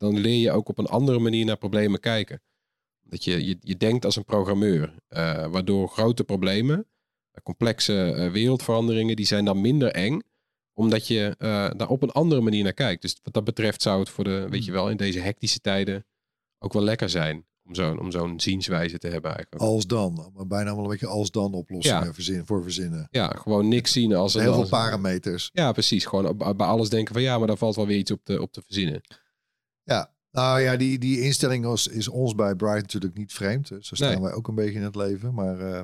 dan 0.00 0.18
leer 0.18 0.38
je 0.40 0.50
ook 0.52 0.68
op 0.68 0.78
een 0.78 0.86
andere 0.86 1.18
manier 1.18 1.44
naar 1.44 1.56
problemen 1.56 2.00
kijken. 2.00 2.42
Dat 3.02 3.24
je, 3.24 3.46
je, 3.46 3.56
je 3.60 3.76
denkt 3.76 4.04
als 4.04 4.16
een 4.16 4.24
programmeur, 4.24 4.94
eh, 5.08 5.46
waardoor 5.46 5.88
grote 5.88 6.24
problemen, 6.24 6.86
complexe 7.42 8.02
eh, 8.12 8.30
wereldveranderingen, 8.30 9.16
die 9.16 9.26
zijn 9.26 9.44
dan 9.44 9.60
minder 9.60 9.90
eng, 9.92 10.20
omdat 10.72 11.06
je 11.06 11.34
eh, 11.38 11.70
daar 11.76 11.88
op 11.88 12.02
een 12.02 12.10
andere 12.10 12.40
manier 12.40 12.62
naar 12.62 12.72
kijkt. 12.72 13.02
Dus 13.02 13.16
wat 13.22 13.32
dat 13.34 13.44
betreft 13.44 13.82
zou 13.82 13.98
het 14.00 14.08
voor 14.08 14.24
de, 14.24 14.46
weet 14.50 14.64
je 14.64 14.72
wel, 14.72 14.90
in 14.90 14.96
deze 14.96 15.18
hectische 15.20 15.60
tijden 15.60 16.06
ook 16.58 16.72
wel 16.72 16.82
lekker 16.82 17.08
zijn 17.10 17.46
om 17.64 17.74
zo'n 17.74 18.00
om 18.00 18.10
zo'n 18.10 18.40
zienswijze 18.40 18.98
te 18.98 19.08
hebben 19.08 19.34
eigenlijk. 19.34 19.62
Als 19.62 19.86
dan. 19.86 20.30
Maar 20.34 20.46
bijna 20.46 20.74
wel 20.74 20.84
een 20.84 20.90
beetje 20.90 21.06
als 21.06 21.30
dan 21.30 21.52
oplossingen 21.54 22.04
Ja. 22.04 22.12
verzin, 22.12 22.46
voor 22.46 22.62
verzinnen. 22.62 23.08
Ja, 23.10 23.28
gewoon 23.28 23.68
niks 23.68 23.92
zien 23.92 24.14
als 24.14 24.34
Heel 24.34 24.42
veel 24.42 24.52
als- 24.60 24.68
parameters. 24.68 25.50
Ja, 25.52 25.72
precies. 25.72 26.04
Gewoon 26.04 26.36
bij 26.36 26.66
alles 26.66 26.88
denken 26.88 27.14
van 27.14 27.22
ja, 27.22 27.38
maar 27.38 27.46
daar 27.46 27.56
valt 27.56 27.76
wel 27.76 27.86
weer 27.86 27.98
iets 27.98 28.10
op 28.10 28.24
te, 28.24 28.42
op 28.42 28.52
te 28.52 28.62
verzinnen. 28.66 29.00
Ja, 29.82 30.12
nou 30.30 30.60
ja, 30.60 30.76
die, 30.76 30.98
die 30.98 31.20
instelling 31.20 31.64
was, 31.64 31.88
is 31.88 32.08
ons 32.08 32.34
bij 32.34 32.54
Bright 32.54 32.82
natuurlijk 32.82 33.16
niet 33.16 33.32
vreemd. 33.32 33.66
Zo 33.66 33.78
staan 33.80 34.12
Nee. 34.12 34.20
wij 34.20 34.32
ook 34.32 34.48
een 34.48 34.54
beetje 34.54 34.78
in 34.78 34.84
het 34.84 34.94
leven. 34.96 35.34
Maar 35.34 35.60
eh, 35.60 35.80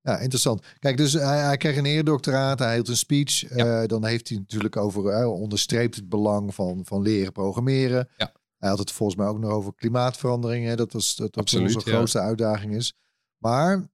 ja, 0.00 0.18
interessant. 0.18 0.66
Kijk, 0.78 0.96
dus 0.96 1.12
hij, 1.12 1.38
hij 1.38 1.56
kreeg 1.56 1.76
een 1.76 1.86
eerdoctoraat, 1.86 2.58
hij 2.58 2.74
hield 2.74 2.88
een 2.88 2.96
speech. 2.96 3.44
Eh, 3.44 3.84
dan 3.84 4.04
heeft 4.04 4.28
hij 4.28 4.38
natuurlijk 4.38 4.76
over, 4.76 5.08
eh, 5.08 5.32
onderstreept 5.32 5.96
het 5.96 6.08
belang 6.08 6.54
van, 6.54 6.80
van 6.84 7.02
leren 7.02 7.32
programmeren. 7.32 8.08
Ja. 8.16 8.32
Hij 8.58 8.68
had 8.68 8.78
het 8.78 8.92
volgens 8.92 9.18
mij 9.18 9.28
ook 9.28 9.38
nog 9.38 9.50
over 9.50 9.74
klimaatverandering. 9.74 10.66
Hè? 10.66 10.76
Dat, 10.76 10.92
was, 10.92 11.16
dat, 11.16 11.34
dat 11.34 11.42
Absoluut, 11.42 11.74
onze 11.74 11.90
ja. 11.90 11.94
grootste 11.96 12.20
uitdaging 12.20 12.74
is. 12.74 12.94
Maar 13.38 13.88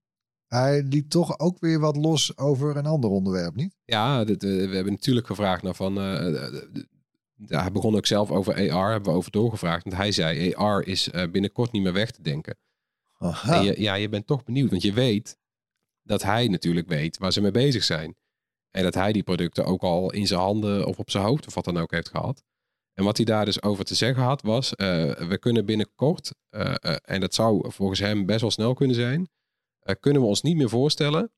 hij 0.47 0.83
liet 0.83 1.11
toch 1.11 1.39
ook 1.39 1.61
weer 1.61 1.81
wat 1.81 1.97
los 1.97 2.37
over 2.37 2.77
een 2.77 2.87
ander 2.87 3.11
onderwerp, 3.11 3.55
niet? 3.55 3.77
Ja, 3.85 4.25
dit, 4.25 4.43
we 4.43 4.49
hebben 4.49 4.93
natuurlijk 4.93 5.27
gevraagd 5.27 5.63
naar 5.63 5.75
van. 5.75 5.95
Ja, 7.37 7.61
hij 7.61 7.73
begon 7.73 7.97
ook 7.97 8.07
zelf 8.07 8.31
over 8.31 8.71
AR, 8.73 8.91
hebben 8.91 9.13
we 9.13 9.19
over 9.19 9.31
doorgevraagd. 9.31 9.85
Want 9.85 9.97
hij 9.97 10.13
zei: 10.13 10.55
AR 10.55 10.87
is 10.87 11.11
eh, 11.11 11.31
binnenkort 11.31 11.73
niet 11.73 11.83
meer 11.83 11.93
weg 11.93 12.11
te 12.11 12.23
denken. 12.23 12.59
Aha. 13.19 13.57
En 13.57 13.65
je, 13.65 13.81
ja, 13.81 13.95
je 13.95 14.09
bent 14.09 14.27
toch 14.27 14.45
benieuwd, 14.45 14.71
want 14.71 14.83
je 14.83 14.93
weet 14.93 15.39
dat 16.03 16.23
hij 16.23 16.49
natuurlijk 16.49 16.89
weet 16.89 17.19
waar 17.19 17.33
ze 17.33 17.41
mee 17.41 17.51
bezig 17.51 17.85
zijn. 17.85 18.17
En 18.71 18.83
dat 18.83 18.95
hij 18.95 19.13
die 19.13 19.23
producten 19.23 19.65
ook 19.65 19.83
al 19.83 20.13
in 20.13 20.27
zijn 20.27 20.41
handen 20.41 20.87
of 20.87 20.99
op 20.99 21.11
zijn 21.11 21.25
hoofd 21.25 21.47
of 21.47 21.55
wat 21.55 21.65
dan 21.65 21.79
ook 21.79 21.91
heeft 21.91 22.09
gehad. 22.09 22.43
En 22.93 23.05
wat 23.05 23.17
hij 23.17 23.27
daar 23.27 23.45
dus 23.45 23.63
over 23.63 23.85
te 23.85 23.95
zeggen 23.95 24.23
had 24.23 24.43
was, 24.43 24.75
eh, 24.75 25.13
we 25.13 25.39
kunnen 25.39 25.65
binnenkort, 25.67 26.35
eh, 26.49 26.75
en 27.03 27.21
dat 27.21 27.35
zou 27.35 27.73
volgens 27.73 28.01
hem 28.01 28.27
best 28.27 28.41
wel 28.41 28.51
snel 28.51 28.75
kunnen 28.75 28.97
zijn, 28.97 29.29
kunnen 30.01 30.23
we 30.23 30.29
ons 30.29 30.43
niet 30.43 30.57
meer 30.57 30.69
voorstellen 30.69 31.33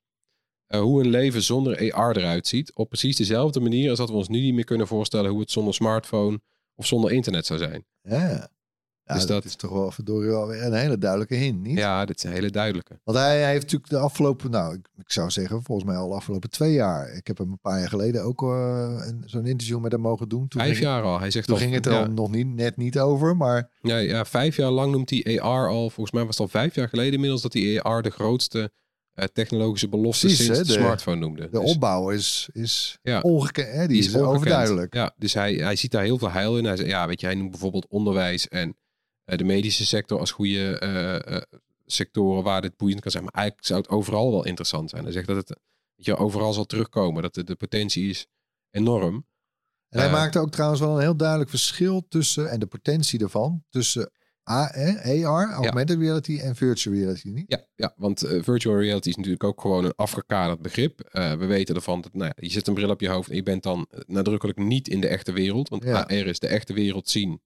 eh, 0.66 0.80
hoe 0.80 1.02
een 1.04 1.10
leven 1.10 1.42
zonder 1.42 1.92
AR 1.92 2.16
eruit 2.16 2.46
ziet. 2.46 2.74
Op 2.74 2.88
precies 2.88 3.16
dezelfde 3.16 3.60
manier 3.60 3.90
als 3.90 3.98
dat 3.98 4.08
we 4.08 4.14
ons 4.16 4.28
nu 4.28 4.40
niet 4.40 4.54
meer 4.54 4.64
kunnen 4.64 4.86
voorstellen 4.86 5.30
hoe 5.30 5.40
het 5.40 5.50
zonder 5.50 5.74
smartphone 5.74 6.40
of 6.74 6.86
zonder 6.86 7.12
internet 7.12 7.46
zou 7.46 7.58
zijn. 7.58 7.84
Ja. 8.02 8.48
Ja, 9.08 9.14
Dus 9.14 9.26
dat, 9.26 9.28
dat- 9.36 9.44
is 9.44 9.56
toch 9.56 9.70
wel 9.70 9.90
verdorie 9.90 10.28
wel 10.30 10.46
weer 10.46 10.62
een 10.62 10.72
hele 10.72 10.98
duidelijke 10.98 11.34
hint, 11.34 11.62
niet? 11.62 11.78
Ja, 11.78 12.04
dit 12.04 12.16
is 12.16 12.22
een 12.22 12.32
hele 12.32 12.50
duidelijke. 12.50 13.00
Want 13.04 13.18
hij, 13.18 13.40
hij 13.40 13.50
heeft 13.50 13.62
natuurlijk 13.62 13.90
de 13.90 13.98
afgelopen, 13.98 14.50
nou, 14.50 14.74
ik, 14.74 14.88
ik 14.96 15.12
zou 15.12 15.30
zeggen, 15.30 15.62
volgens 15.62 15.88
mij 15.88 15.96
al 15.96 16.08
de 16.08 16.14
afgelopen 16.14 16.50
twee 16.50 16.72
jaar. 16.72 17.12
Ik 17.12 17.26
heb 17.26 17.38
hem 17.38 17.50
een 17.50 17.58
paar 17.60 17.78
jaar 17.78 17.88
geleden 17.88 18.22
ook 18.24 18.42
een- 18.42 19.22
zo'n 19.26 19.46
interview 19.46 19.80
met 19.80 19.92
hem 19.92 20.00
mogen 20.00 20.28
doen. 20.28 20.48
Toen 20.48 20.60
Vijf 20.60 20.78
jaar 20.78 21.02
al. 21.02 21.18
Hij 21.18 21.30
zegt 21.30 21.46
Toen 21.46 21.54
al, 21.56 21.60
ging 21.60 21.74
het 21.74 21.86
er 21.86 21.92
ja. 21.92 22.06
nog 22.06 22.30
niet, 22.30 22.46
net 22.46 22.76
niet 22.76 22.98
over, 22.98 23.36
maar 23.36 23.70
Ja, 23.80 23.96
ja, 23.96 24.24
vijf 24.24 24.56
jaar 24.56 24.70
lang 24.70 24.92
noemt 24.92 25.10
hij 25.10 25.40
AR 25.40 25.68
al. 25.68 25.90
Volgens 25.90 26.10
mij 26.10 26.24
was 26.24 26.38
het 26.38 26.40
al 26.40 26.60
vijf 26.60 26.74
jaar 26.74 26.88
geleden 26.88 27.12
inmiddels 27.12 27.42
dat 27.42 27.52
hij 27.52 27.82
AR 27.82 28.02
de 28.02 28.10
grootste 28.10 28.70
technologische 29.32 29.88
belofte 29.88 30.26
Precies, 30.26 30.44
sinds 30.44 30.58
hè, 30.58 30.64
de, 30.64 30.72
de- 30.72 30.78
smartphone 30.78 31.16
noemde. 31.16 31.42
de 31.50 31.60
Dus 31.60 31.70
opbouw 31.74 32.10
is, 32.10 32.48
is 32.52 32.98
Ja. 33.02 33.20
ongekend. 33.20 33.68
Hè? 33.72 33.78
Die, 33.86 34.00
die 34.00 34.08
is, 34.10 34.16
overduidelijk. 34.16 34.94
Ja, 34.94 35.14
dus 35.16 35.34
hij, 35.34 35.54
hij 35.54 35.76
ziet 35.76 35.90
daar 35.90 36.02
heel 36.02 36.18
veel 36.18 36.30
heil 36.30 36.58
in. 36.58 36.64
Hij, 36.64 36.76
zegt, 36.76 36.88
ja, 36.88 37.06
weet 37.06 37.20
je, 37.20 37.26
hij 37.26 37.34
noemt 37.34 37.50
bijvoorbeeld 37.50 37.86
onderwijs 37.88 38.48
en 38.48 38.76
eh, 39.24 39.38
de 39.38 39.44
medische 39.44 39.86
sector 39.86 40.18
als 40.18 40.30
goede 40.30 40.78
eh, 40.78 41.34
eh, 41.36 41.42
sectoren 41.86 42.42
waar 42.42 42.60
dit 42.60 42.76
boeiend 42.76 43.00
kan 43.00 43.10
zijn. 43.10 43.24
Maar 43.24 43.32
eigenlijk 43.32 43.66
zou 43.66 43.80
het 43.80 43.88
overal 43.90 44.30
wel 44.30 44.44
interessant 44.44 44.90
zijn. 44.90 45.02
Hij 45.04 45.12
zegt 45.12 45.26
dat 45.26 45.36
het 45.36 45.48
weet 45.96 46.06
je, 46.06 46.16
overal 46.16 46.52
zal 46.52 46.64
terugkomen. 46.64 47.22
Dat 47.22 47.34
de, 47.34 47.44
de 47.44 47.54
potentie 47.56 48.08
is 48.08 48.26
enorm. 48.70 49.26
En 49.88 49.98
hij 49.98 50.06
Eh, 50.08 50.12
maakte 50.14 50.38
ook 50.38 50.50
trouwens 50.50 50.80
wel 50.80 50.94
een 50.94 51.00
heel 51.00 51.16
duidelijk 51.16 51.50
verschil 51.50 52.06
tussen, 52.08 52.50
en 52.50 52.60
de 52.60 52.66
potentie 52.66 53.20
ervan, 53.20 53.64
tussen 53.70 54.10
AR, 54.46 55.52
augmented 55.52 55.98
reality 55.98 56.38
en 56.38 56.56
virtual 56.56 56.94
reality. 56.96 57.28
Niet? 57.28 57.44
Ja, 57.48 57.66
ja 57.74 57.94
want 57.96 58.22
eh, 58.22 58.42
virtual 58.42 58.80
reality 58.80 59.08
is 59.08 59.16
natuurlijk 59.16 59.44
ook 59.44 59.60
gewoon 59.60 59.84
een 59.84 59.94
afgekaderd 59.94 60.62
begrip. 60.62 61.00
Eh, 61.00 61.32
we 61.32 61.46
weten 61.46 61.74
ervan 61.74 62.00
dat 62.00 62.14
nou 62.14 62.24
ja, 62.24 62.32
je 62.36 62.50
zet 62.50 62.66
een 62.66 62.74
bril 62.74 62.90
op 62.90 63.00
je 63.00 63.08
hoofd 63.08 63.30
en 63.30 63.36
je 63.36 63.42
bent 63.42 63.62
dan 63.62 63.86
eh, 63.90 64.00
nadrukkelijk 64.06 64.58
niet 64.58 64.88
in 64.88 65.00
de 65.00 65.08
echte 65.08 65.32
wereld. 65.32 65.68
Want 65.68 65.84
Ja. 65.84 66.00
AR 66.00 66.26
is 66.26 66.38
de 66.38 66.46
echte 66.46 66.72
wereld 66.72 67.08
zien 67.08 67.42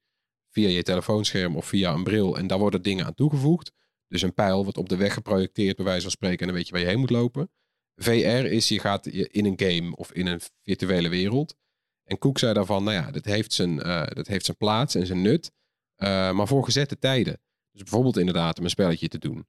via 0.51 0.69
je 0.69 0.83
telefoonscherm 0.83 1.57
of 1.57 1.67
via 1.67 1.93
een 1.93 2.05
bril. 2.05 2.37
En 2.37 2.47
daar 2.47 2.59
worden 2.59 2.83
dingen 2.83 3.07
aan 3.07 3.15
toegevoegd. 3.15 3.73
Dus 4.09 4.23
een 4.23 4.35
pijl 4.35 4.63
wordt 4.63 4.79
op 4.79 4.89
de 4.89 4.97
weg 4.97 5.15
geprojecteerd, 5.15 5.77
bij 5.77 5.85
wijze 5.85 6.03
van 6.03 6.11
spreken, 6.11 6.39
en 6.39 6.47
dan 6.47 6.55
weet 6.55 6.67
je 6.67 6.73
waar 6.73 6.83
je 6.83 6.89
heen 6.89 6.99
moet 6.99 7.11
lopen. 7.11 7.51
VR 7.97 8.17
is, 8.47 8.69
je 8.69 8.79
gaat 8.79 9.07
in 9.07 9.45
een 9.47 9.61
game 9.61 9.97
of 9.97 10.13
in 10.13 10.27
een 10.27 10.41
virtuele 10.63 11.09
wereld. 11.09 11.57
En 12.05 12.19
Koek 12.19 12.39
zei 12.39 12.53
daarvan, 12.53 12.85
nou 12.85 12.97
ja, 12.97 13.11
dat 13.11 13.25
heeft 13.25 13.53
zijn, 13.53 13.77
dat 14.15 14.27
heeft 14.27 14.45
zijn 14.45 14.57
plaats 14.57 14.95
en 14.95 15.07
zijn 15.07 15.23
nut. 15.23 15.53
Eh, 16.01 16.33
maar 16.33 16.47
voor 16.47 16.65
gezette 16.65 16.99
tijden. 16.99 17.39
Dus 17.73 17.83
bijvoorbeeld 17.83 18.19
inderdaad 18.19 18.59
om 18.59 18.65
een 18.65 18.71
spelletje 18.71 19.09
te 19.09 19.19
doen. 19.19 19.47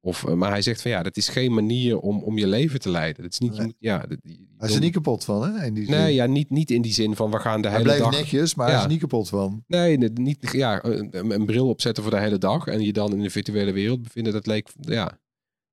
Of, 0.00 0.24
eh, 0.24 0.34
maar 0.34 0.50
hij 0.50 0.62
zegt 0.62 0.82
van 0.82 0.90
ja, 0.90 1.02
dat 1.02 1.16
is 1.16 1.28
geen 1.28 1.54
manier 1.54 1.98
om, 1.98 2.22
om 2.22 2.38
je 2.38 2.46
leven 2.46 2.80
te 2.80 2.90
leiden. 2.90 3.22
Dat 3.22 3.32
is 3.32 3.38
niet, 3.38 3.56
je 3.56 3.62
Nee. 3.62 3.74
ja, 3.78 3.98
dat, 3.98 4.18
je- 4.22 4.46
Hij 4.58 4.68
is 4.68 4.74
er 4.74 4.80
niet 4.80 4.92
kapot 4.92 5.24
van, 5.24 5.42
hè? 5.54 5.64
In 5.66 5.74
die 5.74 5.84
zin. 5.84 5.94
Nee, 5.94 6.14
ja, 6.14 6.26
niet, 6.26 6.50
niet 6.50 6.70
in 6.70 6.82
die 6.82 6.92
zin 6.92 7.16
van 7.16 7.30
we 7.30 7.38
gaan 7.38 7.62
de 7.62 7.68
hij 7.68 7.76
hele 7.78 7.98
dag... 7.98 8.10
netjes, 8.10 8.54
maar 8.54 8.66
hij 8.66 8.76
is 8.76 8.82
er 8.82 8.88
niet 8.88 9.00
kapot 9.00 9.28
van. 9.28 9.64
Nee, 9.66 9.96
nee, 9.98 10.10
niet, 10.10 10.48
ja, 10.52 10.84
een, 10.84 11.30
een 11.30 11.46
bril 11.46 11.68
opzetten 11.68 12.02
voor 12.02 12.12
de 12.12 12.18
hele 12.20 12.38
dag 12.38 12.66
en 12.66 12.80
je 12.80 12.92
dan 12.92 13.12
in 13.12 13.22
de 13.22 13.30
virtuele 13.30 13.72
wereld 13.72 14.02
bevinden, 14.02 14.32
dat 14.32 14.46
leek, 14.46 14.68
ja, 14.80 15.18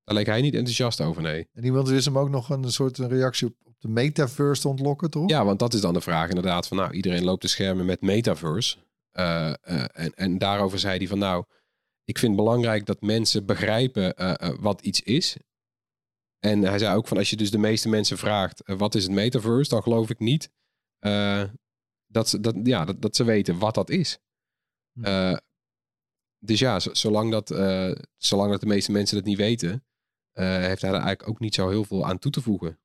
daar 0.04 0.14
leek 0.14 0.26
hij 0.26 0.40
niet 0.40 0.54
enthousiast 0.54 1.00
over, 1.00 1.22
nee. 1.22 1.48
En 1.52 1.64
iemand 1.64 1.88
wist 1.88 2.04
hem 2.04 2.18
ook 2.18 2.30
nog 2.30 2.50
een 2.50 2.72
soort 2.72 2.98
een 2.98 3.08
reactie 3.08 3.46
op, 3.46 3.54
op 3.64 3.74
de 3.78 3.88
metaverse 3.88 4.62
te 4.62 4.68
ontlokken, 4.68 5.10
toch? 5.10 5.28
Ja, 5.30 5.44
want 5.44 5.58
dat 5.58 5.74
is 5.74 5.80
dan 5.80 5.94
de 5.94 6.00
vraag 6.00 6.28
inderdaad 6.28 6.66
van 6.68 6.76
nou, 6.76 6.92
iedereen 6.92 7.24
loopt 7.24 7.42
de 7.42 7.48
schermen 7.48 7.86
met 7.86 8.00
metaverse. 8.00 8.76
Eh, 9.18 9.48
eh, 9.48 9.84
en, 9.92 10.14
en 10.14 10.38
daarover 10.38 10.78
zei 10.78 10.98
hij 10.98 11.06
van 11.06 11.18
nou, 11.18 11.44
ik 12.04 12.18
vind 12.18 12.36
het 12.36 12.44
belangrijk 12.44 12.86
dat 12.86 13.00
mensen 13.00 13.46
begrijpen 13.46 14.16
eh, 14.16 14.54
wat 14.60 14.80
iets 14.80 15.00
is. 15.02 15.36
En 16.38 16.62
hij 16.62 16.78
zei 16.78 16.96
ook 16.96 17.08
van 17.08 17.16
als 17.16 17.30
je 17.30 17.36
dus 17.36 17.50
de 17.50 17.58
meeste 17.58 17.88
mensen 17.88 18.18
vraagt 18.18 18.62
wat 18.64 18.94
is 18.94 19.02
het 19.02 19.12
metaverse, 19.12 19.70
dan 19.70 19.82
geloof 19.82 20.10
ik 20.10 20.18
niet 20.18 20.50
dat, 22.06 22.28
ze, 22.28 22.40
dat, 22.40 22.54
ja, 22.62 22.84
dat, 22.84 23.02
dat 23.02 23.16
ze 23.16 23.24
weten 23.24 23.58
wat 23.58 23.74
dat 23.74 23.90
is. 23.90 24.18
Hm. 24.92 25.36
Dus 26.38 26.58
ja, 26.58 26.78
zolang 26.78 27.30
dat, 27.30 27.48
zolang 28.16 28.50
dat 28.50 28.60
de 28.60 28.66
meeste 28.66 28.92
mensen 28.92 29.16
dat 29.16 29.26
niet 29.26 29.36
weten, 29.36 29.84
heeft 30.32 30.82
hij 30.82 30.90
er 30.90 30.96
eigenlijk 30.96 31.28
ook 31.28 31.40
niet 31.40 31.54
zo 31.54 31.68
heel 31.68 31.84
veel 31.84 32.06
aan 32.06 32.18
toe 32.18 32.32
te 32.32 32.42
voegen. 32.42 32.80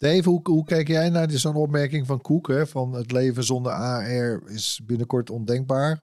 Dave, 0.00 0.28
hoe, 0.28 0.40
hoe 0.42 0.64
kijk 0.64 0.88
jij 0.88 1.08
naar 1.10 1.28
die- 1.28 1.38
zo'n 1.38 1.54
opmerking 1.54 2.06
van 2.06 2.20
Koek? 2.20 2.48
Hè, 2.48 2.66
van 2.66 2.92
het 2.92 3.12
leven 3.12 3.44
zonder 3.44 3.72
AR 3.72 4.42
is 4.46 4.80
binnenkort 4.84 5.30
ondenkbaar. 5.30 6.00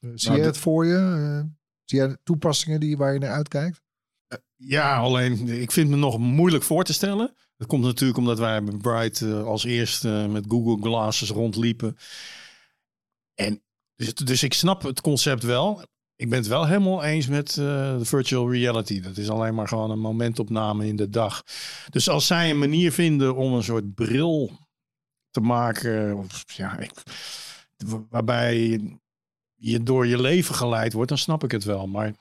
Eh, 0.00 0.10
zie 0.14 0.28
Nou, 0.28 0.40
je 0.40 0.46
het 0.46 0.58
voor 0.58 0.86
je? 0.86 0.96
Eh, 0.96 1.50
zie 1.84 1.98
jij 1.98 2.16
toepassingen 2.22 2.80
die, 2.80 2.96
waar 2.96 3.12
je 3.12 3.18
naar 3.18 3.32
uitkijkt? 3.32 3.82
Ja, 4.56 4.96
alleen 4.96 5.48
ik 5.48 5.72
vind 5.72 5.90
me 5.90 5.96
nog 5.96 6.18
moeilijk 6.18 6.64
voor 6.64 6.84
te 6.84 6.92
stellen. 6.92 7.34
Dat 7.56 7.68
komt 7.68 7.84
natuurlijk 7.84 8.18
omdat 8.18 8.38
wij 8.38 8.64
bij 8.64 8.76
Bright 8.76 9.20
eh, 9.20 9.44
als 9.44 9.64
eerste 9.64 10.26
met 10.30 10.44
Google 10.48 10.82
Glasses 10.82 11.30
rondliepen. 11.30 11.96
En 13.34 13.62
dus, 13.96 14.14
dus 14.14 14.42
ik 14.42 14.54
snap 14.54 14.82
het 14.82 15.00
concept 15.00 15.42
wel. 15.42 15.82
Ik 16.16 16.28
ben 16.28 16.38
het 16.38 16.48
wel 16.48 16.66
helemaal 16.66 17.04
eens 17.04 17.26
met 17.26 17.48
eh, 17.48 17.98
de 17.98 18.04
virtual 18.04 18.52
reality. 18.52 19.00
Dat 19.00 19.16
is 19.16 19.30
alleen 19.30 19.54
maar 19.54 19.68
gewoon 19.68 19.90
een 19.90 19.98
momentopname 19.98 20.86
in 20.86 20.96
de 20.96 21.08
dag. 21.08 21.42
Dus 21.90 22.08
als 22.08 22.26
zij 22.26 22.50
een 22.50 22.58
manier 22.58 22.92
vinden 22.92 23.36
om 23.36 23.52
een 23.52 23.62
soort 23.62 23.94
bril 23.94 24.50
te 25.30 25.40
maken, 25.40 26.16
of, 26.16 26.44
ja, 26.46 26.78
ik, 26.78 26.92
waarbij 28.10 28.80
je 29.54 29.82
door 29.82 30.06
je 30.06 30.20
leven 30.20 30.54
geleid 30.54 30.92
wordt, 30.92 31.08
dan 31.08 31.18
snap 31.18 31.44
ik 31.44 31.50
het 31.50 31.64
wel. 31.64 31.86
Maar 31.86 32.14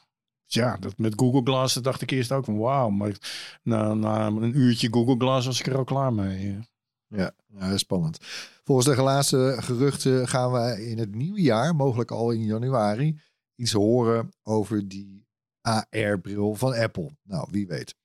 ja, 0.46 0.78
dat 0.78 0.98
met 0.98 1.14
Google 1.16 1.42
Glass, 1.44 1.74
dacht 1.76 2.02
ik 2.02 2.12
eerst 2.12 2.32
ook 2.32 2.46
van 2.46 2.58
wauw. 2.58 2.90
Maar 2.90 3.16
na, 3.64 3.94
na 3.94 4.28
een 4.28 4.58
uurtje 4.58 4.88
Google 4.92 5.16
Glass 5.18 5.46
was 5.46 5.60
ik 5.60 5.68
er 5.68 5.78
al 5.78 5.84
klaar 5.84 6.14
mee. 6.14 6.60
Ja, 7.08 7.32
ja, 7.60 7.78
spannend. 7.78 8.18
Volgens 8.64 8.96
de 8.96 9.02
laatste 9.02 9.56
geruchten 9.60 10.28
gaan 10.28 10.52
we 10.52 10.90
in 10.90 10.98
het 10.98 11.16
nieuwe 11.16 11.42
jaar, 11.42 11.76
mogelijk 11.76 12.12
al 12.12 12.32
in 12.32 12.44
januari, 12.44 13.20
horen 13.72 14.30
over 14.44 14.88
die 14.88 15.26
AR-bril 15.62 16.56
van 16.56 16.74
Apple. 16.74 17.16
Nou, 17.24 17.48
wie 17.52 17.68
weet. 17.68 17.96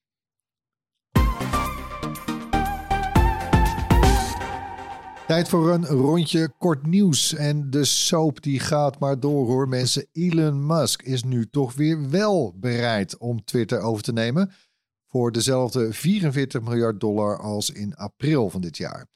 Tijd 5.29 5.49
voor 5.49 5.73
een 5.73 5.87
rondje 5.87 6.53
kort 6.59 6.87
nieuws. 6.87 7.35
En 7.35 7.71
de 7.71 7.85
soap 7.85 8.43
die 8.43 8.61
gaat 8.61 8.99
maar 8.99 9.21
door 9.21 9.47
hoor 9.47 9.69
mensen. 9.69 10.07
Elon 10.13 10.67
Musk 10.67 11.03
is 11.03 11.25
nu 11.25 11.47
toch 11.51 11.75
weer 11.75 12.11
wel 12.11 12.55
bereid 12.57 13.19
om 13.19 13.45
Twitter 13.45 13.81
over 13.81 14.03
te 14.03 14.13
nemen. 14.13 14.53
voor 15.11 15.33
dezelfde 15.33 15.93
44 15.93 16.61
miljard 16.63 17.01
dollar 17.01 17.39
als 17.39 17.71
in 17.71 17.95
april 17.95 18.51
van 18.51 18.61
dit 18.61 18.77
jaar. 18.77 19.07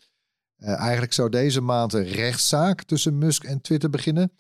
Eh, 0.57 0.79
eigenlijk 0.79 1.13
zou 1.13 1.29
deze 1.29 1.61
maand 1.61 1.93
een 1.93 2.05
rechtszaak 2.05 2.83
tussen 2.83 3.19
Musk 3.19 3.45
en 3.45 3.61
Twitter 3.61 3.91
beginnen, 3.91 4.33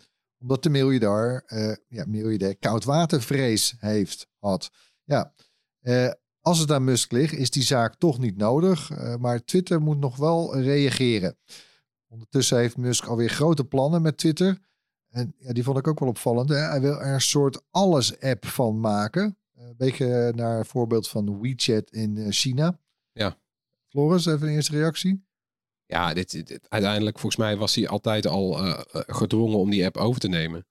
omdat 0.42 0.62
de 0.62 0.70
miljardair, 0.70 1.42
eh 1.46 1.74
ja, 1.88 2.04
miljardair 2.06 2.56
koudwatervrees 2.56 3.74
heeft 3.78 4.28
had. 4.38 4.70
Ja, 5.04 5.32
eh, 5.80 6.10
als 6.40 6.58
het 6.58 6.70
aan 6.70 6.84
Musk 6.84 7.12
ligt, 7.12 7.32
is 7.32 7.50
die 7.50 7.62
zaak 7.62 7.94
toch 7.94 8.18
niet 8.18 8.36
nodig, 8.36 8.90
eh, 8.90 9.16
maar 9.16 9.44
Twitter 9.44 9.80
moet 9.80 9.98
nog 9.98 10.16
wel 10.16 10.60
reageren. 10.60 11.38
Ondertussen 12.08 12.58
heeft 12.58 12.76
Musk 12.76 13.04
alweer 13.04 13.28
grote 13.28 13.64
plannen 13.64 14.02
met 14.02 14.16
Twitter. 14.16 14.58
En 15.08 15.34
ja, 15.38 15.52
die 15.52 15.64
vond 15.64 15.78
ik 15.78 15.86
ook 15.86 16.00
wel 16.00 16.08
opvallend. 16.08 16.48
Hè? 16.48 16.56
Hij 16.56 16.80
wil 16.80 17.00
er 17.00 17.12
een 17.14 17.20
soort 17.20 17.62
alles-app 17.70 18.46
van 18.46 18.80
maken. 18.80 19.36
Een 19.54 19.76
beetje 19.76 20.32
naar 20.36 20.66
voorbeeld 20.66 21.08
van 21.08 21.40
WeChat 21.40 21.90
in 21.90 22.32
China. 22.32 22.78
Ja. 23.12 23.38
Floris, 23.88 24.26
even 24.26 24.48
een 24.48 24.54
eerste 24.54 24.76
reactie. 24.76 25.24
Ja, 25.92 26.14
dit, 26.14 26.58
uiteindelijk 26.68 27.18
volgens 27.18 27.42
mij 27.42 27.56
was 27.56 27.74
hij 27.74 27.88
altijd 27.88 28.26
al 28.26 28.58
eh, 28.58 28.68
eh, 28.92 29.00
gedwongen 29.06 29.58
om 29.58 29.70
die 29.70 29.84
app 29.84 29.96
over 29.96 30.20
te 30.20 30.28
nemen. 30.28 30.66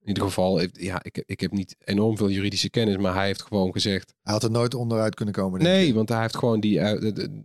In 0.00 0.08
ieder 0.08 0.22
geval, 0.22 0.60
ik- 0.60 0.80
ja, 0.80 1.02
ik, 1.02 1.22
ik 1.26 1.40
heb 1.40 1.50
niet 1.52 1.76
enorm 1.84 2.16
veel 2.16 2.30
juridische 2.30 2.70
kennis, 2.70 2.96
maar 2.96 3.14
hij 3.14 3.26
heeft 3.26 3.42
gewoon 3.42 3.72
gezegd... 3.72 4.14
Hij 4.22 4.32
had 4.32 4.42
er 4.42 4.50
nooit 4.50 4.74
onderuit 4.74 5.14
kunnen 5.14 5.34
komen. 5.34 5.62
Nee, 5.62 5.86
ik. 5.86 5.94
want 5.94 6.08
hij 6.08 6.20
heeft 6.20 6.36
gewoon 6.36 6.60
die... 6.60 6.80
eh, 6.80 7.00
de- 7.00 7.12
de- 7.12 7.44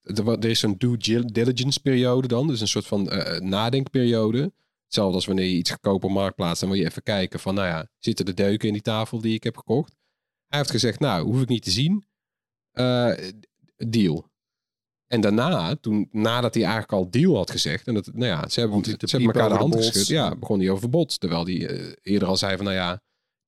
de- 0.00 0.36
er 0.40 0.44
is 0.44 0.58
zo'n 0.60 0.74
due 0.78 0.96
diligence 1.32 1.80
periode 1.80 2.28
dan, 2.28 2.46
dus 2.46 2.60
een 2.60 2.68
soort 2.68 2.86
van 2.86 3.02
nadenkperiode. 3.38 4.52
Hetzelfde 4.84 5.14
als 5.14 5.26
wanneer 5.26 5.44
je 5.44 5.56
iets 5.56 5.80
kopen 5.80 6.08
op 6.08 6.14
Marktplaats, 6.14 6.60
dan 6.60 6.68
wil 6.68 6.78
je 6.78 6.84
even 6.84 7.02
kijken 7.02 7.40
van, 7.40 7.54
nou 7.54 7.66
ja, 7.66 7.88
zitten 7.98 8.24
de 8.24 8.34
deuken 8.34 8.66
in 8.66 8.72
die 8.72 8.82
tafel 8.82 9.20
die 9.20 9.34
ik 9.34 9.42
heb 9.44 9.56
gekocht? 9.56 9.94
Hij 10.46 10.58
heeft 10.58 10.70
gezegd, 10.70 11.00
nou, 11.00 11.24
hoef 11.24 11.40
ik 11.40 11.48
niet 11.48 11.62
te 11.62 11.70
zien. 11.70 12.04
Deal. 13.76 14.28
En 15.06 15.20
daarna, 15.20 15.76
toen, 15.76 16.08
nadat 16.10 16.54
hij 16.54 16.62
eigenlijk 16.62 16.92
al 16.92 17.10
deal 17.10 17.36
had 17.36 17.50
gezegd, 17.50 17.86
en 17.86 17.94
dat, 17.94 18.10
nou 18.12 18.26
ja, 18.26 18.48
ze 18.48 18.60
hebben, 18.60 18.84
ze 18.84 18.96
hebben 18.98 19.20
elkaar 19.20 19.48
de 19.48 19.54
hand 19.54 19.72
de 19.72 19.82
geschud. 19.82 20.06
Ja, 20.06 20.36
begon 20.36 20.58
hij 20.58 20.70
over 20.70 20.90
bots. 20.90 21.18
Terwijl 21.18 21.44
hij 21.44 21.68
eh, 21.68 21.92
eerder 22.02 22.28
al 22.28 22.36
zei 22.36 22.56
van, 22.56 22.64
nou 22.64 22.76
ja, 22.76 23.02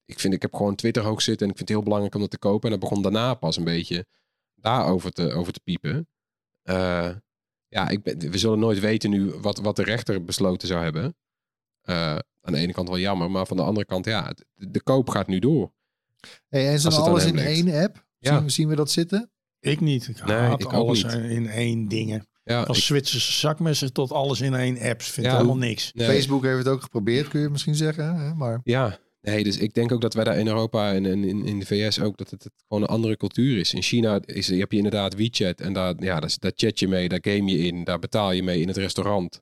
ik 0.05 0.19
vind, 0.19 0.35
ik 0.35 0.43
heb 0.43 0.55
gewoon 0.55 0.75
Twitter 0.75 1.03
hoog 1.03 1.23
zitten 1.23 1.47
en 1.47 1.53
ik 1.53 1.59
vind 1.59 1.69
het 1.69 1.79
heel 1.79 1.87
belangrijk 1.87 2.15
om 2.15 2.21
dat 2.21 2.31
te 2.31 2.39
kopen. 2.39 2.73
En 2.73 2.79
dan 2.79 2.89
begon 2.89 3.03
daarna 3.03 3.35
pas 3.35 3.57
een 3.57 3.65
beetje 3.65 4.07
daarover 4.55 5.13
te, 5.13 5.33
over 5.33 5.53
te 5.53 5.61
piepen. 5.65 6.09
Eh, 6.63 7.11
ja, 7.69 7.89
ik 7.89 8.03
ben, 8.03 8.31
we 8.31 8.39
zullen 8.39 8.59
nooit 8.59 8.81
weten 8.81 9.11
nu 9.11 9.31
wat, 9.31 9.59
wat 9.59 9.77
de 9.77 9.83
rechter 9.83 10.25
besloten 10.25 10.69
zou 10.69 10.83
hebben. 10.83 11.17
Eh, 11.81 12.19
aan 12.41 12.53
de 12.53 12.59
ene 12.59 12.73
kant 12.73 12.89
wel 12.89 12.99
jammer, 12.99 13.31
maar 13.31 13.47
van 13.47 13.57
de 13.57 13.63
andere 13.63 13.87
kant, 13.87 14.05
ja, 14.05 14.33
de, 14.55 14.71
de 14.71 14.83
koop 14.83 15.09
gaat 15.09 15.27
nu 15.27 15.39
door. 15.39 15.73
Hey, 16.49 16.75
en 16.75 16.85
aan 16.85 17.03
alles 17.03 17.25
in 17.25 17.39
één 17.39 17.83
app? 17.83 18.07
Ja. 18.19 18.39
Zien, 18.39 18.51
zien 18.51 18.69
we 18.69 18.75
dat 18.75 18.91
zitten? 18.91 19.31
Ik 19.61 19.81
niet. 19.81 20.09
Ik 20.09 20.25
Nee, 20.27 20.37
haat 20.37 20.61
ik 20.61 20.73
alles 20.73 21.03
niet. 21.05 21.13
in 21.13 21.49
één 21.49 21.89
dingen. 21.89 22.27
Ja, 22.45 22.63
Als 22.63 22.79
ik- 22.79 22.85
Zwitserse 22.85 23.33
zakmessen 23.33 23.93
tot 23.93 24.13
alles 24.13 24.41
in 24.41 24.55
één 24.55 24.79
app. 24.81 25.03
Vind 25.03 25.17
ik 25.27 25.33
Ja. 25.33 25.37
helemaal 25.37 25.57
niks. 25.57 25.93
nee. 25.95 26.07
Facebook 26.07 26.43
heeft 26.45 26.59
het 26.59 26.69
ook 26.69 26.83
geprobeerd, 26.83 27.29
kun 27.29 27.41
je 27.41 27.49
misschien 27.49 27.75
zeggen. 27.75 28.17
Hè? 28.17 28.35
Maar 28.35 28.61
Ja, 28.65 28.99
nee, 29.21 29.45
dus 29.45 29.57
ik 29.59 29.75
denk 29.75 29.93
ook 29.93 30.01
dat 30.01 30.15
wij 30.15 30.25
daar 30.25 30.39
in 30.39 30.47
Europa 30.47 30.93
en 30.93 31.07
en 31.07 31.25
in, 31.25 31.45
in 31.45 31.59
de 31.59 31.67
VS 31.67 32.01
ook, 32.01 32.17
dat 32.17 32.31
het, 32.31 32.43
het 32.45 32.53
gewoon 32.69 32.83
een 32.83 32.89
andere 32.89 33.17
cultuur 33.17 33.59
is. 33.59 33.75
In 33.75 33.83
China 33.83 34.21
is, 34.25 34.47
je 34.47 34.55
heb 34.59 34.71
je 34.71 34.77
inderdaad 34.77 35.15
WeChat 35.15 35.61
en 35.61 35.73
daar, 35.73 35.95
ja, 35.99 36.21
daar, 36.21 36.35
daar 36.39 36.53
chat 36.55 36.79
je 36.79 36.89
mee, 36.89 37.09
daar 37.09 37.19
game 37.23 37.51
je 37.51 37.59
in, 37.59 37.85
daar 37.85 37.99
betaal 37.99 38.33
je 38.33 38.43
mee 38.43 38.61
in 38.61 38.69
het 38.69 38.77
restaurant. 38.77 39.41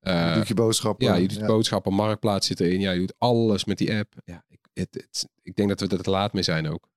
Eh, 0.00 0.28
je 0.28 0.34
doet 0.34 0.48
je 0.48 0.54
boodschappen. 0.54 1.06
ja, 1.06 1.14
je 1.14 1.28
doet 1.28 1.46
boodschappen, 1.46 1.92
marktplaats 1.92 2.46
zit 2.46 2.60
erin, 2.60 2.80
ja, 2.80 2.90
je 2.90 2.98
doet 2.98 3.14
alles 3.18 3.64
met 3.64 3.78
die 3.78 3.94
app. 3.94 4.12
Ja, 4.24 4.44
ik, 4.48 4.58
het, 4.72 4.88
het- 4.90 5.28
ik 5.42 5.54
denk 5.56 5.68
dat 5.68 5.80
we 5.80 5.96
er 5.96 6.02
te 6.02 6.10
laat 6.10 6.32
mee 6.32 6.42
zijn 6.42 6.68
ook. 6.68 6.88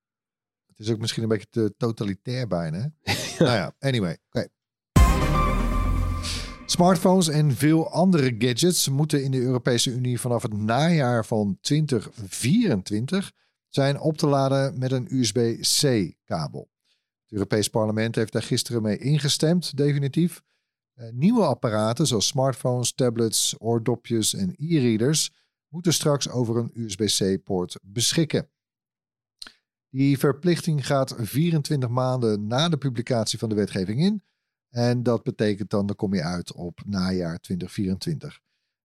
Het 0.78 0.86
is 0.86 0.92
ook 0.92 1.00
misschien 1.00 1.22
een 1.22 1.28
beetje 1.28 1.48
te 1.50 1.74
totalitair 1.76 2.46
bijna. 2.46 2.92
Nou 3.38 3.50
ja, 3.50 3.74
anyway. 3.78 4.18
oké. 4.30 4.48
Smartphones 6.66 7.28
en 7.28 7.56
veel 7.56 7.90
andere 7.90 8.34
gadgets 8.38 8.88
moeten 8.88 9.24
in 9.24 9.30
de 9.30 9.40
Europese 9.40 9.90
Unie 9.90 10.20
vanaf 10.20 10.42
het 10.42 10.52
najaar 10.52 11.24
van 11.24 11.58
2024 11.60 13.32
zijn 13.68 14.00
op 14.00 14.16
te 14.16 14.26
laden 14.26 14.78
met 14.78 14.92
een 14.92 15.06
USB-C-kabel. 15.10 16.70
Het 17.22 17.32
Europees 17.32 17.68
Parlement 17.68 18.14
heeft 18.14 18.32
daar 18.32 18.42
gisteren 18.42 18.82
mee 18.82 18.98
ingestemd, 18.98 19.76
definitief. 19.76 20.42
Eh, 20.94 21.08
nieuwe 21.12 21.44
apparaten 21.44 22.06
zoals 22.06 22.26
smartphones, 22.26 22.92
tablets, 22.92 23.54
oordopjes 23.58 24.34
en 24.34 24.54
e-readers 24.56 25.30
moeten 25.68 25.92
straks 25.92 26.28
over 26.28 26.56
een 26.56 26.70
USB-C-poort 26.74 27.78
beschikken. 27.82 28.50
Die 29.90 30.18
verplichting 30.18 30.86
gaat 30.86 31.14
24 31.18 31.88
maanden 31.88 32.46
na 32.46 32.68
de 32.68 32.76
publicatie 32.78 33.38
van 33.38 33.48
de 33.48 33.54
wetgeving 33.54 34.00
in. 34.00 34.22
En 34.70 35.02
dat 35.02 35.22
betekent 35.22 35.70
dan, 35.70 35.86
dan 35.86 35.96
kom 35.96 36.14
je 36.14 36.22
uit 36.22 36.52
op 36.52 36.80
najaar 36.86 37.38
2024. 37.38 38.40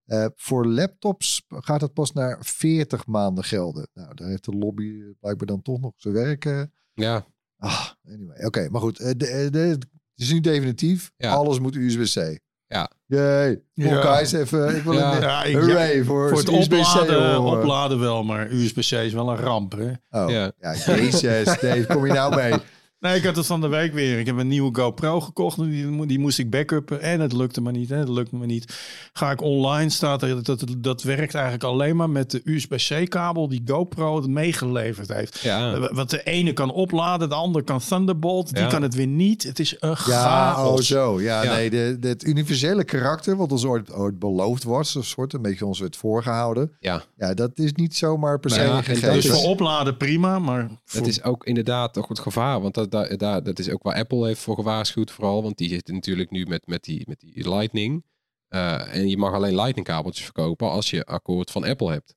Eh, 0.06 0.26
voor 0.36 0.66
laptops 0.68 1.46
gaat 1.48 1.82
het 1.82 1.94
pas 1.94 2.12
naar 2.12 2.38
40 2.46 3.06
maanden 3.08 3.44
gelden. 3.44 3.88
Nou, 3.94 4.14
daar 4.16 4.28
heeft 4.28 4.46
de 4.46 4.52
lobby 4.56 5.14
blijkbaar 5.20 5.48
dan 5.48 5.62
toch 5.62 5.80
nog 5.80 5.94
zijn 5.96 6.14
werk. 6.14 6.46
eh. 6.46 6.64
Ja, 6.94 7.26
Ah, 7.58 7.90
anyway, 8.08 8.46
oké, 8.46 8.70
maar 8.70 8.82
goed. 8.82 9.00
eh, 9.00 9.08
het 9.52 9.88
is 10.16 10.32
nu 10.32 10.40
definitief. 10.40 11.12
Ja. 11.18 11.32
Alles 11.34 11.60
moet 11.60 11.76
USB-C. 11.76 12.40
Ja. 12.74 12.90
On, 13.10 13.62
Ja. 13.74 14.02
guys, 14.02 14.32
even. 14.32 14.76
Ik 14.76 14.84
wil 14.84 14.94
Ja. 14.94 15.16
een 15.16 15.22
Ja, 15.22 15.44
ik, 15.44 15.56
hooray 15.56 16.04
voor, 16.04 16.30
voor 16.30 16.38
het 16.38 16.48
USB-C. 16.50 16.74
opladen, 16.88 17.42
opladen 17.42 18.00
wel, 18.00 18.24
maar 18.24 18.52
USB-C 18.52 18.92
is 18.92 19.14
wel 19.14 19.30
een 19.30 19.38
ramp. 19.38 19.72
Hè? 19.78 20.22
Oh, 20.24 20.30
ja. 20.32 20.52
Ja. 20.60 20.74
jezus. 20.76 21.44
Dave, 21.46 21.86
kom 21.88 22.06
je 22.06 22.14
nou 22.14 22.36
mee? 22.36 22.54
Nee, 23.04 23.16
ik 23.16 23.24
had 23.24 23.36
het 23.36 23.46
van 23.46 23.62
de 23.62 23.68
week 23.68 23.94
weer. 23.94 24.20
Ik 24.20 24.26
heb 24.26 24.38
een 24.38 24.48
nieuwe 24.48 24.76
GoPro 24.76 25.22
gekocht. 25.22 25.58
Die, 25.58 26.06
die 26.06 26.20
moest 26.20 26.40
ik 26.40 26.50
backuppen 26.50 27.02
en 27.02 27.20
het 27.20 27.34
lukte 27.34 27.62
me 27.62 27.72
niet. 27.72 27.90
Hè. 27.90 27.98
Het 27.98 28.10
lukte 28.10 28.36
me 28.36 28.46
niet. 28.46 28.78
Ga 29.14 29.32
ik 29.32 29.42
online, 29.42 29.90
staat 29.90 30.22
er 30.22 30.44
dat, 30.44 30.46
dat, 30.46 30.64
dat 30.78 31.04
werkt 31.04 31.34
eigenlijk 31.34 31.64
alleen 31.64 31.96
maar 31.96 32.10
met 32.10 32.32
de 32.32 32.42
USB-C-kabel 32.44 33.48
die 33.48 33.62
GoPro 33.66 34.16
het 34.16 34.28
meegeleverd 34.28 35.14
heeft. 35.14 35.40
ja. 35.40 35.80
Want 35.94 36.10
de 36.10 36.24
ene 36.24 36.54
kan 36.54 36.72
opladen, 36.72 37.30
de 37.30 37.36
ander 37.36 37.64
kan 37.64 37.80
Thunderbolt. 37.80 38.54
Die 38.54 38.64
Ja. 38.64 38.70
kan 38.70 38.82
het 38.82 38.96
weer 38.96 39.08
niet. 39.08 39.44
Het 39.44 39.60
is 39.60 39.76
een 39.80 39.90
Ja, 39.90 39.96
chaos. 39.96 40.70
oh 40.70 40.78
zo. 40.86 41.22
Ja, 41.22 41.44
Ja. 41.44 41.54
nee, 41.54 41.70
de, 41.70 41.98
de- 42.00 42.08
het 42.08 42.24
universele 42.26 42.84
karakter, 42.84 43.36
wat 43.36 43.52
ons 43.52 43.66
ooit, 43.66 43.94
ooit 43.94 44.20
beloofd 44.20 44.64
was, 44.64 44.96
een 44.96 45.04
soort 45.04 45.34
een 45.34 45.42
beetje 45.42 45.66
ons 45.66 45.80
werd 45.80 45.96
voorgehouden. 45.96 46.72
ja. 46.80 47.02
Ja, 47.18 47.34
dat 47.34 47.52
is 47.56 47.74
niet 47.74 47.96
zomaar 47.96 48.40
per 48.40 48.50
se 48.52 48.62
ja, 48.62 48.78
en 48.78 48.84
gegeven. 48.84 49.14
Dus 49.14 49.30
voor 49.30 49.50
opladen 49.50 49.98
prima, 49.98 50.40
maar 50.40 50.68
voor... 50.86 51.00
Het 51.00 51.10
is 51.10 51.24
ook 51.24 51.46
inderdaad 51.46 51.94
toch 51.94 52.08
het 52.08 52.20
gevaar. 52.20 52.62
Want 52.62 52.74
dat, 52.74 52.92
dat, 52.94 53.46
dat, 53.46 53.60
is 53.60 53.70
ook 53.70 53.84
waar 53.84 53.96
Apple 53.96 54.26
heeft 54.26 54.42
voor 54.42 54.56
gewaarschuwd 54.56 55.12
vooral. 55.12 55.44
Want 55.44 55.58
die 55.58 55.70
zitten 55.70 55.94
natuurlijk 55.94 56.32
nu 56.32 56.46
met, 56.46 56.68
met, 56.68 56.84
die, 56.84 57.04
met 57.08 57.20
die 57.20 57.50
Lightning. 57.50 58.04
Eh, 58.48 58.96
en 58.96 59.10
je 59.10 59.18
mag 59.18 59.34
alleen 59.34 59.56
Lightning 59.56 59.88
kabeltjes 59.88 60.24
verkopen 60.24 60.70
als 60.70 60.90
je 60.90 61.06
akkoord 61.06 61.52
van 61.52 61.64
Apple 61.64 61.92
hebt. 61.92 62.16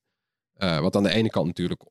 Eh, 0.53 0.79
wat 0.79 0.95
aan 0.95 1.03
de 1.03 1.13
ene 1.13 1.29
kant 1.29 1.45
natuurlijk 1.45 1.83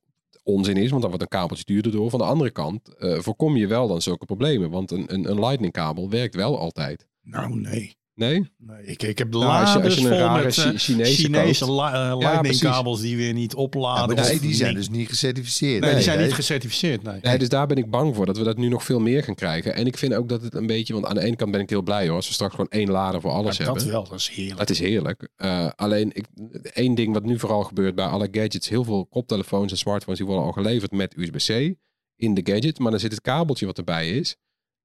onzin 0.43 0.77
is, 0.77 0.91
want 0.91 1.01
dan 1.01 1.11
wordt 1.11 1.25
een 1.25 1.39
kabeltje 1.39 1.65
duurder 1.65 1.93
door. 1.93 2.11
Van 2.11 2.19
de 2.19 2.25
andere 2.25 2.51
kant 2.51 2.97
eh, 2.97 3.19
voorkom 3.19 3.57
je 3.57 3.67
wel 3.67 3.89
dan 3.89 4.03
zulke 4.03 4.25
problemen. 4.25 4.71
Want 4.71 4.91
een, 4.91 5.15
een, 5.15 5.31
een 5.31 5.41
Lightning 5.41 5.73
kabel 5.73 6.11
werkt 6.11 6.35
wel 6.35 6.59
altijd. 6.59 7.07
Nou, 7.23 7.61
nee. 7.61 7.97
Nee? 8.17 8.51
nee 8.59 8.85
ik, 8.85 9.03
ik 9.03 9.19
heb 9.19 9.33
de 9.33 9.39
Nou, 9.39 9.61
als 9.61 9.73
je- 9.73 9.83
als 9.83 9.97
een 9.97 10.03
vol 10.03 10.11
rare 10.19 10.45
met 10.45 10.59
eh, 10.59 10.65
Chinese 10.65 10.85
Chinese 11.15 11.65
eh, 11.65 12.17
Ja, 12.19 12.83
die 13.01 13.17
weer 13.17 13.33
niet 13.33 13.53
Ja, 13.53 13.59
opladen. 13.59 14.17
nee, 14.17 14.41
die 14.41 14.55
zijn 14.55 14.75
dus 14.75 14.89
niet 14.89 15.09
gecertificeerd. 15.09 15.81
Nee, 15.81 15.95
die 15.95 16.03
zijn 16.03 16.17
nee. 16.17 16.27
niet 16.27 16.35
gecertificeerd. 16.35 17.03
Nee. 17.03 17.19
Nee, 17.23 17.39
dus 17.39 17.49
daar 17.49 17.67
ben 17.67 17.77
ik 17.77 17.91
bang 17.91 18.15
voor 18.15 18.27
dat 18.27 18.39
we 18.39 18.45
dat 18.45 18.57
nu 18.57 18.69
nog 18.69 18.85
veel 18.85 19.01
meer 19.01 19.23
gaan 19.23 19.35
krijgen. 19.35 19.75
En 19.75 19.87
ik 19.87 19.99
vind 19.99 20.15
ook 20.15 20.29
dat 20.29 20.43
het 20.43 20.55
een 20.55 20.67
beetje, 20.67 20.93
want 20.93 21.07
aan 21.07 21.15
de 21.15 21.21
ene 21.21 21.37
kant 21.37 21.51
ben 21.51 21.61
ik 21.61 21.71
heel 21.71 21.83
blij 21.83 22.07
hoor, 22.07 22.17
als 22.17 22.27
we 22.29 22.33
straks 22.35 22.51
gewoon 22.55 22.71
één 22.71 22.91
lader 22.91 23.21
voor 23.21 23.31
alles 23.31 23.57
Ja, 23.57 23.65
hebben. 23.65 23.83
dat 23.83 23.93
wel, 23.93 24.05
dat 24.09 24.19
is 24.19 24.29
heerlijk. 24.29 24.59
Het 24.61 24.71
is 24.71 24.79
heerlijk. 24.79 25.29
Eh, 25.37 25.69
alleen 25.77 26.11
ik, 26.15 26.25
één 26.73 26.95
ding 26.95 27.13
wat 27.13 27.25
nu 27.25 27.39
vooral 27.39 27.63
gebeurt 27.63 27.95
bij 27.95 28.07
alle 28.07 28.29
gadgets, 28.31 28.69
heel 28.69 28.85
veel 28.85 29.07
koptelefoons 29.07 29.71
en 29.71 29.79
smartphones 29.79 30.19
die 30.19 30.29
worden 30.29 30.45
al 30.47 30.53
geleverd 30.53 30.93
met 30.93 31.15
USB-C 31.17 31.75
in 32.17 32.35
de 32.35 32.53
gadget, 32.53 32.79
maar 32.79 32.91
dan 32.91 33.01
zit 33.01 33.11
het 33.13 33.21
kabeltje 33.21 33.67
wat 33.67 33.79
erbij 33.79 34.09
is. 34.11 34.37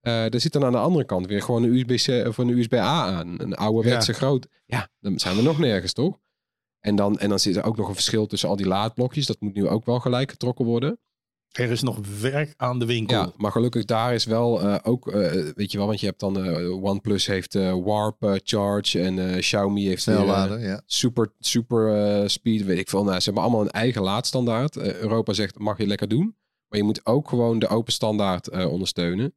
Eh 0.01 0.25
daar 0.29 0.39
zit 0.39 0.53
dan 0.53 0.63
aan 0.63 0.71
de 0.71 0.77
andere 0.77 1.05
kant 1.05 1.27
weer 1.27 1.41
gewoon 1.41 1.63
een 1.63 1.73
USB-C 1.73 2.27
of 2.27 2.37
een 2.37 2.49
USB-A 2.49 3.05
aan. 3.05 3.35
Een 3.41 3.55
ouderwetse 3.55 4.13
groot. 4.13 4.47
Ja, 4.65 4.89
dan 4.99 5.19
zijn 5.19 5.35
we 5.35 5.41
nog 5.41 5.59
nergens 5.59 5.93
toch? 5.93 6.19
En 6.79 6.95
dan, 6.95 7.19
en 7.19 7.29
dan 7.29 7.39
zit 7.39 7.55
er 7.55 7.63
ook 7.63 7.77
nog 7.77 7.87
een 7.87 7.93
verschil 7.93 8.27
tussen 8.27 8.49
al 8.49 8.55
die 8.55 8.67
laadblokjes. 8.67 9.25
Dat 9.25 9.39
moet 9.41 9.53
nu 9.53 9.67
ook 9.67 9.85
wel 9.85 9.99
gelijk 9.99 10.31
getrokken 10.31 10.65
worden. 10.65 10.99
Er 11.51 11.71
is 11.71 11.81
nog 11.81 11.99
werk 12.21 12.53
aan 12.57 12.79
de 12.79 12.85
winkel. 12.85 13.17
Ja, 13.17 13.31
maar 13.37 13.51
gelukkig 13.51 13.85
daar 13.85 14.13
is 14.13 14.25
wel 14.25 14.61
eh, 14.61 14.75
ook, 14.83 15.07
eh, 15.07 15.31
weet 15.55 15.71
je 15.71 15.77
wel, 15.77 15.87
want 15.87 15.99
je 15.99 16.05
hebt 16.05 16.19
dan 16.19 16.45
eh, 16.45 16.83
OnePlus 16.83 17.25
heeft 17.25 17.53
Warp 17.83 18.39
Charge 18.43 19.01
en 19.01 19.39
Xiaomi 19.39 19.87
heeft 19.87 20.03
ja. 20.03 20.81
super, 20.85 21.33
super 21.39 22.29
speed, 22.29 22.63
weet 22.63 22.79
ik 22.79 22.89
veel. 22.89 23.03
Nou, 23.03 23.17
ze 23.17 23.23
hebben 23.23 23.43
allemaal 23.43 23.61
een 23.61 23.71
eigen 23.71 24.01
laadstandaard. 24.01 24.77
Europa 24.77 25.33
zegt, 25.33 25.59
mag 25.59 25.77
je 25.77 25.87
lekker 25.87 26.07
doen. 26.07 26.35
Maar 26.67 26.79
je 26.79 26.85
moet 26.85 27.05
ook 27.05 27.29
gewoon 27.29 27.59
de 27.59 27.67
open 27.67 27.93
standaard 27.93 28.49
ondersteunen 28.65 29.33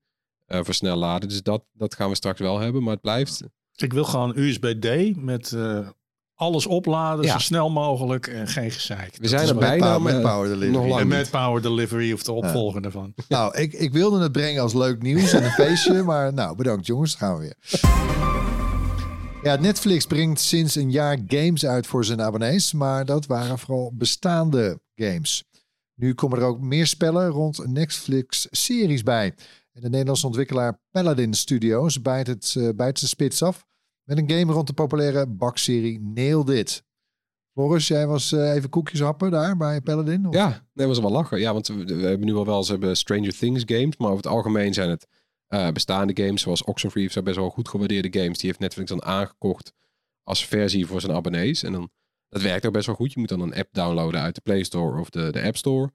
eh, 0.47 0.61
voor 0.62 0.74
snel 0.74 0.97
laden. 0.97 1.28
Dus 1.28 1.42
dat, 1.42 1.64
dat 1.72 1.95
gaan 1.95 2.09
we 2.09 2.14
straks 2.14 2.40
wel 2.40 2.59
hebben, 2.59 2.82
maar 2.82 2.92
het 2.92 3.03
blijft... 3.03 3.42
Ik 3.74 3.92
wil 3.92 4.05
gewoon 4.05 4.32
USB-D 4.38 5.16
met 5.16 5.53
eh, 5.53 5.88
Alles 6.34 6.66
opladen, 6.66 7.24
Ja. 7.24 7.32
zo 7.32 7.38
snel 7.38 7.70
mogelijk 7.70 8.26
en 8.26 8.49
geen 8.49 8.70
gezeik. 8.70 9.16
We 9.16 9.28
zijn 9.28 9.49
er 9.49 9.57
bijna, 9.57 9.97
power- 9.97 10.12
met 10.14 10.22
power 10.22 10.49
delivery. 10.49 10.88
nog 10.88 11.01
En 11.01 11.09
met 11.09 11.18
niet. 11.18 11.30
Power 11.30 11.62
Delivery 11.62 12.12
of 12.12 12.22
de 12.22 12.32
opvolger 12.32 12.82
daarvan. 12.82 13.14
Nou, 13.28 13.59
ik, 13.59 13.72
ik 13.72 13.92
wilde 13.92 14.22
het 14.22 14.32
brengen 14.32 14.62
als 14.62 14.72
leuk 14.74 15.03
nieuws 15.03 15.32
en 15.32 15.45
een 15.45 15.51
feestje. 15.51 16.03
Maar 16.12 16.32
nou, 16.32 16.57
bedankt 16.57 16.86
jongens. 16.86 17.18
Dan 17.18 17.28
gaan 17.28 17.38
we 17.38 17.42
weer. 17.42 17.57
Ja, 19.42 19.57
Netflix 19.57 20.07
brengt 20.07 20.40
sinds 20.40 20.74
een 20.74 20.90
jaar 20.90 21.18
games 21.26 21.66
uit 21.66 21.86
voor 21.86 22.05
zijn 22.05 22.22
abonnees. 22.22 22.72
Maar 22.72 23.05
dat 23.05 23.26
waren 23.26 23.59
vooral 23.59 23.92
bestaande 23.95 24.80
games. 24.95 25.45
Nu 25.95 26.14
komen 26.14 26.38
er 26.38 26.45
ook 26.45 26.61
meer 26.61 26.86
spellen 26.86 27.28
rond 27.28 27.66
Netflix-series 27.66 29.03
bij. 29.03 29.34
En 29.75 29.81
de 29.81 29.89
Nederlandse 29.89 30.27
ontwikkelaar 30.27 30.81
Paladin 30.91 31.35
Studios 31.35 32.03
bijt, 32.03 32.27
het, 32.27 32.72
bijt 32.77 32.99
zijn 32.99 33.11
spits 33.11 33.43
af... 33.43 33.66
met 34.03 34.18
een 34.18 34.31
game 34.31 34.53
rond 34.53 34.66
de 34.66 34.72
populaire 34.72 35.27
bakserie 35.27 36.01
Nailed 36.01 36.49
It. 36.49 36.85
Floris, 37.55 37.89
jij 37.89 38.07
was 38.07 38.33
eh, 38.33 38.55
even 38.55 38.68
koekjes 38.70 39.01
happen 39.01 39.31
daar 39.31 39.57
bij 39.57 39.81
Paladin? 39.81 40.27
Of? 40.27 40.35
Ja, 40.35 40.66
dat 40.72 40.87
was 40.87 40.99
wel 40.99 41.11
lachen. 41.11 41.41
Ja, 41.41 41.53
want 41.53 41.66
we, 41.66 41.95
hebben 41.95 42.27
nu 42.27 42.35
al 42.35 42.47
wel 42.47 42.57
eens 42.57 42.68
hebben 42.68 42.97
Stranger 42.97 43.37
Things 43.39 43.62
games, 43.66 43.97
maar 43.97 44.11
over 44.11 44.22
het 44.22 44.33
algemeen 44.33 44.75
zijn 44.75 44.91
het 44.91 45.07
eh, 45.47 45.70
bestaande 45.70 46.25
games, 46.25 46.43
zoals 46.43 46.64
Oxenfree 46.64 47.11
zijn 47.11 47.25
best 47.25 47.37
wel 47.37 47.51
goed 47.51 47.68
gewaardeerde 47.68 48.20
games. 48.20 48.39
Die 48.39 48.47
heeft 48.47 48.61
Netflix 48.61 48.89
dan 48.89 49.05
aangekocht 49.05 49.72
als 50.22 50.47
versie 50.47 50.87
voor 50.87 51.01
zijn 51.01 51.12
abonnees. 51.12 51.62
En 51.62 51.72
dan, 51.72 51.91
dat 52.29 52.43
werkt 52.43 52.66
ook 52.66 52.72
best 52.72 52.87
wel 52.87 52.95
goed. 52.95 53.12
Je 53.12 53.20
moet 53.20 53.29
dan 53.29 53.41
een 53.41 53.55
app 53.55 53.68
downloaden 53.72 54.20
uit 54.20 54.35
de 54.35 54.41
Play 54.41 54.62
Store 54.62 55.01
of 55.01 55.11
de, 55.11 55.33
de 55.33 55.43
App 55.43 55.57
Store. 55.57 55.93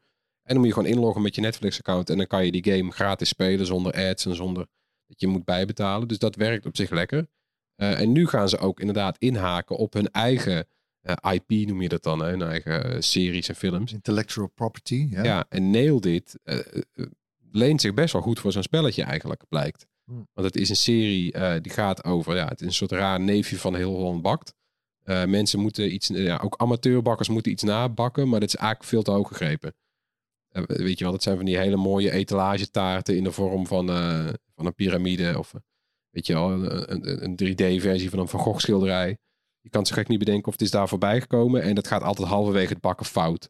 En 0.50 0.56
dan 0.56 0.58
moet 0.58 0.68
je 0.68 0.74
gewoon 0.74 0.95
inloggen 0.97 1.22
met 1.22 1.36
je 1.36 1.41
Netflix-account 1.41 2.10
en 2.10 2.18
dan 2.18 2.28
kan 2.28 2.45
je 2.45 2.52
die 2.52 2.74
game 2.74 2.91
gratis 2.91 3.30
spelen 3.30 3.66
zonder 3.66 3.93
ads 3.93 4.26
en 4.26 4.36
zonder 4.36 4.68
dat 5.08 5.20
je 5.20 5.28
moet 5.28 5.45
bijbetalen. 5.45 6.08
Dus 6.08 6.20
dat 6.20 6.36
werkt 6.36 6.66
op 6.66 6.76
zich 6.76 6.89
lekker. 6.89 7.28
Eh, 7.76 8.00
en 8.00 8.12
nu 8.12 8.28
gaan 8.28 8.50
ze 8.50 8.58
ook 8.58 8.80
inderdaad 8.80 9.18
inhaken 9.18 9.76
op 9.76 9.93
hun 9.93 10.12
eigen 10.12 10.68
eh, 11.02 11.34
IP, 11.34 11.68
noem 11.68 11.82
je 11.82 11.89
dat 11.89 12.04
dan, 12.04 12.20
hè? 12.20 12.30
hun 12.30 12.41
eigen 12.41 12.84
eh, 12.84 13.02
series 13.02 13.50
en 13.50 13.56
films. 13.56 13.93
Intellectual 13.93 14.47
property. 14.47 15.08
Ja. 15.10 15.24
Ja, 15.24 15.45
en 15.50 15.70
Nailed 15.70 16.06
It 16.06 16.39
eh, 16.43 16.58
eh, 16.58 17.06
leent 17.52 17.82
zich 17.82 17.93
best 17.93 18.14
wel 18.14 18.22
goed 18.22 18.39
voor 18.39 18.52
zo'n 18.52 18.64
spelletje 18.64 19.04
eigenlijk, 19.04 19.43
blijkt. 19.50 19.88
Hmm. 20.04 20.28
Want 20.34 20.47
het 20.47 20.56
is 20.56 20.70
een 20.70 20.76
serie 20.76 21.62
die 21.62 21.72
gaat 21.72 22.04
over, 22.04 22.36
ja, 22.36 22.47
het 22.47 22.60
is 22.62 22.68
een 22.68 22.74
soort 22.74 22.91
raar 22.91 23.20
neefje 23.20 23.58
van 23.58 23.76
heel 23.76 23.95
Holland 23.95 24.22
Bakt. 24.22 24.54
Mensen 25.04 25.60
moeten 25.60 25.93
iets, 25.93 26.08
ja, 26.08 26.39
ook 26.43 26.58
amateurbakkers 26.58 27.30
moeten 27.30 27.52
iets 27.52 27.64
nabakken, 27.64 28.30
maar 28.30 28.39
dat 28.39 28.50
is 28.50 28.56
eigenlijk 28.56 28.89
veel 28.89 29.02
te 29.02 29.12
hoog 29.12 29.28
gegrepen. 29.28 29.74
Weet 30.52 30.97
je 30.97 31.04
wel, 31.04 31.14
dat 31.14 31.24
zijn 31.24 31.36
van 31.36 31.45
die 31.45 31.58
hele 31.58 31.76
mooie 31.76 32.12
etalagetaarten 32.12 33.16
in 33.16 33.24
de 33.24 33.32
vorm 33.32 33.68
van, 33.68 33.89
eh, 33.89 34.30
van 34.56 34.66
een 34.66 34.76
piramide 34.76 35.38
of 35.38 35.54
eh, 35.54 35.62
weet 36.10 36.28
je 36.28 36.34
wel, 36.34 36.52
een, 36.52 36.91
een, 36.91 37.24
een 37.24 37.36
3D-versie 37.36 38.10
van 38.10 38.20
een 38.20 38.28
Van 38.28 38.39
Gogh 38.39 38.60
schilderij. 38.60 39.18
Je 39.62 39.70
kan 39.70 39.86
zo 39.86 39.95
gek 39.95 40.08
niet 40.08 40.20
bedenken 40.20 40.45
of 40.47 40.54
het 40.54 40.62
is 40.62 40.72
daar 40.72 40.88
voorbij 40.88 41.22
gekomen 41.22 41.62
en 41.62 41.76
dat 41.76 41.88
gaat 41.88 42.02
altijd 42.02 42.28
halverwege 42.28 42.74
het 42.74 42.82
bakken 42.82 43.06
fout. 43.06 43.50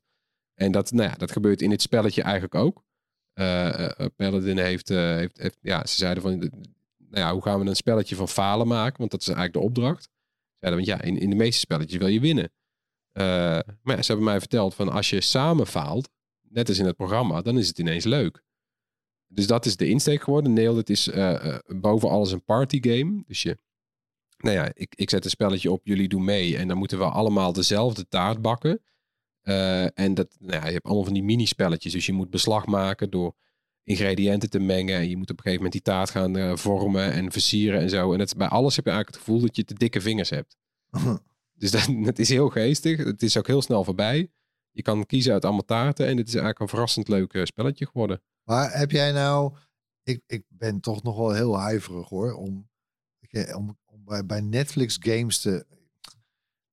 En 0.53 0.71
dat, 0.71 0.91
nou 0.91 1.09
ja, 1.09 1.15
dat 1.15 1.31
gebeurt 1.31 1.61
in 1.61 1.69
dit 1.69 1.81
spelletje 1.81 2.21
eigenlijk 2.21 2.55
ook. 2.55 2.83
Eh, 3.33 3.89
Paladin 4.15 4.57
heeft, 4.57 4.89
heeft, 4.89 5.37
heeft, 5.37 5.57
ja, 5.61 5.85
ze 5.85 5.95
zeiden 5.95 6.23
van, 6.23 6.37
nou 6.39 6.49
ja, 7.25 7.33
hoe 7.33 7.41
gaan 7.41 7.59
we 7.59 7.65
een 7.65 7.75
spelletje 7.75 8.15
van 8.15 8.29
falen 8.29 8.67
maken? 8.67 8.97
Want 8.97 9.11
dat 9.11 9.21
is 9.21 9.27
eigenlijk 9.27 9.57
de 9.57 9.63
opdracht. 9.63 10.03
Ze 10.03 10.09
zeiden, 10.59 10.85
want 10.85 10.99
ja, 10.99 11.07
in, 11.07 11.19
in 11.19 11.29
de 11.29 11.35
meeste 11.35 11.59
spelletjes 11.59 11.99
wil 11.99 12.07
je 12.07 12.19
winnen. 12.19 12.51
Maar 13.13 13.95
ja, 13.95 14.01
ze 14.01 14.07
hebben 14.11 14.23
mij 14.23 14.39
verteld 14.39 14.75
van, 14.75 14.89
als 14.89 15.09
je 15.09 15.21
samen 15.21 15.67
faalt, 15.67 16.09
net 16.49 16.67
als 16.67 16.79
in 16.79 16.85
het 16.85 16.95
programma, 16.95 17.41
dan 17.41 17.57
is 17.57 17.67
het 17.67 17.79
ineens 17.79 18.05
leuk. 18.05 18.43
Dus 19.27 19.47
dat 19.47 19.65
is 19.65 19.75
de 19.75 19.87
insteek 19.87 20.23
geworden. 20.23 20.53
Nailed 20.53 20.77
It 20.77 20.89
is 20.89 21.07
eh, 21.07 21.55
eh, 21.55 21.59
boven 21.67 22.09
alles 22.09 22.31
een 22.31 22.43
party 22.43 22.79
game. 22.81 23.23
Dus 23.27 23.41
je, 23.41 23.57
nou 24.37 24.55
ja, 24.55 24.71
ik, 24.73 24.95
ik 24.95 25.09
zet 25.09 25.23
een 25.23 25.29
spelletje 25.29 25.71
op, 25.71 25.81
jullie 25.83 26.07
doen 26.07 26.23
mee. 26.23 26.57
En 26.57 26.67
dan 26.67 26.77
moeten 26.77 26.97
we 26.97 27.03
allemaal 27.03 27.53
dezelfde 27.53 28.07
taart 28.07 28.41
bakken. 28.41 28.81
Eh, 29.41 29.99
en 29.99 30.13
dat, 30.13 30.35
nou 30.39 30.61
ja, 30.61 30.67
je 30.67 30.73
hebt 30.73 30.85
allemaal 30.85 31.03
van 31.03 31.13
die 31.13 31.23
mini-spelletjes. 31.23 31.93
Dus 31.93 32.05
je 32.05 32.13
moet 32.13 32.29
beslag 32.29 32.65
maken 32.65 33.09
door 33.09 33.35
ingrediënten 33.83 34.49
te 34.49 34.59
mengen. 34.59 34.95
En 34.95 35.09
je 35.09 35.17
moet 35.17 35.31
op 35.31 35.37
een 35.37 35.43
gegeven 35.43 35.63
moment 35.63 35.71
die 35.71 35.93
taart 35.93 36.09
gaan 36.09 36.57
vormen 36.57 37.11
en 37.11 37.31
versieren 37.31 37.79
en 37.79 37.89
zo. 37.89 38.13
En 38.13 38.19
het, 38.19 38.37
bij 38.37 38.47
alles 38.47 38.75
heb 38.75 38.85
je 38.85 38.91
eigenlijk 38.91 39.19
het 39.19 39.27
gevoel 39.27 39.45
dat 39.47 39.55
je 39.55 39.63
te 39.63 39.73
dikke 39.73 40.01
vingers 40.01 40.29
hebt. 40.29 40.57
Dus 41.59 41.71
dat, 41.71 41.85
het 42.01 42.19
is 42.19 42.29
heel 42.29 42.49
geestig. 42.49 43.03
Het 43.03 43.23
is 43.23 43.37
ook 43.37 43.47
heel 43.47 43.61
snel 43.61 43.83
voorbij. 43.83 44.29
Je 44.71 44.81
kan 44.81 45.05
kiezen 45.05 45.33
uit 45.33 45.43
allemaal 45.45 45.65
taarten. 45.65 46.05
En 46.07 46.17
het 46.17 46.27
is 46.27 46.33
eigenlijk 46.33 46.59
een 46.61 46.67
verrassend 46.67 47.07
leuk 47.07 47.33
eh, 47.33 47.43
spelletje 47.43 47.85
geworden. 47.85 48.21
Maar 48.43 48.77
heb 48.77 48.91
jij 48.91 49.11
nou... 49.11 49.53
Ik, 50.03 50.21
ik 50.27 50.43
ben 50.47 50.79
toch 50.79 51.03
nog 51.03 51.17
wel 51.17 51.31
heel 51.33 51.59
huiverig 51.59 52.09
hoor. 52.09 52.33
Om, 52.33 52.69
ik- 53.19 53.55
om, 53.55 53.77
om 53.85 54.03
bij, 54.05 54.25
bij 54.25 54.41
Netflix 54.41 54.97
games 54.99 55.39
te... 55.41 55.65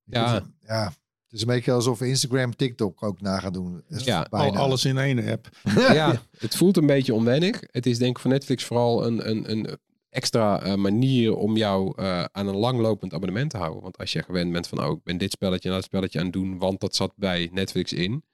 Ja. 0.05 0.47
ja. 0.61 0.84
Het 1.24 1.34
is 1.34 1.40
een 1.40 1.47
beetje 1.47 1.72
alsof 1.72 2.01
Instagram, 2.01 2.57
TikTok 2.57 3.03
ook 3.03 3.20
na 3.20 3.38
gaan 3.38 3.53
doen. 3.53 3.84
Ja, 3.88 4.26
bijna. 4.30 4.59
alles 4.59 4.84
in 4.84 4.99
één 4.99 5.28
app. 5.28 5.49
ja, 6.01 6.22
het 6.38 6.57
voelt 6.57 6.76
een 6.76 6.86
beetje 6.86 7.14
onwennig. 7.14 7.61
Het 7.70 7.86
is 7.86 7.99
denk 7.99 8.16
ik 8.16 8.22
voor 8.22 8.30
Netflix 8.30 8.64
vooral 8.64 9.07
een, 9.07 9.30
een, 9.30 9.51
een 9.51 9.78
extra 10.11 10.63
eh, 10.63 10.75
manier 10.75 11.35
om 11.35 11.57
jou 11.57 11.93
eh, 11.97 12.25
aan 12.33 12.47
een 12.47 12.57
langlopend 12.57 13.15
abonnement 13.15 13.51
te 13.51 13.57
houden. 13.57 13.83
Want 13.83 13.99
als 13.99 14.13
je 14.13 14.23
gewend 14.23 14.53
bent 14.53 14.69
van, 14.69 14.85
oh, 14.85 14.93
ik 14.93 15.03
ben 15.03 15.19
dit 15.19 15.31
spelletje 15.31 15.69
en 15.69 15.75
dat 15.75 15.85
spelletje 15.85 16.21
aan 16.21 16.31
doen, 16.31 16.59
want 16.59 16.81
dat 16.81 16.95
zat 16.95 17.13
bij 17.17 17.49
Netflix 17.53 17.93
in. 17.93 18.25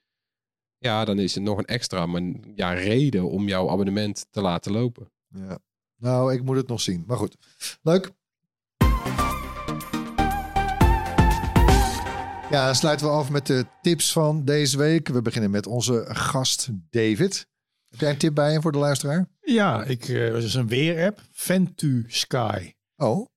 Ja, 0.77 1.05
dan 1.05 1.19
is 1.19 1.35
het 1.35 1.43
nog 1.43 1.57
een 1.57 1.65
extra 1.65 2.05
man, 2.05 2.43
ja, 2.55 2.71
reden 2.71 3.29
om 3.29 3.47
jouw 3.47 3.69
abonnement 3.69 4.25
te 4.31 4.41
laten 4.41 4.71
lopen. 4.71 5.11
Ja. 5.27 5.59
Nou, 5.97 6.33
ik 6.33 6.43
moet 6.43 6.55
het 6.55 6.67
nog 6.67 6.81
zien. 6.81 7.03
Maar 7.07 7.17
goed, 7.17 7.37
leuk. 7.81 8.11
Ja, 12.49 12.73
sluiten 12.73 13.05
we 13.05 13.11
af 13.11 13.29
met 13.29 13.47
de 13.47 13.65
tips 13.81 14.11
van 14.11 14.45
deze 14.45 14.77
week. 14.77 15.07
We 15.07 15.21
beginnen 15.21 15.51
met 15.51 15.67
onze 15.67 16.05
gast 16.07 16.69
David. 16.89 17.47
Heb 17.93 18.01
jij 18.01 18.11
een 18.11 18.17
tip 18.17 18.35
bij 18.35 18.51
je 18.51 18.61
voor 18.61 18.71
de 18.71 18.77
luisteraar? 18.77 19.27
Ja, 19.41 19.83
ik, 19.83 20.07
eh, 20.07 20.33
het 20.33 20.43
is 20.43 20.53
een 20.53 20.67
weerapp. 20.67 21.21
Ventu 21.31 22.05
Sky. 22.07 22.73
Oh, 22.95 23.27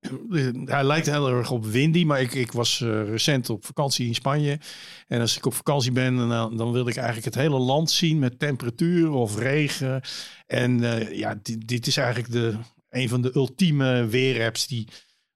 Hij 0.64 0.84
lijkt 0.84 1.06
heel 1.06 1.28
erg 1.28 1.50
op 1.50 1.64
Windy, 1.64 2.04
maar 2.04 2.20
ik, 2.20 2.34
ik 2.34 2.52
was 2.52 2.80
eh, 2.80 3.04
recent 3.04 3.50
op 3.50 3.64
vakantie 3.64 4.06
in 4.06 4.14
Spanje. 4.14 4.58
En 5.06 5.20
als 5.20 5.36
ik 5.36 5.46
op 5.46 5.54
vakantie 5.54 5.92
ben, 5.92 6.16
dan, 6.16 6.56
dan 6.56 6.72
wil 6.72 6.88
ik 6.88 6.96
eigenlijk 6.96 7.24
het 7.24 7.34
hele 7.34 7.58
land 7.58 7.90
zien 7.90 8.18
met 8.18 8.38
temperatuur 8.38 9.10
of 9.10 9.38
regen. 9.38 10.00
En 10.46 10.84
eh, 10.84 11.18
ja, 11.18 11.38
dit, 11.42 11.68
dit 11.68 11.86
is 11.86 11.96
eigenlijk 11.96 12.32
de, 12.32 12.56
een 12.88 13.08
van 13.08 13.20
de 13.20 13.30
ultieme 13.34 14.06
weerapps 14.06 14.66
die 14.66 14.88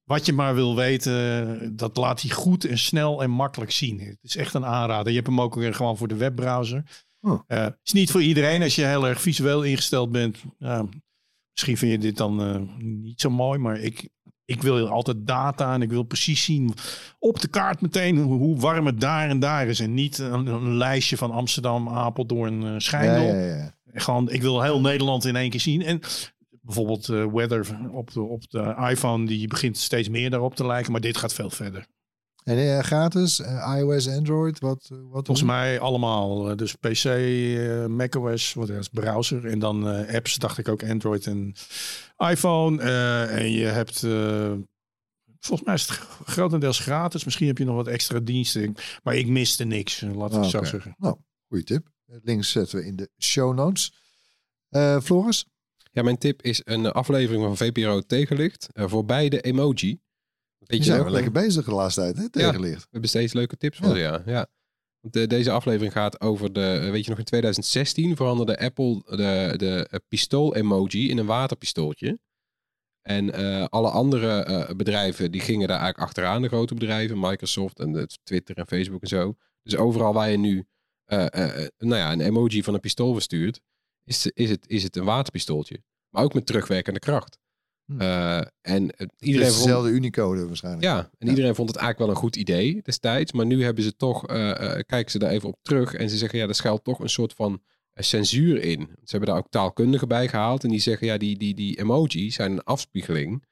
wat 0.05 0.27
je 0.27 0.33
maar 0.33 0.55
wil 0.55 0.77
weten, 0.77 1.77
dat 1.77 1.97
laat 1.97 2.21
hij 2.21 2.31
goed 2.31 2.65
en 2.65 2.79
snel 2.79 3.23
en 3.23 3.31
makkelijk 3.31 3.71
zien. 3.71 4.01
Het 4.01 4.19
is 4.23 4.37
echt 4.37 4.55
een 4.55 4.67
aanrader. 4.67 5.09
Je 5.09 5.17
hebt 5.17 5.29
hem 5.29 5.41
ook 5.41 5.55
weer 5.55 5.75
gewoon 5.75 5.97
voor 5.97 6.09
de 6.09 6.17
webbrowser. 6.17 6.85
Oh. 7.25 7.41
Eh, 7.47 7.67
is 7.85 7.93
niet 7.93 8.11
voor 8.11 8.23
iedereen 8.23 8.63
als 8.63 8.75
je 8.75 8.85
heel 8.85 9.09
erg 9.09 9.21
visueel 9.21 9.63
ingesteld 9.63 10.13
bent. 10.13 10.43
Ja, 10.59 10.87
misschien 11.51 11.77
vind 11.77 11.93
je 11.93 11.99
dit 11.99 12.17
dan 12.17 12.43
eh, 12.43 12.61
niet 12.79 13.21
zo 13.21 13.31
mooi, 13.31 13.59
maar 13.59 13.81
ik, 13.81 14.09
ik 14.45 14.63
wil 14.63 14.89
altijd 14.89 15.27
data 15.27 15.75
en 15.75 15.83
ik 15.83 15.91
wil 15.91 16.03
precies 16.03 16.45
zien 16.45 16.75
op 17.19 17.41
de 17.41 17.49
kaart 17.49 17.81
meteen 17.81 18.19
hoe, 18.19 18.39
hoe 18.39 18.61
warm 18.61 18.87
het 18.87 19.01
daar 19.01 19.29
en 19.29 19.39
daar 19.39 19.67
is. 19.67 19.81
En 19.81 19.95
niet 19.95 20.19
een, 20.19 20.47
een 20.47 20.77
lijstje 20.77 21.17
van 21.17 21.31
Amsterdam, 21.31 21.89
Apeldoorn, 21.89 22.63
eh 22.63 22.69
ja, 22.69 22.79
Schijndel. 22.79 23.35
ja, 23.35 23.57
ja. 23.57 23.75
Gewoon, 23.93 24.31
ik 24.31 24.43
wil 24.43 24.63
heel 24.63 24.81
Nederland 24.81 25.25
in 25.25 25.37
één 25.37 25.51
keer 25.51 25.61
zien. 25.61 25.83
En 25.83 26.01
bijvoorbeeld 26.61 27.07
weather 27.07 27.91
op 27.93 28.13
de, 28.13 28.21
op 28.21 28.51
de 28.51 28.75
iPhone, 28.91 29.27
die 29.27 29.49
begint 29.49 29.79
steeds 29.79 30.09
meer 30.09 30.31
daarop 30.31 30.55
te 30.55 30.67
lijken. 30.67 30.93
Maar 30.93 31.01
dit 31.01 31.17
gaat 31.17 31.35
veel 31.35 31.51
verder. 31.51 31.87
En 32.45 32.59
eh, 32.59 32.79
gratis, 32.79 33.41
eh, 33.41 33.75
iOS, 33.79 34.09
Android, 34.09 34.59
wat? 34.61 34.89
eh, 34.93 34.99
wat 35.11 35.27
Volgens 35.27 35.47
mij 35.47 35.81
allemaal. 35.81 36.57
Dus 36.57 36.75
PC, 36.75 37.05
macOS, 37.89 38.53
wat 38.55 38.69
is 38.69 38.89
browser. 38.89 39.47
En 39.47 39.59
dan 39.59 39.89
eh, 39.89 40.15
apps, 40.15 40.35
dacht 40.37 40.59
ik 40.59 40.69
ook 40.69 40.83
Android 40.85 41.27
en 41.27 41.55
iPhone. 42.31 42.83
Eh, 42.83 43.37
en 43.37 43.51
je 43.51 43.65
hebt... 43.67 44.03
eh, 44.03 44.53
Volgens 45.39 45.67
mij 45.67 45.75
is 45.75 45.89
het 45.89 45.91
grotendeels 46.27 46.79
gratis. 46.79 47.25
Misschien 47.25 47.47
heb 47.47 47.59
je 47.59 47.65
nog 47.65 47.75
wat 47.77 47.87
extra 47.87 48.19
diensten. 48.21 48.75
Maar 49.03 49.15
ik 49.17 49.27
miste 49.27 49.65
niks, 49.65 50.01
laat 50.01 50.31
ik 50.31 50.37
het 50.37 50.45
Ah, 50.45 50.49
zo 50.51 50.65
zeggen. 50.65 50.95
Nou, 50.99 51.17
goede 51.49 51.65
tip. 51.65 51.89
Links 52.23 52.51
zetten 52.51 52.79
we 52.79 52.85
in 52.87 52.97
de 52.97 53.11
show 53.19 53.55
notes. 53.55 53.93
Eh 54.69 55.01
Floris? 55.01 55.47
Ja, 55.93 56.03
mijn 56.03 56.19
tip 56.19 56.43
is 56.43 56.61
een 56.65 56.87
aflevering 56.93 57.43
van 57.45 57.57
VPRO 57.57 58.01
Tegenlicht 58.01 58.69
eh, 58.73 58.89
voor 58.89 59.05
beide 59.05 59.41
emoji. 59.41 60.01
Weet 60.67 60.79
Je 60.79 60.85
je 60.85 60.91
zijn 60.91 61.03
wel 61.03 61.13
lekker 61.13 61.33
bezig 61.33 61.65
de 61.65 61.75
laatste 61.75 62.01
tijd, 62.01 62.17
hè? 62.17 62.31
Tegenlicht. 62.31 62.83
We 62.83 62.89
hebben 62.91 63.11
steeds 63.11 63.33
leuke 63.33 63.57
tips 63.57 63.79
voor 63.79 63.99
ja. 63.99 64.23
ja. 64.27 64.47
Want 65.01 65.17
eh, 65.17 65.27
deze 65.27 65.51
aflevering 65.51 65.93
gaat 65.93 66.21
over 66.21 66.53
de, 66.53 66.67
eh, 66.67 66.91
weet 66.91 67.05
je 67.05 67.11
nog, 67.11 67.19
in 67.19 67.25
2016 67.25 68.17
veranderde 68.17 68.59
Apple 68.59 69.03
de, 69.05 69.55
de 69.57 69.87
eh, 69.91 69.99
pistool-emoji 70.09 71.11
in 71.11 71.19
een 71.19 71.27
waterpistooltje. 71.27 72.19
En 73.03 73.33
eh, 73.33 73.65
alle 73.65 73.91
andere 73.91 74.43
eh, 74.45 74.75
bedrijven 74.77 75.31
die 75.31 75.41
gingen 75.41 75.69
daar 75.69 75.81
eigenlijk 75.81 76.09
achteraan, 76.09 76.43
de 76.43 76.49
grote 76.49 76.75
bedrijven, 76.75 77.21
Microsoft 77.21 77.81
en 77.81 78.09
Twitter 78.23 78.57
en 78.57 78.67
Facebook 78.67 79.03
en 79.03 79.09
zo. 79.09 79.37
Dus 79.63 79.77
overal 79.77 80.13
waar 80.13 80.31
je 80.31 80.37
nu 80.37 80.67
eh, 81.05 81.27
eh, 81.27 81.65
eh, 81.65 81.69
nou 81.79 81.97
ja, 81.97 82.13
een 82.13 82.21
emoji 82.21 82.63
van 82.63 82.75
een 82.75 82.81
pistool 82.81 83.13
verstuurt, 83.13 83.61
is, 84.05 84.27
is, 84.27 84.51
het, 84.51 84.69
is 84.69 84.83
het 84.83 84.97
een 84.97 85.05
waterpistooltje. 85.05 85.83
Maar 86.09 86.23
ook 86.23 86.35
met 86.35 86.47
terugwerkende 86.47 87.01
kracht. 87.01 87.39
Hm. 87.87 88.01
Eh, 88.01 88.41
en 88.61 88.95
Iedereen 89.19 89.51
vond, 89.51 89.63
dezelfde 89.63 89.91
Unicode 89.91 90.47
waarschijnlijk. 90.47 90.85
ja, 90.85 91.11
en 91.19 91.29
iedereen 91.29 91.55
vond 91.55 91.69
het 91.69 91.79
eigenlijk 91.79 92.07
wel 92.07 92.17
een 92.17 92.23
goed 92.23 92.37
idee 92.37 92.83
destijds. 92.83 93.33
Maar 93.33 93.47
nu 93.47 93.65
hebben 93.65 93.85
ze 93.85 93.97
toch, 93.97 94.27
eh, 94.27 94.51
eh, 94.51 94.81
kijken 94.87 95.11
ze 95.11 95.19
daar 95.19 95.31
even 95.31 95.49
op 95.49 95.59
terug. 95.63 95.95
En 95.95 96.11
ze 96.11 96.17
zeggen, 96.17 96.39
ja, 96.39 96.49
er 96.49 96.55
schuilt 96.55 96.85
toch 96.85 96.99
een 96.99 97.09
soort 97.09 97.33
van 97.33 97.63
censuur 97.95 98.63
in. 98.63 98.81
Ze 98.81 99.11
hebben 99.11 99.29
daar 99.29 99.39
ook 99.39 99.51
taalkundigen 99.51 100.09
bij 100.09 100.29
gehaald. 100.29 100.65
En 100.65 100.71
die 100.71 100.81
zeggen, 100.81 101.07
ja, 101.07 101.17
die, 101.17 101.39
die, 101.39 101.55
die 101.55 101.79
emojis 101.79 102.35
zijn 102.35 102.53
een 102.53 102.63
afspiegeling 102.63 103.45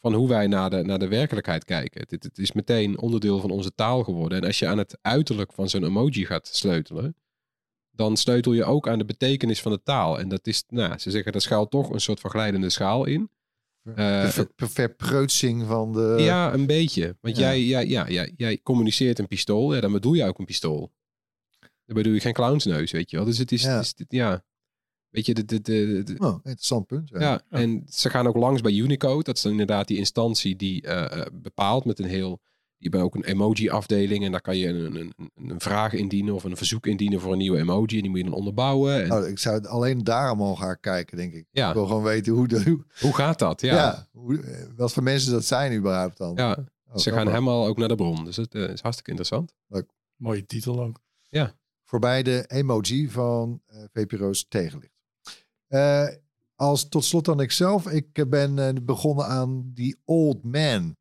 van 0.00 0.14
hoe 0.14 0.28
wij 0.28 0.46
naar 0.46 0.70
de, 0.70 0.82
naar 0.82 0.98
de 0.98 1.08
werkelijkheid 1.08 1.64
kijken. 1.64 2.00
Het, 2.08 2.22
het 2.22 2.38
is 2.38 2.52
meteen 2.52 2.98
onderdeel 2.98 3.40
van 3.40 3.50
onze 3.50 3.74
taal 3.74 4.04
geworden. 4.04 4.38
En 4.38 4.46
als 4.46 4.58
je 4.58 4.66
aan 4.66 4.78
het 4.78 4.98
uiterlijk 5.02 5.52
van 5.52 5.68
zo'n 5.68 5.84
emoji 5.84 6.26
gaat 6.26 6.46
sleutelen, 6.46 7.16
dan 7.90 8.16
sleutel 8.16 8.52
je 8.52 8.64
ook 8.64 8.88
aan 8.88 8.98
de 8.98 9.04
betekenis 9.04 9.62
van 9.62 9.72
de 9.72 9.82
taal. 9.82 10.18
En 10.18 10.28
dat 10.28 10.46
is, 10.46 10.64
nou, 10.68 10.98
ze 10.98 11.10
zeggen, 11.10 11.32
daar 11.32 11.40
schuilt 11.40 11.70
toch 11.70 11.90
een 11.90 12.00
soort 12.00 12.20
van 12.20 12.30
glijdende 12.30 12.70
schaal 12.70 13.04
in. 13.04 13.30
Eh, 13.94 14.28
ver- 14.28 14.50
ver- 14.56 14.68
verpreutsing 14.70 15.66
van 15.66 15.92
de... 15.92 16.14
ja, 16.18 16.52
een 16.54 16.66
beetje. 16.66 17.16
Want 17.20 17.36
ja. 17.36 17.42
Jij, 17.42 17.62
jij, 17.64 17.86
ja, 17.86 18.08
jij, 18.08 18.32
jij 18.36 18.60
communiceert 18.62 19.18
een 19.18 19.26
pistool. 19.28 19.74
Ja, 19.74 19.80
dan 19.80 19.92
bedoel 19.92 20.12
je 20.14 20.24
ook 20.24 20.38
een 20.38 20.44
pistool. 20.44 20.92
Dan 21.84 21.96
bedoel 21.96 22.12
je 22.12 22.20
geen 22.20 22.32
clownsneus, 22.32 22.90
weet 22.90 23.10
je 23.10 23.16
wel. 23.16 23.24
Dus 23.26 23.38
het 23.38 23.52
is, 23.52 23.62
Ja. 23.62 23.78
is, 23.80 23.94
ja. 24.08 24.44
weet 25.08 25.26
je, 25.26 25.34
de, 25.34 25.44
de, 25.44 25.60
de, 25.60 26.02
de- 26.04 26.18
Oh, 26.18 26.34
interessant 26.34 26.86
punt. 26.86 27.08
Ja. 27.08 27.20
ja. 27.20 27.42
en 27.48 27.82
ze 27.88 28.10
gaan 28.10 28.26
ook 28.26 28.36
langs 28.36 28.60
bij 28.60 28.72
Unicode. 28.72 29.24
Dat 29.24 29.36
is 29.36 29.42
dan 29.42 29.52
inderdaad 29.52 29.88
die 29.88 29.96
instantie 29.98 30.56
die 30.56 30.82
eh, 30.82 31.20
eh, 31.20 31.26
bepaalt 31.32 31.84
met 31.84 31.98
een 31.98 32.08
heel... 32.08 32.40
Je 32.78 32.88
hebt 32.88 33.02
ook 33.02 33.14
een 33.14 33.24
emoji-afdeling 33.24 34.24
en 34.24 34.30
daar 34.30 34.40
kan 34.40 34.56
je 34.56 34.68
een, 34.68 34.96
een, 34.96 35.12
een, 35.16 35.30
een 35.50 35.60
vraag 35.60 35.92
indienen 35.92 36.34
of 36.34 36.44
een 36.44 36.56
verzoek 36.56 36.86
indienen 36.86 37.20
voor 37.20 37.32
een 37.32 37.38
nieuwe 37.38 37.58
emoji. 37.58 37.96
En 37.96 38.00
die 38.02 38.10
moet 38.10 38.18
je 38.18 38.24
dan 38.24 38.32
onderbouwen. 38.34 39.04
En, 39.04 39.12
Oh, 39.12 39.26
ik 39.28 39.38
zou 39.38 39.54
het 39.54 39.66
alleen 39.66 40.04
daarom 40.04 40.40
al 40.40 40.56
gaan 40.56 40.80
kijken, 40.80 41.16
denk 41.16 41.32
ik. 41.32 41.46
Ja. 41.50 41.68
Ik 41.68 41.74
wil 41.74 41.86
gewoon 41.86 42.02
weten 42.02 42.32
hoe 42.32 42.48
de, 42.48 42.62
hoe- 43.00 43.14
gaat 43.14 43.38
dat? 43.38 43.60
ja. 43.60 43.74
Ja, 43.74 44.06
hoe, 44.12 44.40
eh, 44.40 44.66
wat 44.76 44.92
voor 44.92 45.02
mensen 45.02 45.32
dat 45.32 45.44
zijn 45.44 45.76
überhaupt 45.76 46.16
dan. 46.16 46.32
ja. 46.36 46.64
Oh, 46.88 46.96
ze 46.96 47.12
gaan 47.12 47.26
helemaal 47.28 47.66
ook 47.66 47.78
naar 47.78 47.88
de 47.88 47.94
bron. 47.94 48.24
Dus 48.24 48.36
het 48.36 48.54
eh, 48.54 48.62
is 48.62 48.80
hartstikke 48.80 49.10
interessant. 49.10 49.54
Mooie 50.16 50.46
titel 50.46 50.82
ook. 50.82 51.00
Voorbij 51.84 52.22
de 52.22 52.44
emoji 52.46 53.10
van 53.10 53.60
eh 53.66 53.78
VPRO's 53.92 54.46
tegenlicht. 54.48 54.92
Eh, 55.66 56.06
als 56.54 56.88
tot 56.88 57.04
slot 57.04 57.24
dan 57.24 57.40
ikzelf. 57.40 57.86
Ik 57.90 58.28
ben 58.30 58.84
begonnen 58.84 59.26
aan 59.26 59.70
die 59.74 59.96
Old 60.04 60.44
Man. 60.44 60.96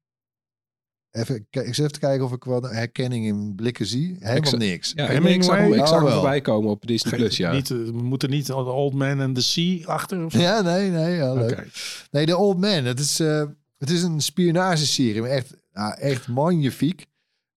Even, 1.16 1.36
ik 1.36 1.46
zit 1.52 1.66
even 1.80 1.92
te 1.92 2.00
kijken 2.00 2.26
of 2.26 2.32
ik 2.32 2.44
wel 2.44 2.64
een 2.64 2.76
herkenning 2.76 3.26
in 3.26 3.56
blikken 3.56 3.86
zie. 3.86 4.16
Helemaal 4.20 4.50
zou- 4.50 4.62
niks. 4.62 4.92
Ja, 4.96 5.04
ik, 5.04 5.10
Hemingway? 5.10 5.36
ik 5.36 5.44
zag 5.44 5.58
hem, 5.58 5.74
ik 5.74 5.80
Oh, 5.80 5.88
zag 5.88 5.96
hem 5.96 6.04
wel. 6.04 6.14
voorbij 6.14 6.42
komen 6.42 6.70
op 6.70 6.88
Disney 6.88 7.14
Plus, 7.18 7.38
ja. 7.38 7.52
Niet, 7.52 7.72
eh, 7.72 7.78
we 7.78 7.92
moeten 7.92 8.30
niet 8.30 8.46
de 8.46 8.56
Old 8.56 8.94
Man 8.94 9.20
and 9.22 9.36
the 9.36 9.44
Sea 9.44 9.86
achter 9.86 10.26
of 10.26 10.32
zo? 10.32 10.40
Ja, 10.40 10.62
nee, 10.62 10.90
nee. 10.90 11.16
Ja, 11.16 11.34
leuk. 11.34 11.52
Oké. 11.52 11.64
Nee, 12.12 12.26
de 12.26 12.38
Old 12.38 12.58
Man. 12.60 12.86
Het 12.86 13.00
is, 13.00 13.20
eh, 13.20 13.44
het 13.78 13.90
is 13.90 14.04
een 14.04 14.22
spionageserie. 14.22 15.22
maar 15.22 15.30
Echt, 15.30 15.56
nou, 15.74 15.94
echt 16.00 16.28
magnifiek. 16.28 17.06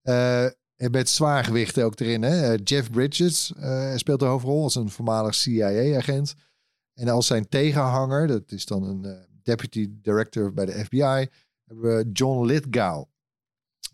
Eh, 0.01 0.43
en 0.75 0.91
met 0.91 1.09
zwaargewichten 1.09 1.83
ook 1.85 1.99
erin. 1.99 2.21
Hè? 2.21 2.55
Jeff 2.63 2.91
Bridges 2.91 3.53
eh, 3.59 3.95
speelt 3.95 4.19
de 4.19 4.25
hoofdrol 4.25 4.63
als 4.63 4.75
een 4.75 4.89
voormalig 4.89 5.35
CIA-agent. 5.35 6.35
En 6.93 7.09
als 7.09 7.27
zijn 7.27 7.49
tegenhanger, 7.49 8.27
dat 8.27 8.51
is 8.51 8.65
dan 8.65 8.83
een 8.83 9.05
eh, 9.05 9.11
deputy 9.43 9.89
director 10.01 10.53
bij 10.53 10.65
de 10.65 10.71
FBI, 10.71 11.27
hebben 11.65 11.95
we 11.97 12.09
John 12.13 12.45
Lithgow. 12.45 13.03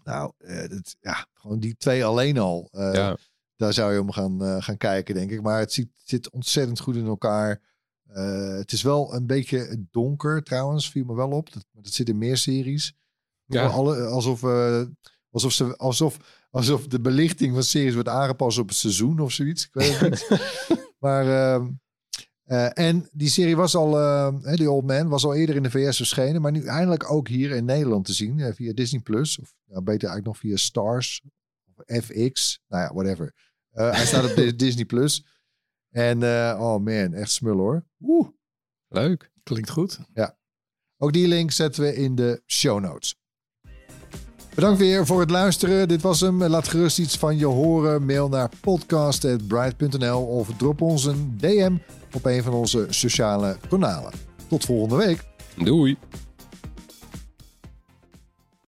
Nou, 0.06 0.32
eh, 0.38 0.70
dat, 0.70 0.95
ja, 0.99 1.26
gewoon 1.34 1.60
die 1.60 1.76
twee 1.78 2.06
alleen 2.06 2.38
al. 2.38 2.68
eh, 2.72 2.93
ja. 2.93 3.18
daar 3.56 3.74
zou 3.74 3.93
je 3.93 4.01
om 4.01 4.12
gaan, 4.12 4.43
eh, 4.43 4.62
gaan 4.64 4.78
kijken, 4.78 5.16
denk 5.16 5.32
ik. 5.32 5.41
Maar 5.41 5.60
het 5.60 5.74
ziet, 5.74 5.89
zit 6.03 6.30
ontzettend 6.30 6.80
goed 6.80 6.95
in 6.95 7.06
elkaar. 7.06 7.62
Het 8.58 8.72
is 8.72 8.82
wel 8.82 9.14
een 9.14 9.26
beetje 9.26 9.86
donker 9.91 10.43
trouwens, 10.43 10.89
viel 10.89 11.06
me 11.06 11.16
wel 11.16 11.30
op. 11.30 11.53
Dat, 11.53 11.66
dat 11.72 11.93
zit 11.93 12.10
in 12.10 12.18
meer 12.18 12.38
series. 12.38 12.93
Ja. 13.45 13.66
Alle, 13.68 14.06
alsof, 14.06 14.43
alsof, 15.30 15.51
ze, 15.51 15.78
alsof, 15.78 16.18
alsof 16.49 16.88
de 16.88 17.01
belichting 17.01 17.53
van 17.53 17.64
series 17.64 17.93
wordt 17.93 18.10
aangepast 18.10 18.58
op 18.58 18.68
het 18.68 18.78
seizoen 18.78 19.20
of 19.20 19.32
zoiets. 19.32 19.66
Ik 19.66 19.74
weet 19.74 19.99
het 19.99 20.10
niet. 20.30 20.93
maar, 20.99 21.28
ehm, 21.28 21.72
eh, 22.46 22.78
en 22.88 23.10
die 23.12 23.30
serie 23.30 23.56
was 23.56 23.76
al, 23.76 24.00
eh, 24.00 24.34
hè, 24.41 24.56
die 24.56 24.72
Old 24.72 24.86
Man, 24.86 25.08
was 25.10 25.26
al 25.26 25.36
eerder 25.36 25.56
in 25.56 25.64
de 25.64 25.70
VS 25.72 25.98
verschenen. 25.98 26.41
Maar 26.41 26.52
nu 26.52 26.66
eindelijk 26.66 27.12
ook 27.12 27.28
hier 27.28 27.52
in 27.52 27.66
Nederland 27.66 28.06
te 28.06 28.14
zien 28.14 28.39
eh, 28.39 28.54
via 28.54 28.74
Disney+. 28.74 29.02
Plus 29.02 29.39
Of 29.39 29.54
nou, 29.66 29.84
beter 29.84 30.08
eigenlijk 30.10 30.26
nog 30.26 30.38
via 30.38 30.56
Stars 30.58 31.22
of 31.76 32.04
FX. 32.04 32.60
Nou 32.68 32.84
ja, 32.84 32.93
whatever. 32.93 33.34
Eh, 33.72 33.91
hij 33.91 34.06
staat 34.06 34.30
op 34.30 34.36
Di- 34.38 34.56
Disney+. 34.56 34.86
Plus. 34.86 35.26
En 35.89 36.24
eh, 36.24 36.58
oh 36.60 36.84
man, 36.84 37.14
echt 37.14 37.32
smul 37.32 37.58
hoor. 37.58 37.86
Oeh. 38.02 38.28
Leuk. 38.88 39.32
Klinkt 39.43 39.70
goed. 39.70 40.00
Ook 40.98 41.14
die 41.14 41.28
link 41.28 41.52
zetten 41.52 41.84
we 41.84 41.96
in 41.96 42.16
de 42.16 42.41
show 42.46 42.80
notes. 42.80 43.16
Bedankt 44.56 44.80
weer 44.80 45.06
voor 45.06 45.20
het 45.20 45.30
luisteren. 45.30 45.88
Dit 45.88 46.02
was 46.02 46.20
hem. 46.20 46.43
Laat 46.43 46.68
gerust 46.68 47.00
iets 47.00 47.18
van 47.18 47.38
je 47.38 47.46
horen. 47.46 48.06
Mail 48.06 48.30
naar 48.30 48.50
podcast.bright.nl 48.62 50.26
of 50.26 50.50
drop 50.58 50.82
ons 50.82 51.06
een 51.06 51.38
DM 51.38 51.78
op 52.16 52.26
een 52.26 52.43
van 52.43 52.53
onze 52.53 52.88
sociale 52.89 53.57
kanalen. 53.70 54.11
Tot 54.47 54.66
volgende 54.66 54.95
week. 55.05 55.24
Doei. 55.55 55.97